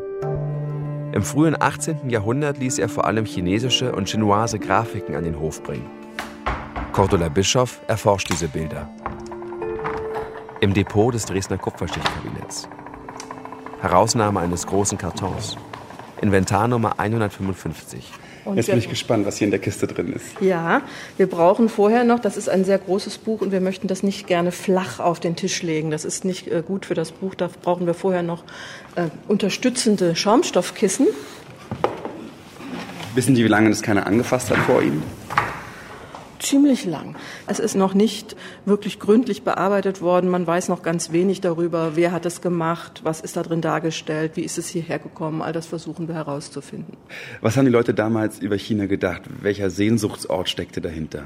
Im 1.12 1.22
frühen 1.22 1.56
18. 1.60 2.10
Jahrhundert 2.10 2.58
ließ 2.58 2.78
er 2.78 2.88
vor 2.88 3.06
allem 3.06 3.24
chinesische 3.24 3.92
und 3.92 4.08
chinoise 4.08 4.58
Grafiken 4.58 5.14
an 5.14 5.24
den 5.24 5.40
Hof 5.40 5.62
bringen. 5.62 5.88
Cordula 6.92 7.28
Bischoff 7.28 7.80
erforscht 7.88 8.30
diese 8.30 8.48
Bilder. 8.48 8.88
Im 10.60 10.72
Depot 10.72 11.12
des 11.12 11.26
Dresdner 11.26 11.58
Kupferstichkabinetts. 11.58 12.68
Herausnahme 13.80 14.40
eines 14.40 14.66
großen 14.66 14.96
Kartons. 14.96 15.56
Inventarnummer 16.20 16.98
155. 16.98 18.12
Und 18.46 18.56
Jetzt 18.56 18.66
bin 18.68 18.78
ich 18.78 18.88
gespannt, 18.88 19.26
was 19.26 19.38
hier 19.38 19.46
in 19.46 19.50
der 19.50 19.58
Kiste 19.58 19.88
drin 19.88 20.12
ist. 20.12 20.24
Ja, 20.40 20.82
wir 21.16 21.26
brauchen 21.26 21.68
vorher 21.68 22.04
noch, 22.04 22.20
das 22.20 22.36
ist 22.36 22.48
ein 22.48 22.64
sehr 22.64 22.78
großes 22.78 23.18
Buch 23.18 23.40
und 23.40 23.50
wir 23.50 23.60
möchten 23.60 23.88
das 23.88 24.04
nicht 24.04 24.28
gerne 24.28 24.52
flach 24.52 25.00
auf 25.00 25.18
den 25.18 25.34
Tisch 25.34 25.62
legen. 25.62 25.90
Das 25.90 26.04
ist 26.04 26.24
nicht 26.24 26.46
äh, 26.46 26.62
gut 26.64 26.86
für 26.86 26.94
das 26.94 27.10
Buch. 27.10 27.34
Da 27.34 27.50
brauchen 27.62 27.86
wir 27.86 27.94
vorher 27.94 28.22
noch 28.22 28.44
äh, 28.94 29.08
unterstützende 29.26 30.14
Schaumstoffkissen. 30.14 31.08
Wissen 33.16 33.34
Sie, 33.34 33.42
wie 33.42 33.48
lange 33.48 33.68
das 33.68 33.82
keiner 33.82 34.06
angefasst 34.06 34.50
hat 34.50 34.58
vor 34.58 34.80
Ihnen? 34.80 35.02
Ziemlich 36.48 36.84
lang. 36.84 37.16
Es 37.46 37.58
ist 37.58 37.74
noch 37.74 37.94
nicht 37.94 38.36
wirklich 38.64 38.98
gründlich 38.98 39.42
bearbeitet 39.42 40.00
worden. 40.00 40.30
Man 40.30 40.46
weiß 40.46 40.68
noch 40.68 40.82
ganz 40.82 41.12
wenig 41.12 41.40
darüber, 41.40 41.92
wer 41.94 42.12
hat 42.12 42.26
es 42.26 42.40
gemacht, 42.40 43.00
was 43.04 43.20
ist 43.20 43.36
da 43.36 43.42
drin 43.42 43.60
dargestellt, 43.60 44.32
wie 44.34 44.42
ist 44.42 44.58
es 44.58 44.68
hierher 44.68 44.98
gekommen. 44.98 45.42
All 45.42 45.52
das 45.52 45.66
versuchen 45.66 46.08
wir 46.08 46.14
herauszufinden. 46.14 46.96
Was 47.40 47.56
haben 47.56 47.64
die 47.64 47.70
Leute 47.70 47.94
damals 47.94 48.38
über 48.38 48.56
China 48.56 48.86
gedacht? 48.86 49.22
Welcher 49.42 49.70
Sehnsuchtsort 49.70 50.48
steckte 50.48 50.80
dahinter? 50.80 51.24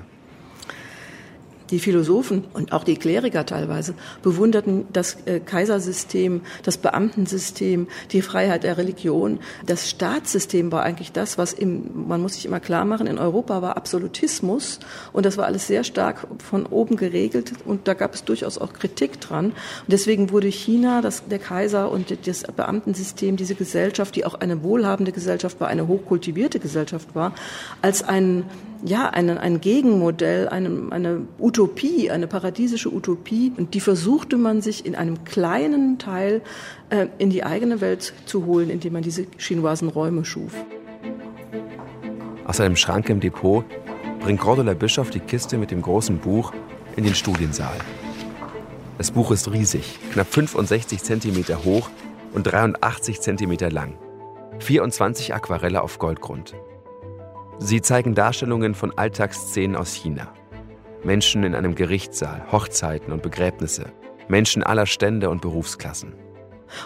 Die 1.71 1.79
Philosophen 1.79 2.45
und 2.53 2.73
auch 2.73 2.85
die 2.85 2.97
Kleriker 2.97 3.47
teilweise 3.47 3.95
bewunderten 4.23 4.87
das 4.93 5.16
äh, 5.27 5.41
Kaisersystem, 5.41 6.43
das 6.62 6.79
Beamtensystem, 6.79 7.89
die 8.12 8.23
Freiheit 8.23 8.64
der 8.64 8.77
Religion. 8.77 9.39
Das 9.66 9.89
Staatssystem 9.89 10.73
war 10.73 10.83
eigentlich 10.83 11.12
das, 11.12 11.39
was 11.39 11.53
im, 11.53 12.09
man 12.09 12.21
muss 12.21 12.35
sich 12.35 12.47
immer 12.47 12.61
klar 12.61 12.85
machen, 12.85 13.07
in 13.07 13.18
Europa 13.18 13.62
war 13.62 13.77
Absolutismus 13.77 14.81
und 15.12 15.27
das 15.27 15.37
war 15.37 15.47
alles 15.47 15.66
sehr 15.66 15.85
stark 15.85 16.27
von 16.39 16.66
oben 16.66 16.97
geregelt 16.97 17.53
und 17.64 17.89
da 17.89 17.95
gab 17.95 18.14
es 18.14 18.25
durchaus 18.25 18.59
auch 18.59 18.73
Kritik 18.73 19.21
dran. 19.21 19.47
Und 19.47 19.55
deswegen 19.89 20.31
wurde 20.31 20.49
China, 20.49 21.01
das, 21.01 21.27
der 21.27 21.39
Kaiser 21.39 21.91
und 21.91 22.27
das 22.27 22.43
Beamtensystem, 22.43 23.37
diese 23.37 23.55
Gesellschaft, 23.55 24.16
die 24.16 24.25
auch 24.25 24.35
eine 24.35 24.62
wohlhabende 24.62 25.12
Gesellschaft 25.12 25.61
war, 25.61 25.68
eine 25.68 25.87
hochkultivierte 25.89 26.59
Gesellschaft 26.59 27.14
war, 27.14 27.35
als 27.83 28.03
ein 28.03 28.45
ja, 28.85 29.11
ein, 29.11 29.31
ein 29.31 29.61
Gegenmodell, 29.61 30.49
eine, 30.49 30.91
eine 30.91 31.22
Utopie, 31.39 32.11
eine 32.11 32.26
paradiesische 32.26 32.93
Utopie. 32.93 33.53
Und 33.57 33.74
die 33.74 33.81
versuchte 33.81 34.37
man 34.37 34.62
sich 34.62 34.87
in 34.87 34.95
einem 34.95 35.24
kleinen 35.24 35.99
Teil 35.99 36.43
äh, 36.91 37.07
in 37.18 37.31
die 37.31 37.45
eigene 37.45 37.81
Welt 37.81 38.12
zu 38.26 38.47
holen, 38.47 38.70
indem 38.70 38.95
man 38.95 39.03
diese 39.03 39.26
chinoisen 39.39 39.89
Räume 39.89 40.24
schuf. 40.24 40.53
Aus 42.47 42.61
einem 42.61 42.76
Schrank 42.76 43.09
im 43.09 43.20
Depot 43.20 43.64
bringt 44.20 44.41
Cordula 44.41 44.74
Bischof 44.74 45.11
die 45.11 45.20
Kiste 45.20 45.57
mit 45.59 45.70
dem 45.70 45.83
großen 45.83 46.18
Buch 46.18 46.53
in 46.97 47.05
den 47.05 47.14
Studiensaal. 47.14 47.76
Das 48.99 49.11
Buch 49.12 49.31
ist 49.31 49.51
riesig, 49.51 49.99
knapp 50.12 50.26
65 50.33 51.03
Zentimeter 51.03 51.64
hoch 51.64 51.89
und 52.33 52.45
83 52.45 53.20
Zentimeter 53.20 53.70
lang. 53.70 53.95
24 54.59 55.33
Aquarelle 55.35 55.83
auf 55.83 55.99
Goldgrund. 55.99 56.55
Sie 57.63 57.83
zeigen 57.83 58.15
Darstellungen 58.15 58.75
von 58.75 58.97
Alltagsszenen 58.97 59.77
aus 59.77 59.93
China. 59.93 60.33
Menschen 61.05 61.45
in 61.45 61.55
einem 61.55 61.75
Gerichtssaal, 61.75 62.43
Hochzeiten 62.51 63.13
und 63.13 63.23
Begräbnisse, 63.23 63.85
Menschen 64.29 64.63
aller 64.63 64.87
Stände 64.87 65.29
und 65.29 65.43
Berufsklassen. 65.43 66.15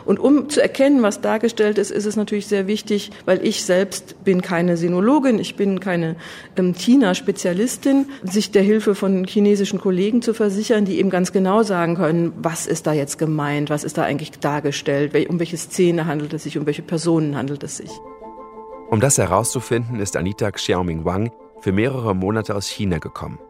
Und 0.04 0.18
um 0.18 0.48
zu 0.48 0.60
erkennen, 0.60 1.02
was 1.02 1.20
dargestellt 1.20 1.78
ist, 1.78 1.92
ist 1.92 2.06
es 2.06 2.16
natürlich 2.16 2.48
sehr 2.48 2.66
wichtig, 2.66 3.12
weil 3.24 3.46
ich 3.46 3.62
selbst 3.62 4.24
bin 4.24 4.42
keine 4.42 4.76
Sinologin, 4.76 5.38
ich 5.38 5.54
bin 5.54 5.78
keine 5.78 6.16
ähm, 6.56 6.74
China-Spezialistin, 6.74 8.06
sich 8.24 8.50
der 8.50 8.62
Hilfe 8.62 8.96
von 8.96 9.24
chinesischen 9.24 9.80
Kollegen 9.80 10.22
zu 10.22 10.34
versichern, 10.34 10.86
die 10.86 10.98
eben 10.98 11.10
ganz 11.10 11.32
genau 11.32 11.62
sagen 11.62 11.94
können, 11.94 12.32
was 12.36 12.66
ist 12.66 12.86
da 12.86 12.92
jetzt 12.92 13.18
gemeint, 13.18 13.70
was 13.70 13.84
ist 13.84 13.96
da 13.96 14.02
eigentlich 14.02 14.32
dargestellt, 14.32 15.14
um 15.28 15.38
welche 15.38 15.56
Szene 15.56 16.06
handelt 16.06 16.32
es 16.32 16.42
sich, 16.42 16.58
um 16.58 16.66
welche 16.66 16.82
Personen 16.82 17.36
handelt 17.36 17.62
es 17.62 17.76
sich. 17.76 17.90
Um 18.94 19.00
das 19.00 19.18
herauszufinden, 19.18 19.98
ist 19.98 20.16
Anita 20.16 20.52
Xiaoming 20.52 21.04
Wang 21.04 21.32
für 21.58 21.72
mehrere 21.72 22.14
Monate 22.14 22.54
aus 22.54 22.68
China 22.68 22.98
gekommen. 22.98 23.40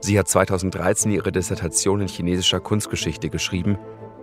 Sie 0.00 0.18
hat 0.18 0.28
2013 0.28 1.12
ihre 1.12 1.30
Dissertation 1.30 2.00
in 2.00 2.08
chinesischer 2.08 2.58
Kunstgeschichte 2.58 3.28
geschrieben 3.28 3.76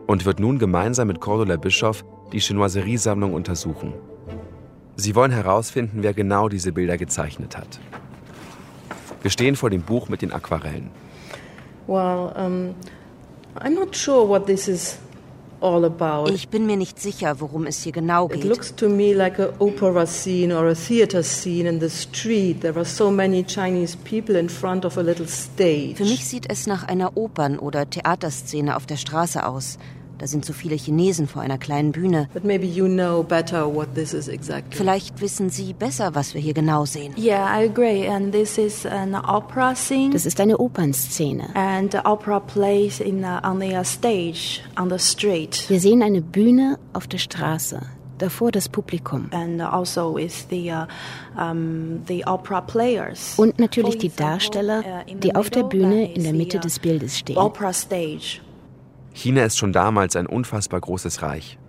und 0.08 0.26
wird 0.26 0.40
nun 0.40 0.58
gemeinsam 0.58 1.08
mit 1.08 1.22
Cordula 1.22 1.58
Bischoff 1.58 2.04
die 2.32 2.40
Chinoiserie-Sammlung 2.40 3.36
untersuchen. 3.36 3.94
Sie 4.96 5.14
wollen 5.14 5.30
herausfinden, 5.30 6.02
wer 6.02 6.16
genau 6.16 6.50
diese 6.50 6.72
Bilder 6.72 6.98
gezeichnet 6.98 7.56
hat. 7.56 7.80
Wir 9.22 9.30
stehen 9.30 9.56
vor 9.56 9.70
dem 9.70 9.84
Buch 9.84 10.10
mit 10.10 10.24
den 10.24 10.34
Aquarellen. 10.34 10.90
Well, 11.86 12.34
um, 12.36 12.74
I'm 13.54 13.76
not 13.76 13.96
sure 13.96 14.28
what 14.28 14.48
this 14.48 14.68
is. 14.68 14.98
Ich 16.34 16.50
bin 16.50 16.66
mir 16.66 16.78
nicht 16.78 17.00
sicher, 17.00 17.40
worum 17.40 17.66
es 17.66 17.84
hier 17.84 17.92
genau 17.92 18.28
geht. 18.28 18.44
It 18.44 18.44
looks 18.46 18.74
to 18.76 18.88
me 18.88 19.14
like 19.14 19.40
a 19.40 19.50
opera 19.60 20.06
scene 20.06 20.58
or 20.58 20.68
a 20.68 20.74
theater 20.74 21.22
scene 21.22 21.68
in 21.68 21.80
the 21.80 21.90
street. 21.90 22.62
There 22.62 22.76
are 22.76 22.86
so 22.86 23.12
many 23.12 23.44
Chinese 23.44 23.98
people 23.98 24.38
in 24.38 24.48
front 24.48 24.86
of 24.86 24.98
a 24.98 25.02
little 25.02 25.28
stage. 25.28 25.96
Für 25.96 26.06
mich 26.06 26.26
sieht 26.26 26.50
es 26.50 26.66
nach 26.66 26.88
einer 26.88 27.18
Opern- 27.18 27.60
oder 27.60 27.90
Theaterszene 27.90 28.76
auf 28.76 28.86
der 28.86 28.98
Straße 28.98 29.46
aus. 29.46 29.78
Da 30.20 30.28
sind 30.28 30.44
so 30.44 30.52
viele 30.52 30.76
Chinesen 30.76 31.28
vor 31.28 31.42
einer 31.42 31.58
kleinen 31.58 31.94
Bühne. 31.94 32.28
You 32.44 32.88
know 32.88 33.26
exactly. 34.28 34.76
Vielleicht 34.76 35.22
wissen 35.22 35.50
Sie 35.50 35.74
besser, 35.74 36.14
was 36.14 36.34
wir 36.34 36.42
hier 36.42 36.54
genau 36.54 36.84
sehen. 36.86 37.14
Yeah, 37.18 37.46
I 37.46 37.70
agree. 37.70 38.08
And 38.08 38.34
this 38.34 38.58
is 38.58 38.86
an 38.86 39.16
opera 39.16 39.76
scene. 39.76 40.12
Das 40.12 40.26
ist 40.26 40.42
eine 40.42 40.58
Opernszene. 40.58 41.56
And 41.56 41.94
the 41.94 42.00
opera 42.04 42.42
plays 42.42 43.00
in 43.00 43.24
a, 43.24 43.50
on 43.50 43.62
the 43.62 43.74
stage 43.86 44.62
on 44.78 44.90
the 44.90 45.00
street. 45.00 45.66
Wir 45.70 45.80
sehen 45.80 46.04
eine 46.04 46.22
Bühne 46.22 46.78
auf 46.92 47.08
der 47.08 47.18
Straße. 47.20 47.82
Davor 48.18 48.52
das 48.52 48.68
Publikum. 48.68 49.30
And 49.32 49.62
also 49.62 50.14
with 50.16 50.48
the, 50.50 50.70
uh, 50.70 50.86
um, 51.42 52.02
the 52.10 52.26
opera 52.26 52.60
players. 52.60 53.36
Und 53.38 53.58
natürlich 53.58 53.98
die 53.98 54.14
Darsteller, 54.14 54.80
uh, 55.08 55.16
die 55.18 55.34
auf 55.34 55.50
der 55.50 55.64
Bühne 55.64 56.14
in 56.14 56.24
der 56.24 56.34
Mitte 56.34 56.58
uh, 56.58 56.60
des 56.60 56.80
Bildes 56.80 57.18
stehen. 57.18 57.38
China 59.20 59.44
ist 59.44 59.58
schon 59.58 59.74
damals 59.74 60.16
ein 60.16 60.28
unfassbar 60.28 60.80
großes 60.80 61.22
Reich. 61.22 61.60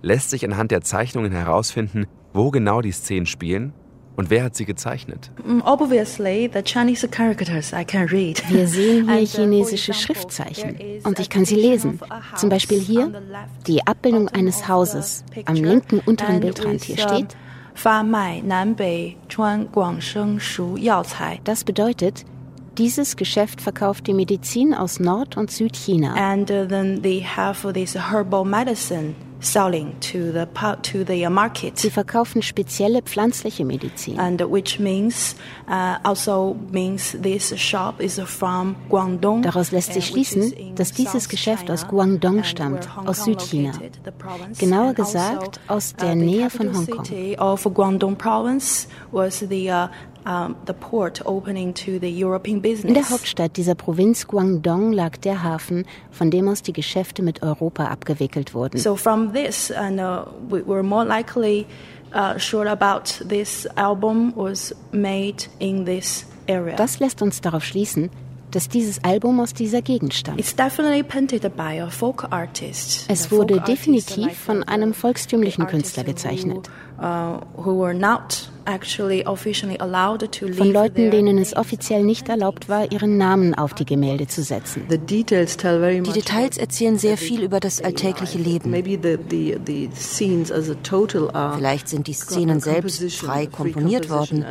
Lässt 0.00 0.30
sich 0.30 0.42
anhand 0.42 0.70
der 0.70 0.80
Zeichnungen 0.80 1.32
herausfinden, 1.32 2.06
wo 2.32 2.50
genau 2.50 2.80
die 2.80 2.92
Szenen 2.92 3.26
spielen 3.26 3.74
und 4.16 4.30
wer 4.30 4.44
hat 4.44 4.56
sie 4.56 4.64
gezeichnet? 4.64 5.30
Mm, 5.44 5.60
obviously, 5.66 6.50
the 6.50 6.62
Chinese 6.62 7.06
characters 7.06 7.74
I 7.74 7.84
can 7.84 8.08
read. 8.08 8.42
Wir 8.48 8.66
sehen 8.66 9.06
hier 9.12 9.22
uh, 9.22 9.26
chinesische 9.26 9.92
Schriftzeichen 9.92 10.78
und 11.04 11.18
ich 11.18 11.28
kann 11.28 11.44
sie 11.44 11.56
lesen. 11.56 12.00
Zum 12.36 12.48
Beispiel 12.48 12.80
hier 12.80 13.12
die 13.66 13.86
Abbildung 13.86 14.30
eines 14.30 14.66
Hauses 14.66 15.26
am 15.44 15.56
linken 15.56 16.00
unteren 16.06 16.40
Bildrand. 16.40 16.84
Hier 16.84 16.96
steht 16.96 17.36
Das 21.44 21.64
bedeutet, 21.64 22.24
dieses 22.78 23.16
Geschäft 23.16 23.60
verkauft 23.60 24.06
die 24.06 24.14
Medizin 24.14 24.74
aus 24.74 25.00
Nord- 25.00 25.36
und 25.36 25.50
Südchina. 25.50 26.14
And 26.14 26.50
uh, 26.50 26.66
then 26.66 27.02
they 27.02 27.22
have 27.22 27.72
this 27.72 27.94
herbal 27.94 28.44
medicine 28.44 29.14
selling 29.44 29.94
to 30.00 30.32
the 30.32 30.46
to 30.82 31.04
the 31.04 31.28
market. 31.28 31.78
Sie 31.78 31.90
verkaufen 31.90 32.42
spezielle 32.42 33.02
pflanzliche 33.02 33.64
Medizin. 33.64 34.18
And 34.18 34.40
which 34.40 34.78
means 34.78 35.36
uh, 35.68 35.98
also 36.02 36.56
means 36.70 37.16
this 37.20 37.54
shop 37.58 38.00
is 38.00 38.18
from 38.20 38.76
Guangdong. 38.88 39.42
Daraus 39.42 39.70
lässt 39.70 39.92
sich 39.92 40.06
schließen, 40.06 40.74
dass 40.74 40.92
dieses 40.92 41.28
Geschäft 41.28 41.70
aus 41.70 41.86
Guangdong 41.86 42.44
stammt, 42.44 42.88
aus 43.04 43.24
Südchina. 43.24 43.72
Genauer 44.58 44.94
gesagt 44.94 45.60
aus 45.68 45.94
der 45.94 46.14
Nähe 46.14 46.50
von 46.50 46.74
Hongkong. 46.74 47.38
Of 47.38 47.64
Guangdong 47.74 48.16
province 48.16 48.88
was 49.12 49.40
the 49.40 49.70
uh, 49.70 49.88
in 50.24 50.54
der 52.94 53.10
Hauptstadt 53.10 53.56
dieser 53.56 53.74
Provinz 53.74 54.26
Guangdong 54.26 54.92
lag 54.92 55.18
der 55.18 55.42
Hafen, 55.42 55.84
von 56.10 56.30
dem 56.30 56.48
aus 56.48 56.62
die 56.62 56.72
Geschäfte 56.72 57.22
mit 57.22 57.42
Europa 57.42 57.86
abgewickelt 57.86 58.54
wurden. 58.54 58.78
So 58.78 58.96
from 58.96 59.34
this, 59.34 59.70
and 59.70 60.00
uh, 60.00 60.24
we 60.48 60.66
were 60.66 60.82
more 60.82 61.04
likely 61.04 61.66
uh, 62.14 62.38
sure 62.38 62.70
about 62.70 63.26
this 63.28 63.66
album 63.76 64.32
was 64.34 64.74
made 64.92 65.48
in 65.58 65.84
this 65.84 66.26
area. 66.48 66.76
Das 66.76 67.00
lässt 67.00 67.20
uns 67.20 67.42
darauf 67.42 67.64
schließen, 67.64 68.10
dass 68.50 68.68
dieses 68.68 69.02
Album 69.04 69.40
aus 69.40 69.52
dieser 69.52 69.82
Gegend 69.82 70.14
stammt. 70.14 70.38
It's 70.40 70.54
definitely 70.54 71.02
painted 71.02 71.42
by 71.56 71.80
a 71.80 71.90
folk 71.90 72.24
artist. 72.30 73.04
Es 73.08 73.30
wurde 73.30 73.60
definitiv 73.60 74.38
von 74.38 74.62
einem 74.62 74.94
volkstümlichen 74.94 75.66
Künstler 75.66 76.04
gezeichnet. 76.04 76.70
Uh, 76.98 77.40
who 77.56 77.78
were 77.78 77.92
not 77.92 78.48
von 80.56 80.72
Leuten, 80.72 81.10
denen 81.10 81.38
es 81.38 81.56
offiziell 81.56 82.02
nicht 82.04 82.28
erlaubt 82.28 82.68
war, 82.68 82.90
ihren 82.90 83.16
Namen 83.18 83.54
auf 83.54 83.74
die 83.74 83.84
Gemälde 83.84 84.26
zu 84.26 84.42
setzen. 84.42 84.86
Die 84.88 85.24
Details 85.24 86.58
erzählen 86.58 86.98
sehr 86.98 87.16
viel 87.16 87.42
über 87.42 87.60
das 87.60 87.82
alltägliche 87.82 88.38
Leben. 88.38 88.72
Vielleicht 91.56 91.88
sind 91.88 92.06
die 92.06 92.12
Szenen 92.12 92.60
selbst 92.60 93.12
frei 93.16 93.46
komponiert 93.46 94.10
worden, 94.10 94.44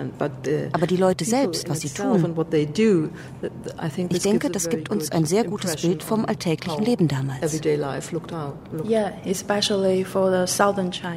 aber 0.71 0.87
die 0.87 0.97
Leute 0.97 1.25
selbst, 1.25 1.69
was 1.69 1.81
sie 1.81 1.89
tun. 1.89 2.35
Ich 4.09 4.19
denke, 4.19 4.49
das 4.49 4.69
gibt 4.69 4.89
uns 4.89 5.11
ein 5.11 5.25
sehr 5.25 5.43
gutes 5.43 5.75
Bild 5.81 6.03
vom 6.03 6.25
alltäglichen 6.25 6.83
Leben 6.83 7.07
damals. 7.07 7.61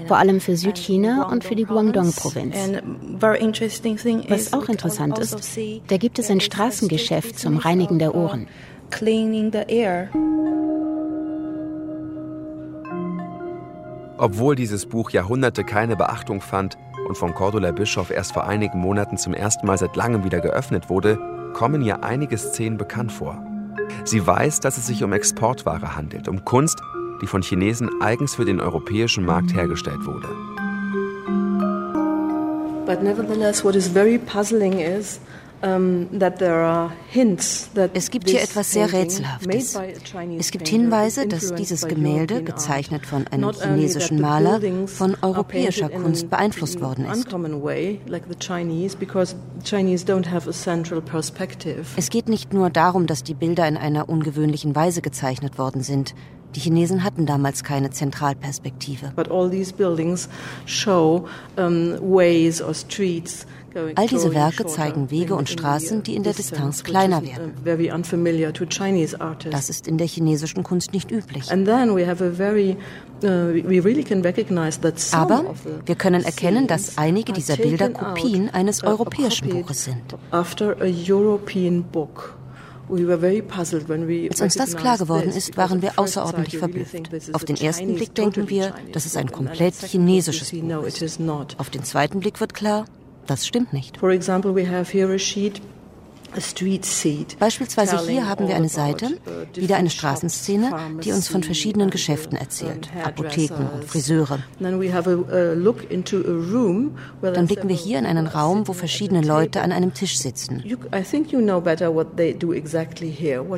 Vor 0.06 0.16
allem 0.16 0.40
für 0.40 0.56
Südchina 0.56 1.28
und 1.30 1.44
für 1.44 1.54
die 1.54 1.64
Guangdong-Provinz. 1.64 2.56
Was 3.18 4.52
auch 4.52 4.68
interessant 4.68 5.18
ist, 5.18 5.58
da 5.88 5.96
gibt 5.96 6.18
es 6.18 6.30
ein 6.30 6.40
Straßengeschäft 6.40 7.38
zum 7.38 7.58
Reinigen 7.58 7.98
der 7.98 8.14
Ohren. 8.14 8.46
Obwohl 14.18 14.54
dieses 14.54 14.86
Buch 14.86 15.10
Jahrhunderte 15.10 15.64
keine 15.64 15.96
Beachtung 15.96 16.40
fand 16.40 16.78
und 17.08 17.16
von 17.16 17.34
Cordula 17.34 17.72
Bischof 17.72 18.10
erst 18.10 18.32
vor 18.32 18.46
einigen 18.46 18.78
Monaten 18.78 19.18
zum 19.18 19.34
ersten 19.34 19.66
Mal 19.66 19.78
seit 19.78 19.94
langem 19.96 20.24
wieder 20.24 20.40
geöffnet 20.40 20.88
wurde, 20.88 21.18
kommen 21.52 21.82
ihr 21.82 22.02
einige 22.02 22.38
Szenen 22.38 22.78
bekannt 22.78 23.12
vor. 23.12 23.42
Sie 24.04 24.26
weiß, 24.26 24.60
dass 24.60 24.78
es 24.78 24.86
sich 24.86 25.02
um 25.04 25.12
Exportware 25.12 25.96
handelt, 25.96 26.28
um 26.28 26.44
Kunst, 26.44 26.80
die 27.22 27.26
von 27.26 27.42
Chinesen 27.42 27.90
eigens 28.00 28.34
für 28.34 28.44
den 28.44 28.60
europäischen 28.60 29.24
Markt 29.24 29.54
hergestellt 29.54 30.04
wurde. 30.04 30.28
Es 37.94 38.10
gibt 38.10 38.28
hier 38.28 38.42
etwas 38.42 38.70
sehr 38.72 38.92
Rätselhaftes. 38.92 39.78
Es 40.38 40.50
gibt 40.50 40.68
Hinweise, 40.68 41.26
dass 41.26 41.54
dieses 41.54 41.88
Gemälde, 41.88 42.42
gezeichnet 42.42 43.06
von 43.06 43.26
einem 43.28 43.52
chinesischen 43.52 44.20
Maler, 44.20 44.60
von 44.86 45.16
europäischer 45.22 45.88
Kunst 45.88 46.28
beeinflusst 46.28 46.80
worden 46.80 47.06
ist. 47.06 47.26
Es 51.96 52.10
geht 52.10 52.28
nicht 52.28 52.52
nur 52.52 52.70
darum, 52.70 53.06
dass 53.06 53.22
die 53.22 53.34
Bilder 53.34 53.66
in 53.66 53.76
einer 53.76 54.08
ungewöhnlichen 54.08 54.76
Weise 54.76 55.00
gezeichnet 55.00 55.58
worden 55.58 55.82
sind. 55.82 56.14
Die 56.54 56.60
Chinesen 56.60 57.04
hatten 57.04 57.26
damals 57.26 57.64
keine 57.64 57.90
Zentralperspektive. 57.90 59.12
All 63.94 64.06
diese 64.06 64.32
Werke 64.32 64.64
zeigen 64.66 65.10
Wege 65.10 65.34
und 65.34 65.50
Straßen, 65.50 66.02
die 66.02 66.16
in 66.16 66.22
der 66.22 66.32
Distanz 66.32 66.82
kleiner 66.82 67.22
werden. 67.22 67.52
Das 69.50 69.68
ist 69.68 69.86
in 69.86 69.98
der 69.98 70.06
chinesischen 70.06 70.62
Kunst 70.62 70.94
nicht 70.94 71.10
üblich. 71.10 71.50
Uh, 71.50 71.56
Aber 75.12 75.54
wir 75.84 75.94
können 75.94 76.24
erkennen, 76.24 76.66
dass 76.66 76.96
einige 76.96 77.32
dieser 77.32 77.56
Bilder 77.56 77.90
Kopien 77.90 78.48
eines 78.50 78.82
europäischen 78.82 79.48
Buches 79.50 79.84
sind. 79.84 80.16
Als 82.88 84.40
uns 84.40 84.54
das 84.54 84.76
klar 84.76 84.98
geworden 84.98 85.30
ist, 85.30 85.56
waren 85.56 85.82
wir 85.82 85.98
außerordentlich 85.98 86.58
verblüfft. 86.58 86.96
Auf 87.32 87.44
den 87.44 87.56
ersten 87.56 87.94
Blick 87.94 88.14
denken 88.14 88.48
wir, 88.48 88.74
das 88.92 89.06
ist 89.06 89.16
ein 89.16 89.30
komplett 89.30 89.74
chinesisches 89.74 90.52
Buch. 90.52 90.84
Auf 91.58 91.70
den 91.70 91.84
zweiten 91.84 92.20
Blick 92.20 92.40
wird 92.40 92.54
klar, 92.54 92.84
das 93.26 93.46
stimmt 93.46 93.72
nicht. 93.72 93.98
Beispielsweise 97.38 97.98
hier 98.06 98.28
haben 98.28 98.48
wir 98.48 98.56
eine 98.56 98.68
Seite, 98.68 99.06
uh, 99.06 99.56
wieder 99.60 99.76
eine 99.76 99.90
Straßenszene, 99.90 100.70
die 101.02 101.12
uns 101.12 101.28
von 101.28 101.42
verschiedenen 101.42 101.90
Geschäften 101.90 102.36
erzählt, 102.36 102.88
Apotheken 103.04 103.68
und 103.74 103.84
Friseure. 103.84 104.38
Dann 104.58 104.78
blicken 107.46 107.68
wir 107.68 107.76
hier 107.76 107.98
in 107.98 108.06
einen 108.06 108.26
Raum, 108.26 108.68
wo 108.68 108.72
verschiedene 108.72 109.22
Leute 109.22 109.62
an 109.62 109.72
einem 109.72 109.94
Tisch 109.94 110.18
sitzen. 110.18 110.62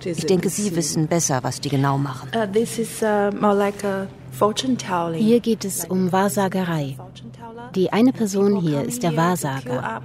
Ich 0.04 0.26
denke, 0.26 0.48
Sie 0.50 0.76
wissen 0.76 1.06
besser, 1.06 1.40
was 1.42 1.60
die 1.60 1.68
genau 1.68 1.98
machen. 1.98 2.30
Hier 5.14 5.40
geht 5.40 5.64
es 5.64 5.84
um 5.84 6.12
Wahrsagerei. 6.12 6.96
Die 7.74 7.92
eine 7.92 8.12
Person 8.12 8.60
hier 8.60 8.82
ist 8.82 9.02
der 9.02 9.16
Wahrsager. 9.16 10.02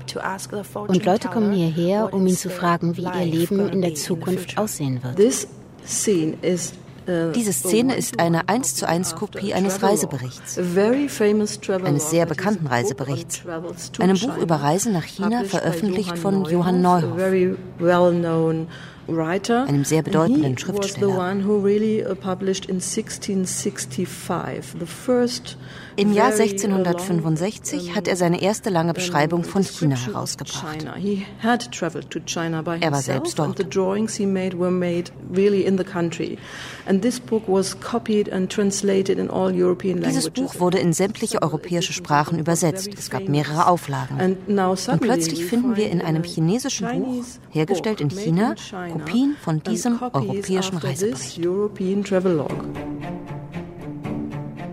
Und 0.88 1.06
Leute 1.06 1.28
kommen 1.28 1.54
hierher, 1.54 2.14
um 2.14 2.26
ihn 2.26 2.36
zu 2.36 2.50
fragen, 2.50 2.98
wie 2.98 3.04
ihr 3.04 3.26
Leben 3.26 3.70
in 3.70 3.82
der 3.82 3.96
Zukunft 3.96 4.58
aussehen 4.58 5.02
wird. 5.04 5.20
Uh, 7.06 7.34
Diese 7.36 7.52
Szene 7.52 7.96
ist 7.96 8.18
eine 8.18 8.48
1 8.48 8.76
zu 8.76 8.88
1 8.88 9.16
Kopie 9.16 9.54
eines 9.54 9.84
Reiseberichts, 9.84 10.58
eines 11.84 12.10
sehr 12.10 12.26
bekannten 12.26 12.66
Reiseberichts, 12.66 13.44
einem 14.00 14.18
Buch 14.18 14.38
über 14.38 14.56
Reisen 14.56 14.94
nach 14.94 15.04
China, 15.04 15.44
veröffentlicht 15.44 16.18
von 16.18 16.46
Johann 16.46 16.82
Neuhoff 16.82 17.20
einem 19.68 19.84
sehr 19.84 20.02
bedeutenden 20.02 20.58
Schriftsteller. 20.58 21.08
Im 25.96 26.14
Jahr 26.14 26.32
1665 26.32 27.96
hat 27.96 28.08
er 28.08 28.16
seine 28.16 28.42
erste 28.42 28.70
lange 28.70 28.94
Beschreibung 28.94 29.44
von 29.44 29.64
China 29.64 29.96
herausgebracht. 29.96 30.86
Er 32.80 32.92
war 32.92 33.02
selbst 33.02 33.38
dort. 33.40 33.60
Dieses 40.06 40.30
Buch 40.30 40.60
wurde 40.60 40.80
in 40.80 40.94
sämtliche 40.94 41.42
europäische 41.42 41.94
Sprachen 41.94 42.40
übersetzt. 42.40 42.90
Es 42.98 43.10
gab 43.10 43.28
mehrere 43.28 43.68
Auflagen. 43.68 44.38
Und 44.48 45.00
plötzlich 45.02 45.46
finden 45.46 45.76
wir 45.76 45.90
in 45.90 46.02
einem 46.02 46.24
chinesischen 46.24 46.88
Buch, 46.88 47.24
hergestellt 47.52 48.02
in 48.02 48.10
China, 48.10 48.56
Kopien 48.92 49.36
von 49.42 49.62
diesem 49.62 50.00
europäischen 50.02 50.78
Reisebericht. 50.78 51.40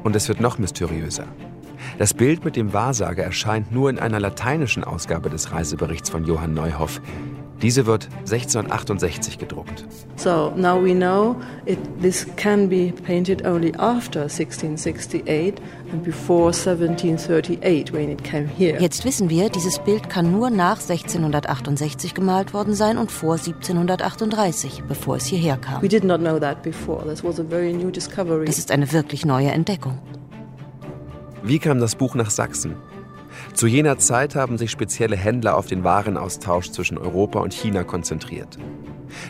Und 0.02 0.16
es 0.16 0.28
wird 0.28 0.40
noch 0.40 0.58
mysteriöser. 0.58 1.24
Das 1.98 2.14
Bild 2.14 2.44
mit 2.44 2.56
dem 2.56 2.72
Wahrsager 2.72 3.22
erscheint 3.22 3.72
nur 3.72 3.90
in 3.90 3.98
einer 3.98 4.20
lateinischen 4.20 4.84
Ausgabe 4.84 5.30
des 5.30 5.52
Reiseberichts 5.52 6.10
von 6.10 6.24
Johann 6.24 6.54
Neuhoff. 6.54 7.00
Diese 7.62 7.84
wird 7.84 8.08
1668 8.20 9.38
gedruckt. 9.38 9.84
So 10.16 10.50
now 10.56 10.82
we 10.82 10.94
know 10.94 11.36
it, 11.66 11.78
this 12.00 12.26
can 12.36 12.68
be 12.68 12.92
painted 13.06 13.46
only 13.46 13.74
after 13.76 14.22
1668 14.22 15.60
and 15.92 16.02
before 16.02 16.52
1738 16.52 17.92
when 17.92 18.10
it 18.10 18.24
came 18.24 18.48
here. 18.48 18.80
Jetzt 18.80 19.04
wissen 19.04 19.28
wir, 19.28 19.50
dieses 19.50 19.78
Bild 19.78 20.08
kann 20.08 20.32
nur 20.32 20.48
nach 20.48 20.80
1668 20.80 22.14
gemalt 22.14 22.54
worden 22.54 22.74
sein 22.74 22.96
und 22.96 23.10
vor 23.10 23.34
1738, 23.34 24.84
bevor 24.88 25.16
es 25.16 25.26
hierher 25.26 25.58
kam. 25.58 25.82
We 25.82 25.88
did 25.88 26.04
not 26.04 26.20
know 26.20 26.38
that 26.38 26.62
before. 26.62 27.04
This 27.06 27.22
was 27.22 27.38
a 27.38 27.44
very 27.44 27.74
new 27.74 27.90
discovery. 27.90 28.46
Das 28.46 28.58
ist 28.58 28.70
eine 28.70 28.90
wirklich 28.92 29.26
neue 29.26 29.50
Entdeckung. 29.50 29.98
Wie 31.42 31.58
kam 31.58 31.78
das 31.80 31.94
Buch 31.94 32.14
nach 32.14 32.30
Sachsen? 32.30 32.76
Zu 33.54 33.66
jener 33.66 33.98
Zeit 33.98 34.34
haben 34.34 34.58
sich 34.58 34.70
spezielle 34.70 35.16
Händler 35.16 35.56
auf 35.56 35.66
den 35.66 35.84
Warenaustausch 35.84 36.70
zwischen 36.70 36.98
Europa 36.98 37.40
und 37.40 37.52
China 37.52 37.84
konzentriert. 37.84 38.58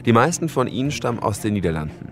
Die 0.04 0.12
meisten 0.12 0.48
von 0.48 0.66
ihnen 0.66 0.90
stammen 0.90 1.18
aus 1.18 1.40
den 1.40 1.54
Niederlanden. 1.54 2.08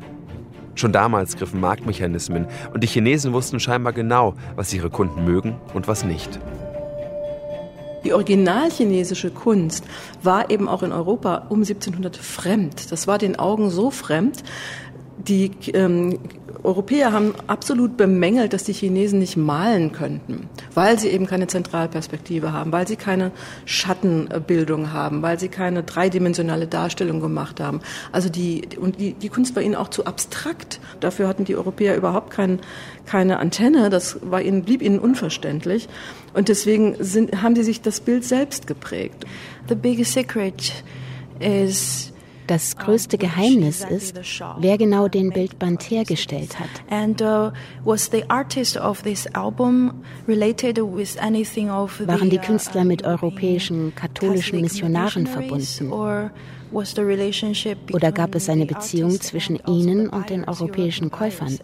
Schon 0.74 0.92
damals 0.92 1.36
griffen 1.36 1.60
Marktmechanismen 1.60 2.46
und 2.72 2.82
die 2.82 2.86
Chinesen 2.86 3.32
wussten 3.32 3.58
scheinbar 3.58 3.92
genau, 3.92 4.34
was 4.54 4.72
ihre 4.72 4.90
Kunden 4.90 5.24
mögen 5.24 5.56
und 5.74 5.88
was 5.88 6.04
nicht. 6.04 6.38
Die 8.04 8.12
originalchinesische 8.12 9.30
Kunst 9.30 9.84
war 10.22 10.50
eben 10.50 10.68
auch 10.68 10.84
in 10.84 10.92
Europa 10.92 11.46
um 11.48 11.58
1700 11.58 12.16
fremd. 12.16 12.92
Das 12.92 13.08
war 13.08 13.18
den 13.18 13.38
Augen 13.38 13.70
so 13.70 13.90
fremd, 13.90 14.44
die 15.18 15.50
ähm, 15.74 16.18
Europäer 16.62 17.12
haben 17.12 17.34
absolut 17.46 17.96
bemängelt, 17.96 18.52
dass 18.52 18.64
die 18.64 18.72
Chinesen 18.72 19.20
nicht 19.20 19.36
malen 19.36 19.92
könnten, 19.92 20.48
weil 20.74 20.98
sie 20.98 21.08
eben 21.08 21.26
keine 21.26 21.46
Zentralperspektive 21.46 22.52
haben, 22.52 22.72
weil 22.72 22.88
sie 22.88 22.96
keine 22.96 23.30
Schattenbildung 23.64 24.92
haben, 24.92 25.22
weil 25.22 25.38
sie 25.38 25.48
keine 25.48 25.82
dreidimensionale 25.82 26.66
Darstellung 26.66 27.20
gemacht 27.20 27.60
haben. 27.60 27.80
Also 28.10 28.28
die, 28.28 28.68
und 28.78 28.98
die, 29.00 29.12
die 29.12 29.28
Kunst 29.28 29.54
war 29.54 29.62
ihnen 29.62 29.76
auch 29.76 29.88
zu 29.88 30.04
abstrakt. 30.06 30.80
Dafür 31.00 31.28
hatten 31.28 31.44
die 31.44 31.56
Europäer 31.56 31.96
überhaupt 31.96 32.30
kein, 32.30 32.60
keine 33.06 33.38
Antenne. 33.38 33.88
Das 33.88 34.18
war 34.22 34.42
ihnen, 34.42 34.64
blieb 34.64 34.82
ihnen 34.82 34.98
unverständlich. 34.98 35.88
Und 36.34 36.48
deswegen 36.48 36.96
sind, 36.98 37.40
haben 37.42 37.54
sie 37.54 37.62
sich 37.62 37.82
das 37.82 38.00
Bild 38.00 38.24
selbst 38.24 38.66
geprägt. 38.66 39.24
The 39.68 39.74
biggest 39.74 40.12
secret 40.12 40.72
is 41.40 42.12
das 42.48 42.76
größte 42.76 43.18
Geheimnis 43.18 43.84
ist, 43.84 44.18
wer 44.58 44.78
genau 44.78 45.08
den 45.08 45.30
Bildband 45.30 45.82
hergestellt 45.90 46.58
hat. 46.58 46.68
Uh, 46.90 47.50
Waren 52.06 52.30
die 52.30 52.38
Künstler 52.38 52.84
mit 52.84 53.02
uh, 53.02 53.06
europäischen 53.06 53.94
katholischen 53.94 54.60
Missionaren 54.60 55.26
verbunden? 55.26 55.92
Oder 57.92 58.12
gab 58.12 58.34
es 58.34 58.48
eine 58.48 58.66
Beziehung 58.66 59.20
zwischen 59.20 59.58
ihnen 59.66 60.08
und 60.08 60.28
den 60.28 60.44
europäischen 60.44 61.10
Käufern? 61.10 61.58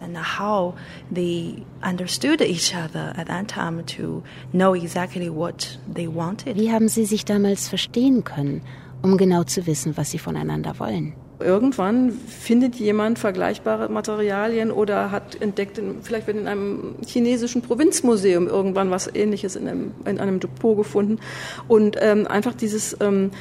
Wie 6.55 6.71
haben 6.71 6.87
sie 6.87 7.05
sich 7.05 7.25
damals 7.25 7.69
verstehen 7.69 8.23
können? 8.23 8.61
Um 9.05 9.17
genau 9.17 9.43
zu 9.43 9.67
wissen, 9.67 9.95
was 9.97 10.11
sie 10.11 10.17
voneinander 10.17 10.79
wollen. 10.79 11.13
Irgendwann 11.39 12.11
findet 12.11 12.75
jemand 12.75 13.19
vergleichbare 13.19 13.89
Materialien 13.89 14.71
oder 14.71 15.11
hat 15.11 15.41
entdeckt, 15.41 15.79
vielleicht 16.01 16.27
wird 16.27 16.37
in 16.37 16.47
einem 16.47 16.95
chinesischen 17.05 17.61
Provinzmuseum 17.61 18.47
irgendwann 18.47 18.89
was 18.89 19.13
Ähnliches 19.13 19.55
in 19.55 19.67
einem, 19.67 19.91
in 20.05 20.19
einem 20.19 20.39
Depot 20.39 20.77
gefunden. 20.77 21.19
Und 21.67 21.97
ähm, 22.01 22.25
einfach 22.25 22.53
dieses 22.53 22.97
ähm, 23.01 23.31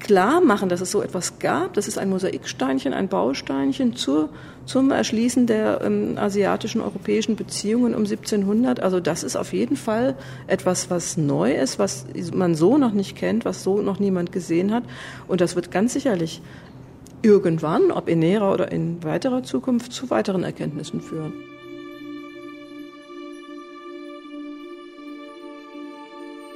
klar 0.00 0.40
machen, 0.40 0.68
dass 0.68 0.80
es 0.80 0.90
so 0.90 1.02
etwas 1.02 1.38
gab. 1.38 1.74
Das 1.74 1.88
ist 1.88 1.98
ein 1.98 2.10
Mosaiksteinchen, 2.10 2.92
ein 2.92 3.08
Bausteinchen 3.08 3.96
zur, 3.96 4.30
zum 4.64 4.90
Erschließen 4.90 5.46
der 5.46 5.80
ähm, 5.82 6.16
asiatischen, 6.18 6.80
europäischen 6.80 7.36
Beziehungen 7.36 7.94
um 7.94 8.00
1700. 8.00 8.80
Also 8.80 9.00
das 9.00 9.22
ist 9.22 9.36
auf 9.36 9.52
jeden 9.52 9.76
Fall 9.76 10.16
etwas, 10.46 10.90
was 10.90 11.16
neu 11.16 11.54
ist, 11.54 11.78
was 11.78 12.06
man 12.32 12.54
so 12.54 12.78
noch 12.78 12.92
nicht 12.92 13.16
kennt, 13.16 13.44
was 13.44 13.62
so 13.62 13.82
noch 13.82 13.98
niemand 13.98 14.32
gesehen 14.32 14.72
hat. 14.72 14.84
Und 15.28 15.40
das 15.40 15.56
wird 15.56 15.70
ganz 15.70 15.92
sicherlich 15.92 16.42
irgendwann, 17.22 17.90
ob 17.90 18.08
in 18.08 18.20
näherer 18.20 18.52
oder 18.52 18.70
in 18.70 19.02
weiterer 19.02 19.42
Zukunft, 19.42 19.92
zu 19.92 20.10
weiteren 20.10 20.44
Erkenntnissen 20.44 21.00
führen. 21.00 21.32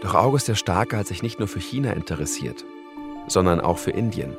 Doch 0.03 0.14
August 0.14 0.49
der 0.49 0.55
Starke 0.55 0.97
hat 0.97 1.07
sich 1.07 1.22
nicht 1.22 1.38
nur 1.38 1.49
für 1.49 1.61
China 1.61 1.93
interessiert. 1.93 2.64
Sondern 3.27 3.61
auch 3.61 3.79
für 3.79 3.91
Indien. 3.91 4.37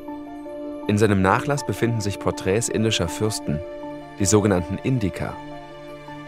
In 0.88 0.98
seinem 0.98 1.22
Nachlass 1.22 1.66
befinden 1.66 2.02
sich 2.02 2.20
Porträts 2.20 2.70
indischer 2.70 3.08
Fürsten, 3.08 3.60
die 4.20 4.26
sogenannten 4.26 4.78
Indika. 4.78 5.36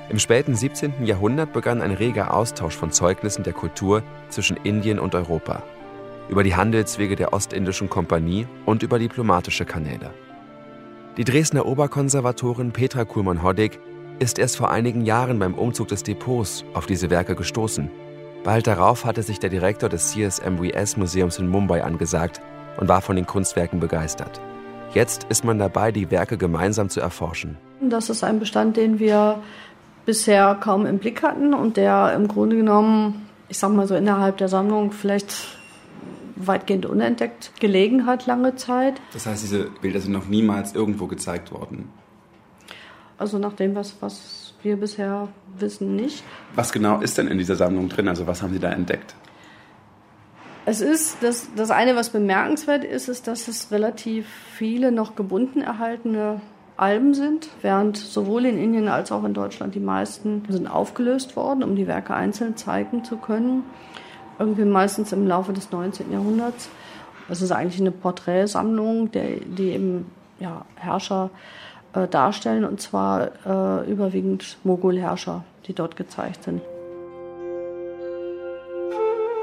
Im 0.10 0.20
späten 0.20 0.56
17. 0.56 1.06
Jahrhundert 1.06 1.54
begann 1.54 1.82
ein 1.82 1.91
reger 1.91 2.34
Austausch 2.34 2.76
von 2.76 2.91
Zeugnissen 2.91 3.43
der 3.43 3.54
Kultur 3.54 4.04
zwischen 4.30 4.58
Indien 4.58 4.99
und 4.99 5.16
Europa, 5.16 5.64
über 6.30 6.43
die 6.43 6.56
Handelswege 6.56 7.16
der 7.16 7.34
Ostindischen 7.34 7.89
Kompanie 7.89 8.47
und 8.66 8.84
über 8.84 8.99
diplomatische 8.99 9.66
Kanäle. 9.66 10.12
Die 11.18 11.24
Dresdner 11.24 11.66
Oberkonservatorin 11.66 12.72
Petra 12.72 13.06
Kuhlmann-Hoddig 13.06 13.80
ist 14.20 14.39
erst 14.39 14.58
vor 14.58 14.72
einigen 14.72 15.06
Jahren 15.06 15.39
beim 15.39 15.54
Umzug 15.54 15.88
des 15.89 16.04
Depots 16.04 16.66
auf 16.74 16.86
diese 16.86 17.10
Werke 17.10 17.36
gestoßen. 17.36 17.89
Bald 18.44 18.68
darauf 18.68 19.06
hatte 19.06 19.24
sich 19.24 19.39
der 19.39 19.50
Direktor 19.50 19.88
des 19.88 20.12
CSMVS 20.12 20.98
Museums 20.98 21.39
in 21.39 21.48
Mumbai 21.48 21.82
angesagt 21.82 22.41
und 22.76 22.89
war 22.89 23.02
von 23.02 23.16
den 23.16 23.26
Kunstwerken 23.26 23.80
begeistert. 23.80 24.41
Jetzt 24.94 25.26
ist 25.30 25.46
man 25.46 25.60
dabei, 25.60 25.94
die 25.94 26.12
Werke 26.12 26.38
gemeinsam 26.38 26.89
zu 26.89 27.00
erforschen. 27.00 27.58
Das 27.80 28.10
ist 28.10 28.22
ein 28.22 28.39
Bestand, 28.39 28.76
den 28.76 29.00
wir 29.00 29.41
bisher 30.06 30.56
kaum 30.56 30.86
im 30.86 31.00
Blick 31.00 31.24
hatten 31.24 31.54
und 31.54 31.78
der 31.78 32.14
im 32.14 32.28
Grunde 32.28 32.58
genommen, 32.58 33.28
ich 33.48 33.58
sag 33.58 33.72
mal 33.72 33.88
so 33.88 33.96
innerhalb 33.96 34.36
der 34.38 34.50
Sammlung 34.50 34.91
vielleicht 34.91 35.34
weitgehend 36.36 36.86
unentdeckt 36.86 37.54
gelegen 37.62 38.06
hat 38.06 38.26
lange 38.26 38.58
Zeit. 38.58 38.96
Das 39.14 39.26
heißt, 39.26 39.41
diese 39.41 39.70
Bilder 39.82 40.02
sind 40.02 40.12
noch 40.12 40.28
niemals 40.28 40.76
irgendwo 40.76 41.08
gezeigt 41.08 41.54
worden? 41.54 41.88
Also 43.18 43.38
nach 43.38 43.54
dem, 43.54 43.74
was, 43.74 43.96
was 44.02 44.43
wir 44.64 44.78
bisher 44.78 45.28
wissen, 45.57 45.95
nicht. 45.95 46.24
Was 46.55 46.72
genau 46.72 47.01
ist 47.01 47.18
denn 47.18 47.28
in 47.28 47.38
dieser 47.38 47.55
Sammlung 47.55 47.89
drin? 47.89 48.07
Also 48.07 48.28
was 48.28 48.41
haben 48.41 48.53
Sie 48.53 48.59
da 48.59 48.72
entdeckt? 48.72 49.16
Es 50.66 50.80
ist 50.80 51.18
das, 51.22 51.49
das 51.55 51.72
eine, 51.72 51.95
was 51.95 52.09
bemerkenswert 52.09 52.86
ist, 52.86 53.09
ist, 53.09 53.28
dass 53.28 53.47
es 53.47 53.72
relativ 53.72 54.28
viele 54.53 54.91
noch 54.91 55.16
gebunden 55.16 55.61
erhaltene 55.61 56.39
Alben 56.78 57.14
sind, 57.14 57.49
während 57.61 57.97
sowohl 57.97 58.45
in 58.45 58.57
Indien 58.57 58.88
als 58.88 59.11
auch 59.11 59.24
in 59.26 59.34
Deutschland 59.34 59.76
die 59.76 59.80
meisten 59.80 60.43
sind 60.47 60.68
aufgelöst 60.68 61.36
worden, 61.36 61.64
um 61.64 61.76
die 61.76 61.88
Werke 61.88 62.16
einzeln 62.16 62.55
zeigen 62.55 63.03
zu 63.03 63.18
können. 63.18 63.64
Irgendwie 64.39 64.66
meistens 64.66 65.11
im 65.11 65.28
Laufe 65.28 65.53
des 65.53 65.72
19. 65.72 66.11
Jahrhunderts. 66.11 66.70
Es 67.30 67.41
ist 67.41 67.51
eigentlich 67.51 67.80
eine 67.80 67.91
Porträtsammlung, 67.91 69.11
der, 69.11 69.38
die 69.41 69.70
eben 69.70 70.05
ja, 70.39 70.66
Herrscher 70.76 71.30
äh, 71.94 72.08
darstellen, 72.08 72.66
und 72.66 72.82
zwar 72.82 73.32
äh, 73.46 73.89
überwiegend 73.89 74.58
Mogulherrscher, 74.64 75.44
die 75.68 75.74
dort 75.74 75.96
gezeigt 75.96 76.44
sind. 76.44 76.62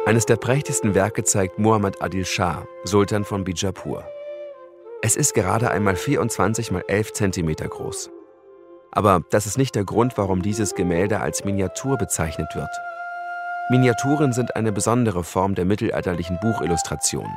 Eines 0.06 0.26
der 0.26 0.36
prächtigsten 0.36 0.94
Werke 0.94 1.24
zeigt 1.24 1.58
Muhammad 1.58 2.02
Adil 2.02 2.24
Shah, 2.24 2.66
Sultan 2.84 3.24
von 3.24 3.44
Bijapur. 3.44 4.04
Es 5.02 5.16
ist 5.16 5.34
gerade 5.34 5.70
einmal 5.70 5.96
24 5.96 6.72
mal 6.72 6.82
11 6.88 7.12
cm 7.12 7.54
groß. 7.54 8.10
Aber 8.92 9.22
das 9.30 9.46
ist 9.46 9.56
nicht 9.56 9.74
der 9.74 9.84
Grund, 9.84 10.18
warum 10.18 10.42
dieses 10.42 10.74
Gemälde 10.74 11.20
als 11.20 11.44
Miniatur 11.44 11.96
bezeichnet 11.96 12.48
wird. 12.54 12.70
Miniaturen 13.70 14.32
sind 14.32 14.56
eine 14.56 14.72
besondere 14.72 15.22
Form 15.22 15.54
der 15.54 15.64
mittelalterlichen 15.64 16.38
Buchillustration. 16.40 17.28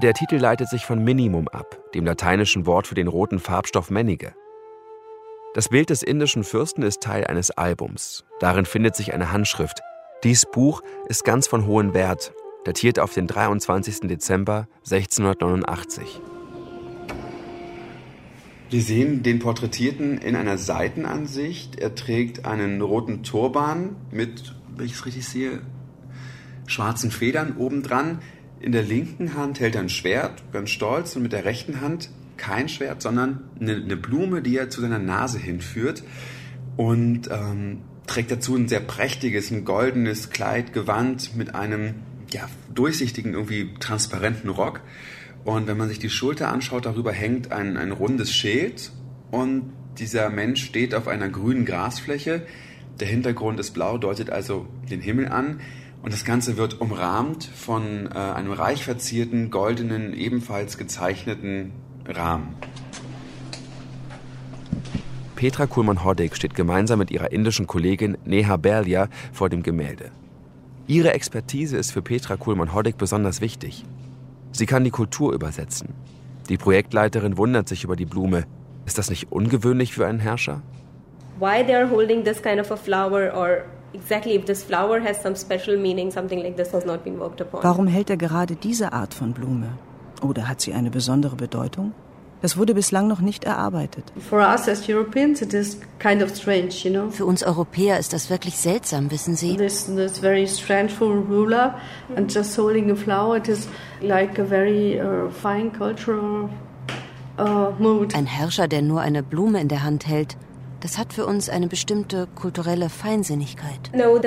Der 0.00 0.14
Titel 0.14 0.36
leitet 0.36 0.68
sich 0.68 0.86
von 0.86 1.02
Minimum 1.02 1.48
ab, 1.48 1.76
dem 1.92 2.04
lateinischen 2.04 2.66
Wort 2.66 2.86
für 2.86 2.94
den 2.94 3.08
roten 3.08 3.40
Farbstoff 3.40 3.90
Männige. 3.90 4.32
Das 5.54 5.70
Bild 5.70 5.90
des 5.90 6.04
indischen 6.04 6.44
Fürsten 6.44 6.84
ist 6.84 7.00
Teil 7.00 7.24
eines 7.24 7.50
Albums. 7.50 8.24
Darin 8.38 8.64
findet 8.64 8.94
sich 8.94 9.12
eine 9.12 9.32
Handschrift. 9.32 9.80
Dies 10.22 10.46
Buch 10.52 10.82
ist 11.08 11.24
ganz 11.24 11.48
von 11.48 11.66
hohem 11.66 11.94
Wert, 11.94 12.32
datiert 12.62 13.00
auf 13.00 13.12
den 13.12 13.26
23. 13.26 14.02
Dezember 14.02 14.68
1689. 14.88 16.20
Wir 18.70 18.82
sehen 18.82 19.24
den 19.24 19.40
Porträtierten 19.40 20.18
in 20.18 20.36
einer 20.36 20.58
Seitenansicht. 20.58 21.74
Er 21.74 21.96
trägt 21.96 22.44
einen 22.44 22.82
roten 22.82 23.24
Turban 23.24 23.96
mit, 24.12 24.54
wenn 24.76 24.86
ich 24.86 24.92
es 24.92 25.06
richtig 25.06 25.26
sehe, 25.26 25.62
schwarzen 26.68 27.10
Federn 27.10 27.56
obendran. 27.56 28.20
In 28.60 28.72
der 28.72 28.82
linken 28.82 29.34
Hand 29.34 29.60
hält 29.60 29.76
er 29.76 29.82
ein 29.82 29.88
Schwert, 29.88 30.42
ganz 30.52 30.70
stolz, 30.70 31.14
und 31.16 31.22
mit 31.22 31.32
der 31.32 31.44
rechten 31.44 31.80
Hand 31.80 32.10
kein 32.36 32.68
Schwert, 32.68 33.02
sondern 33.02 33.44
eine, 33.60 33.76
eine 33.76 33.96
Blume, 33.96 34.42
die 34.42 34.56
er 34.56 34.70
zu 34.70 34.80
seiner 34.80 34.98
Nase 34.98 35.38
hinführt. 35.38 36.02
Und 36.76 37.28
ähm, 37.30 37.80
trägt 38.06 38.30
dazu 38.30 38.56
ein 38.56 38.68
sehr 38.68 38.80
prächtiges, 38.80 39.50
ein 39.50 39.64
goldenes 39.64 40.30
Kleid, 40.30 40.72
Gewand 40.72 41.36
mit 41.36 41.54
einem 41.54 41.96
ja, 42.30 42.48
durchsichtigen, 42.74 43.34
irgendwie 43.34 43.74
transparenten 43.78 44.50
Rock. 44.50 44.80
Und 45.44 45.66
wenn 45.66 45.76
man 45.76 45.88
sich 45.88 45.98
die 45.98 46.10
Schulter 46.10 46.48
anschaut, 46.48 46.86
darüber 46.86 47.12
hängt 47.12 47.52
ein, 47.52 47.76
ein 47.76 47.92
rundes 47.92 48.32
Schild 48.32 48.92
und 49.30 49.72
dieser 49.98 50.30
Mensch 50.30 50.64
steht 50.64 50.94
auf 50.94 51.08
einer 51.08 51.28
grünen 51.28 51.64
Grasfläche. 51.64 52.42
Der 53.00 53.08
Hintergrund 53.08 53.60
ist 53.60 53.72
blau, 53.72 53.98
deutet 53.98 54.30
also 54.30 54.66
den 54.90 55.00
Himmel 55.00 55.28
an. 55.28 55.60
Und 56.02 56.12
das 56.12 56.24
Ganze 56.24 56.56
wird 56.56 56.80
umrahmt 56.80 57.44
von 57.44 58.06
äh, 58.06 58.18
einem 58.18 58.52
reich 58.52 58.84
verzierten, 58.84 59.50
goldenen, 59.50 60.14
ebenfalls 60.14 60.78
gezeichneten 60.78 61.72
Rahmen. 62.06 62.54
Petra 65.34 65.66
Kuhlmann-Hoddig 65.66 66.34
steht 66.34 66.54
gemeinsam 66.54 66.98
mit 66.98 67.10
ihrer 67.10 67.30
indischen 67.30 67.66
Kollegin 67.66 68.16
Neha 68.24 68.56
Berlia 68.56 69.08
vor 69.32 69.48
dem 69.48 69.62
Gemälde. 69.62 70.10
Ihre 70.88 71.12
Expertise 71.12 71.76
ist 71.76 71.92
für 71.92 72.02
Petra 72.02 72.36
Kuhlmann-Hoddig 72.36 72.96
besonders 72.96 73.40
wichtig. 73.40 73.84
Sie 74.52 74.66
kann 74.66 74.84
die 74.84 74.90
Kultur 74.90 75.32
übersetzen. 75.32 75.90
Die 76.48 76.56
Projektleiterin 76.56 77.36
wundert 77.36 77.68
sich 77.68 77.84
über 77.84 77.94
die 77.94 78.06
Blume. 78.06 78.46
Ist 78.86 78.98
das 78.98 79.10
nicht 79.10 79.30
ungewöhnlich 79.30 79.92
für 79.92 80.06
einen 80.06 80.18
Herrscher? 80.18 80.62
Why 81.38 81.62
they 81.64 81.74
are 81.74 81.90
holding 81.90 82.24
this 82.24 82.42
kind 82.42 82.58
of 82.58 82.72
a 82.72 82.76
flower 82.76 83.32
or 83.34 83.64
exactly 83.92 84.34
if 84.34 84.44
this 84.44 84.62
flower 84.62 85.00
has 85.00 85.20
some 85.22 85.34
special 85.34 85.76
meaning, 85.76 86.10
something 86.10 86.42
like 86.42 86.56
this 86.56 86.72
has 86.72 86.84
not 86.84 87.04
been 87.04 87.18
worked 87.18 87.40
upon. 87.40 87.62
Warum 87.62 87.86
hält 87.86 88.10
er 88.10 88.16
gerade 88.16 88.56
diese 88.56 88.92
Art 88.92 89.14
von 89.14 89.32
Blume? 89.32 89.78
Oder 90.22 90.48
hat 90.48 90.60
sie 90.60 90.74
eine 90.74 90.90
besondere 90.90 91.36
Bedeutung? 91.36 91.92
Das 92.40 92.56
wurde 92.56 92.72
bislang 92.72 93.08
noch 93.08 93.20
nicht 93.20 93.42
erarbeitet. 93.42 94.12
Für 94.30 94.36
uns 97.26 97.42
Europäer 97.42 97.98
ist 97.98 98.12
das 98.12 98.30
wirklich 98.30 98.56
seltsam, 98.58 99.10
wissen 99.10 99.34
Sie? 99.34 99.56
This, 99.56 99.86
this 99.86 100.20
very 100.20 100.46
strengthful 100.46 101.08
ruler 101.08 101.74
and 102.14 102.32
just 102.32 102.56
holding 102.56 102.92
a 102.92 102.94
flower, 102.94 103.38
it 103.38 103.48
is 103.48 103.68
like 104.00 104.38
a 104.38 104.44
very 104.44 105.00
uh, 105.00 105.28
fine 105.30 105.72
cultural 105.72 106.48
uh, 107.40 107.72
mood. 107.80 108.14
Ein 108.14 108.26
Herrscher, 108.26 108.68
der 108.68 108.82
nur 108.82 109.00
eine 109.00 109.24
Blume 109.24 109.60
in 109.60 109.66
der 109.66 109.82
Hand 109.82 110.06
hält, 110.06 110.36
das 110.80 110.98
hat 110.98 111.12
für 111.12 111.26
uns 111.26 111.48
eine 111.48 111.66
bestimmte 111.66 112.28
kulturelle 112.34 112.88
Feinsinnigkeit. 112.88 113.78
Uh, 113.94 114.18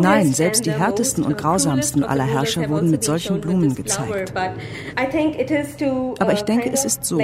Nein, 0.00 0.32
selbst 0.32 0.66
die 0.66 0.72
härtesten 0.72 1.24
und 1.24 1.38
grausamsten 1.38 2.02
aller 2.04 2.24
Herrscher 2.24 2.68
wurden 2.68 2.90
mit 2.90 3.04
solchen 3.04 3.40
Blumen 3.40 3.74
gezeigt. 3.74 4.32
Aber 4.36 6.32
ich 6.32 6.42
denke, 6.42 6.70
es 6.72 6.84
ist 6.84 7.04
so. 7.04 7.18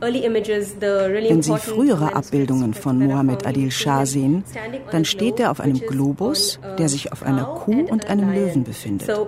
Wenn 0.00 1.42
Sie 1.42 1.56
frühere 1.58 2.14
Abbildungen 2.14 2.72
von 2.74 2.98
Mohammed 2.98 3.46
Adil 3.46 3.70
Shah 3.70 4.06
sehen, 4.06 4.44
dann 4.90 5.04
steht 5.04 5.38
er 5.38 5.50
auf 5.50 5.60
einem 5.60 5.78
Globus, 5.80 6.58
der 6.78 6.88
sich 6.88 7.12
auf 7.12 7.22
einer 7.22 7.44
Kuh 7.44 7.86
und 7.90 8.08
einem 8.08 8.32
Löwen 8.32 8.64
befindet. 8.64 9.08
Er 9.08 9.24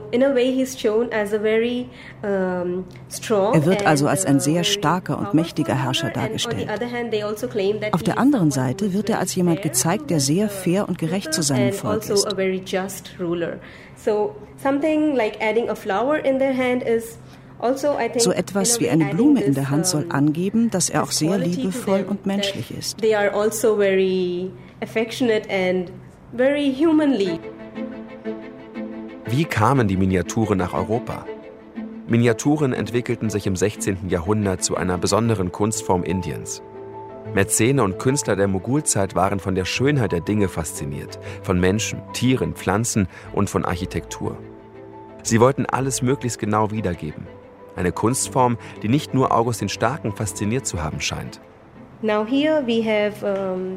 wird 3.67 3.87
also 3.87 4.07
als 4.09 4.25
ein 4.25 4.41
sehr 4.41 4.65
starker 4.65 5.19
und 5.19 5.35
mächtiger 5.35 5.83
Herrscher 5.83 6.11
dargestellt. 6.11 6.69
Also 6.69 6.87
auf 7.93 8.03
der 8.03 8.19
anderen 8.19 8.51
Seite 8.51 8.93
wird 8.93 9.11
er 9.11 9.19
als 9.19 9.35
jemand 9.35 9.63
gezeigt, 9.63 10.11
der 10.11 10.21
sehr 10.21 10.49
fair 10.49 10.89
und 10.89 10.99
gerecht 10.99 11.35
zu 11.35 11.43
seinem 11.43 11.73
Volk 11.73 12.03
also 12.03 12.15
ist. 12.15 12.27
So 17.63 17.69
also, 17.69 18.19
so 18.19 18.33
etwas 18.33 18.81
wie 18.81 18.91
eine 18.91 19.05
Blume 19.05 19.41
in 19.41 19.55
der 19.55 19.71
Hand 19.71 19.87
soll 19.87 20.07
angeben, 20.09 20.69
dass 20.71 20.91
er 20.91 21.05
auch 21.05 21.13
sehr 21.13 21.39
liebevoll 21.39 22.05
und 22.09 22.27
menschlich 22.27 22.77
ist. 22.77 22.97
Also 23.01 23.79
wie 29.27 29.45
kamen 29.45 29.89
die 29.89 29.97
Miniaturen 29.97 30.59
nach 30.59 30.75
Europa? 30.75 31.25
Miniaturen 32.09 32.73
entwickelten 32.73 33.31
sich 33.31 33.47
im 33.47 33.55
16. 33.55 34.09
Jahrhundert 34.09 34.65
zu 34.65 34.77
einer 34.77 34.99
besonderen 34.99 35.53
Kunstform 35.53 36.03
Indiens. 36.03 36.63
Mäzene 37.33 37.85
und 37.85 38.01
Künstler 38.01 38.35
der 38.35 38.49
Mogulzeit 38.49 39.15
waren 39.15 39.39
von 39.39 39.55
der 39.55 39.67
Schönheit 39.67 40.11
der 40.11 40.21
Dinge 40.21 40.49
fasziniert, 40.49 41.21
von 41.43 41.61
Menschen, 41.61 42.03
Tieren, 42.13 42.55
Pflanzen 42.55 43.07
und 43.33 43.49
von 43.49 43.65
Architektur. 43.65 44.37
Sie 45.23 45.39
wollten 45.39 45.65
alles 45.65 46.03
möglichst 46.03 46.41
genau 46.41 46.73
wiedergeben, 46.73 47.29
eine 47.77 47.93
Kunstform, 47.93 48.59
die 48.83 48.89
nicht 48.89 49.15
nur 49.15 49.33
August 49.33 49.61
den 49.61 49.69
Starken 49.69 50.13
fasziniert 50.13 50.67
zu 50.67 50.83
haben 50.83 51.01
scheint. 51.01 51.41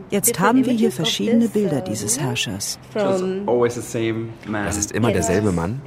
Jetzt 0.09 0.39
haben 0.39 0.65
wir 0.65 0.73
hier 0.73 0.91
verschiedene 0.91 1.47
Bilder 1.47 1.81
dieses 1.81 2.19
Herrschers. 2.19 2.79
Das 2.93 3.21
ist 3.21 4.91
immer 4.91 5.11
derselbe 5.11 5.51
Mann? 5.51 5.81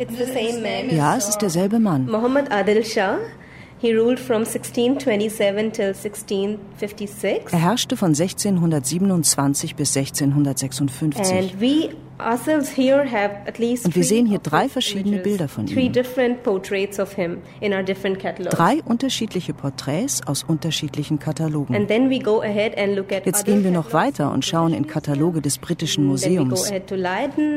Ja, 0.91 1.17
es 1.17 1.29
ist 1.29 1.39
derselbe 1.39 1.81
Mann. 1.81 2.07
Muhammad 2.07 2.53
Adil 2.53 2.85
Shah. 2.85 3.19
He 3.81 3.93
ruled 3.95 4.19
from 4.19 4.39
1627 4.39 5.73
till 5.73 5.95
1656. 5.95 7.53
Er 7.53 7.59
herrschte 7.61 7.97
von 7.97 8.09
1627 8.09 9.77
bis 9.77 9.97
1656. 9.97 11.55
Und 12.19 13.95
wir 13.95 14.05
sehen 14.05 14.27
hier 14.27 14.39
drei 14.39 14.69
verschiedene 14.69 15.19
Bilder 15.19 15.49
von 15.49 15.67
ihm. 15.69 15.93
different 15.93 16.43
portraits 16.43 16.99
of 16.99 17.13
him 17.15 17.39
in 17.61 17.73
our 17.73 17.83
different 17.83 18.19
catalogs. 18.19 18.57
Drei 18.57 18.83
unterschiedliche 18.85 19.55
Porträts 19.55 20.27
aus 20.27 20.43
unterschiedlichen 20.43 21.19
Katalogen. 21.19 21.75
And 21.75 21.89
then 21.89 22.11
we 22.11 22.19
go 22.19 22.41
ahead 22.41 22.77
and 22.77 22.97
look 22.97 23.13
at 23.13 23.25
Jetzt 23.25 23.45
gehen 23.45 23.63
wir 23.63 23.71
noch 23.71 23.93
weiter 23.93 24.33
und 24.33 24.45
schauen 24.45 24.75
in 24.75 24.87
Kataloge 24.87 25.41
des 25.41 25.59
britischen 25.59 26.05
Museums, 26.07 26.73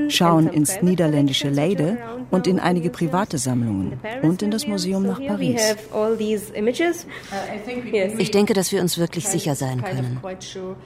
schauen 0.09 0.47
ins 0.47 0.81
niederländische 0.81 1.49
Leiden 1.49 1.97
und 2.29 2.45
in 2.47 2.59
einige 2.59 2.89
private 2.89 3.37
Sammlungen 3.37 3.99
und 4.21 4.41
in 4.41 4.51
das 4.51 4.67
Museum 4.67 5.03
nach 5.03 5.19
Paris. 5.25 5.75
Ich 8.17 8.31
denke, 8.31 8.53
dass 8.53 8.71
wir 8.71 8.81
uns 8.81 8.97
wirklich 8.97 9.27
sicher 9.27 9.55
sein 9.55 9.83
können. 9.83 10.19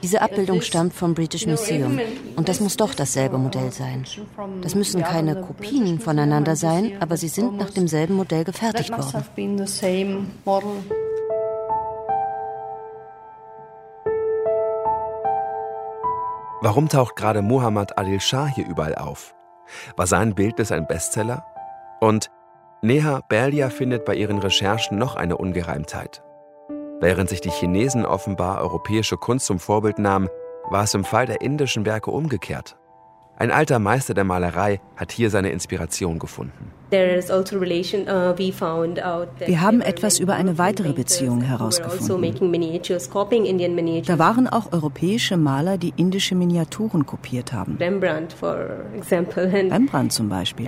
Diese 0.02 0.22
Abbildung 0.22 0.62
stammt 0.62 0.94
vom 0.94 1.14
British 1.14 1.46
Museum 1.46 2.00
und 2.36 2.48
das 2.48 2.60
muss 2.60 2.76
doch 2.76 2.94
dasselbe 2.94 3.36
Modell 3.38 3.65
sein. 3.70 4.04
Das 4.62 4.74
müssen 4.74 5.02
keine 5.02 5.40
Kopien 5.40 6.00
voneinander 6.00 6.56
sein, 6.56 6.92
aber 7.00 7.16
sie 7.16 7.28
sind 7.28 7.56
nach 7.56 7.70
demselben 7.70 8.14
Modell 8.14 8.44
gefertigt 8.44 8.90
worden. 10.44 10.90
Warum 16.62 16.88
taucht 16.88 17.16
gerade 17.16 17.42
Muhammad 17.42 17.98
Adil 17.98 18.20
Shah 18.20 18.46
hier 18.46 18.66
überall 18.66 18.94
auf? 18.94 19.34
War 19.96 20.06
sein 20.06 20.34
Bildnis 20.34 20.72
ein 20.72 20.86
Bestseller? 20.86 21.44
Und 22.00 22.30
Neha 22.82 23.20
Berlia 23.28 23.70
findet 23.70 24.04
bei 24.04 24.14
ihren 24.14 24.38
Recherchen 24.38 24.98
noch 24.98 25.16
eine 25.16 25.36
Ungereimtheit. 25.36 26.22
Während 27.00 27.28
sich 27.28 27.40
die 27.40 27.50
Chinesen 27.50 28.06
offenbar 28.06 28.60
europäische 28.62 29.16
Kunst 29.16 29.46
zum 29.46 29.58
Vorbild 29.58 29.98
nahmen, 29.98 30.28
war 30.70 30.84
es 30.84 30.94
im 30.94 31.04
Fall 31.04 31.26
der 31.26 31.40
indischen 31.40 31.84
Werke 31.84 32.10
umgekehrt. 32.10 32.76
Ein 33.38 33.50
alter 33.50 33.78
Meister 33.78 34.14
der 34.14 34.24
Malerei 34.24 34.80
hat 34.96 35.12
hier 35.12 35.28
seine 35.28 35.50
Inspiration 35.50 36.18
gefunden. 36.18 36.72
Also 36.92 37.34
uh, 37.34 37.44
Wir 39.46 39.60
haben 39.60 39.80
etwas 39.80 40.20
über 40.20 40.34
eine 40.34 40.56
weitere 40.56 40.92
Beziehung 40.92 41.40
also 41.40 41.48
herausgefunden. 41.48 42.32
Da 44.06 44.18
waren 44.18 44.46
auch 44.46 44.72
europäische 44.72 45.36
Maler, 45.36 45.78
die 45.78 45.92
indische 45.96 46.36
Miniaturen 46.36 47.04
kopiert 47.04 47.52
haben. 47.52 47.76
Rembrandt, 49.72 50.12
zum 50.12 50.28
Beispiel. 50.28 50.66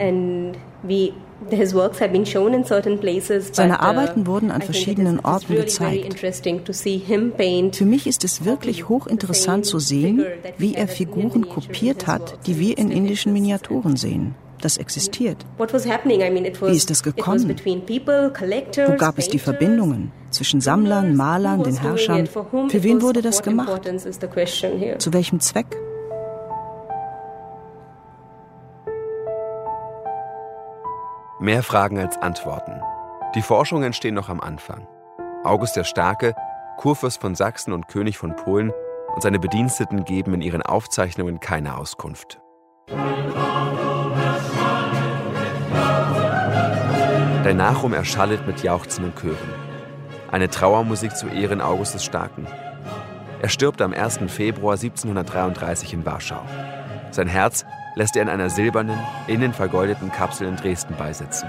Seine 3.53 3.75
uh, 3.75 3.77
Arbeiten 3.77 4.27
wurden 4.27 4.51
an 4.51 4.62
verschiedenen 4.62 5.21
Orten 5.21 5.55
gezeigt. 5.55 6.19
Für 6.19 7.85
mich 7.85 8.07
ist 8.09 8.25
es 8.25 8.45
wirklich 8.45 8.89
hochinteressant 8.89 9.66
zu 9.66 9.79
sehen, 9.79 10.25
wie 10.57 10.75
er 10.75 10.89
Figuren 10.89 11.49
kopiert 11.49 12.09
hat, 12.09 12.45
die 12.49 12.59
wir 12.59 12.77
in 12.77 12.91
indischen 12.91 13.33
Miniaturen 13.33 13.97
sehen. 13.97 14.35
Das 14.61 14.76
existiert. 14.76 15.44
Wie 15.56 16.76
ist 16.76 16.90
das 16.90 17.02
gekommen? 17.02 17.48
Wo 17.48 18.96
gab 18.96 19.18
es 19.18 19.28
die 19.28 19.38
Verbindungen 19.38 20.12
zwischen 20.30 20.61
Sammlern, 20.61 21.14
Malern, 21.14 21.62
den 21.62 21.76
Herrschern? 21.76 22.26
Für 22.26 22.82
wen 22.82 23.00
wurde 23.02 23.22
das 23.22 23.42
gemacht? 23.42 23.82
Zu 24.98 25.12
welchem 25.12 25.40
Zweck? 25.40 25.76
Mehr 31.40 31.62
Fragen 31.62 32.00
als 32.00 32.16
Antworten. 32.16 32.72
Die 33.36 33.42
Forschungen 33.42 33.92
stehen 33.92 34.14
noch 34.14 34.28
am 34.28 34.40
Anfang. 34.40 34.88
August 35.44 35.76
der 35.76 35.84
Starke, 35.84 36.34
Kurfürst 36.78 37.20
von 37.20 37.36
Sachsen 37.36 37.72
und 37.72 37.86
König 37.86 38.18
von 38.18 38.34
Polen 38.34 38.72
und 39.14 39.22
seine 39.22 39.38
Bediensteten 39.38 40.04
geben 40.04 40.34
in 40.34 40.42
ihren 40.42 40.62
Aufzeichnungen 40.62 41.38
keine 41.38 41.76
Auskunft. 41.76 42.40
Der 47.45 47.55
Nachruhm 47.55 47.93
erschallet 47.93 48.47
mit 48.49 48.64
jauchzenden 48.64 49.14
Chören. 49.14 49.36
Eine 50.30 50.51
Trauermusik 50.51 51.16
zu 51.16 51.28
Ehren 51.28 51.61
August 51.61 52.03
Starken. 52.03 52.47
Er 53.41 53.49
stirbt 53.49 53.80
am 53.80 53.93
1. 53.93 54.18
Februar 54.26 54.74
1733 54.74 55.95
in 55.95 56.05
Warschau. 56.05 56.43
Sein 57.12 57.28
Herz 57.28 57.64
lässt 57.95 58.16
er 58.16 58.22
in 58.22 58.28
einer 58.28 58.51
silbernen, 58.51 58.99
innen 59.28 59.53
vergoldeten 59.53 60.11
Kapsel 60.11 60.49
in 60.49 60.57
Dresden 60.57 60.97
beisetzen. 60.97 61.49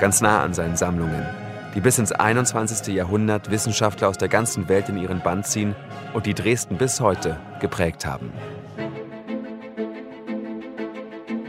Ganz 0.00 0.20
nah 0.20 0.42
an 0.42 0.52
seinen 0.52 0.76
Sammlungen, 0.76 1.26
die 1.74 1.80
bis 1.80 1.98
ins 1.98 2.12
21. 2.12 2.94
Jahrhundert 2.94 3.50
Wissenschaftler 3.50 4.08
aus 4.08 4.18
der 4.18 4.28
ganzen 4.28 4.68
Welt 4.68 4.90
in 4.90 4.98
ihren 4.98 5.20
Band 5.20 5.46
ziehen 5.46 5.74
und 6.12 6.26
die 6.26 6.34
Dresden 6.34 6.76
bis 6.76 7.00
heute 7.00 7.38
geprägt 7.60 8.04
haben. 8.04 8.32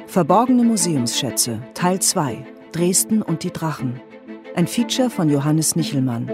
Verborgene 0.07 0.63
Museumsschätze, 0.63 1.59
Teil 1.75 1.99
2, 1.99 2.45
Dresden 2.71 3.21
und 3.21 3.43
die 3.43 3.51
Drachen. 3.51 3.99
Ein 4.55 4.67
Feature 4.67 5.09
von 5.09 5.29
Johannes 5.29 5.75
Nichelmann. 5.75 6.31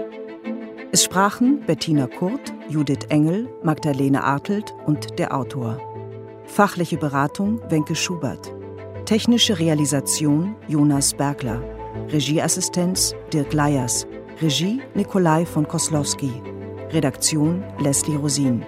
Es 0.92 1.04
sprachen 1.04 1.60
Bettina 1.66 2.06
Kurt, 2.06 2.52
Judith 2.68 3.06
Engel, 3.08 3.48
Magdalene 3.62 4.22
Artelt 4.22 4.74
und 4.86 5.18
der 5.18 5.34
Autor. 5.34 5.80
Fachliche 6.44 6.96
Beratung 6.96 7.60
Wenke 7.70 7.94
Schubert. 7.94 8.52
Technische 9.04 9.58
Realisation 9.58 10.56
Jonas 10.68 11.14
Bergler. 11.14 11.62
Regieassistenz 12.08 13.14
Dirk 13.32 13.52
Leyers. 13.52 14.06
Regie 14.40 14.80
Nikolai 14.94 15.44
von 15.46 15.66
Koslowski. 15.66 16.32
Redaktion 16.90 17.64
Leslie 17.78 18.16
Rosin. 18.16 18.64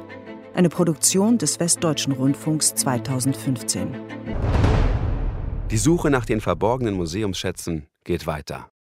Eine 0.54 0.68
Produktion 0.68 1.38
des 1.38 1.60
Westdeutschen 1.60 2.12
Rundfunks 2.12 2.74
2015. 2.74 3.94
Die 5.70 5.76
Suche 5.76 6.08
nach 6.08 6.24
den 6.24 6.40
verborgenen 6.40 6.94
Museumsschätzen 6.94 7.88
geht 8.02 8.26
weiter. 8.26 8.70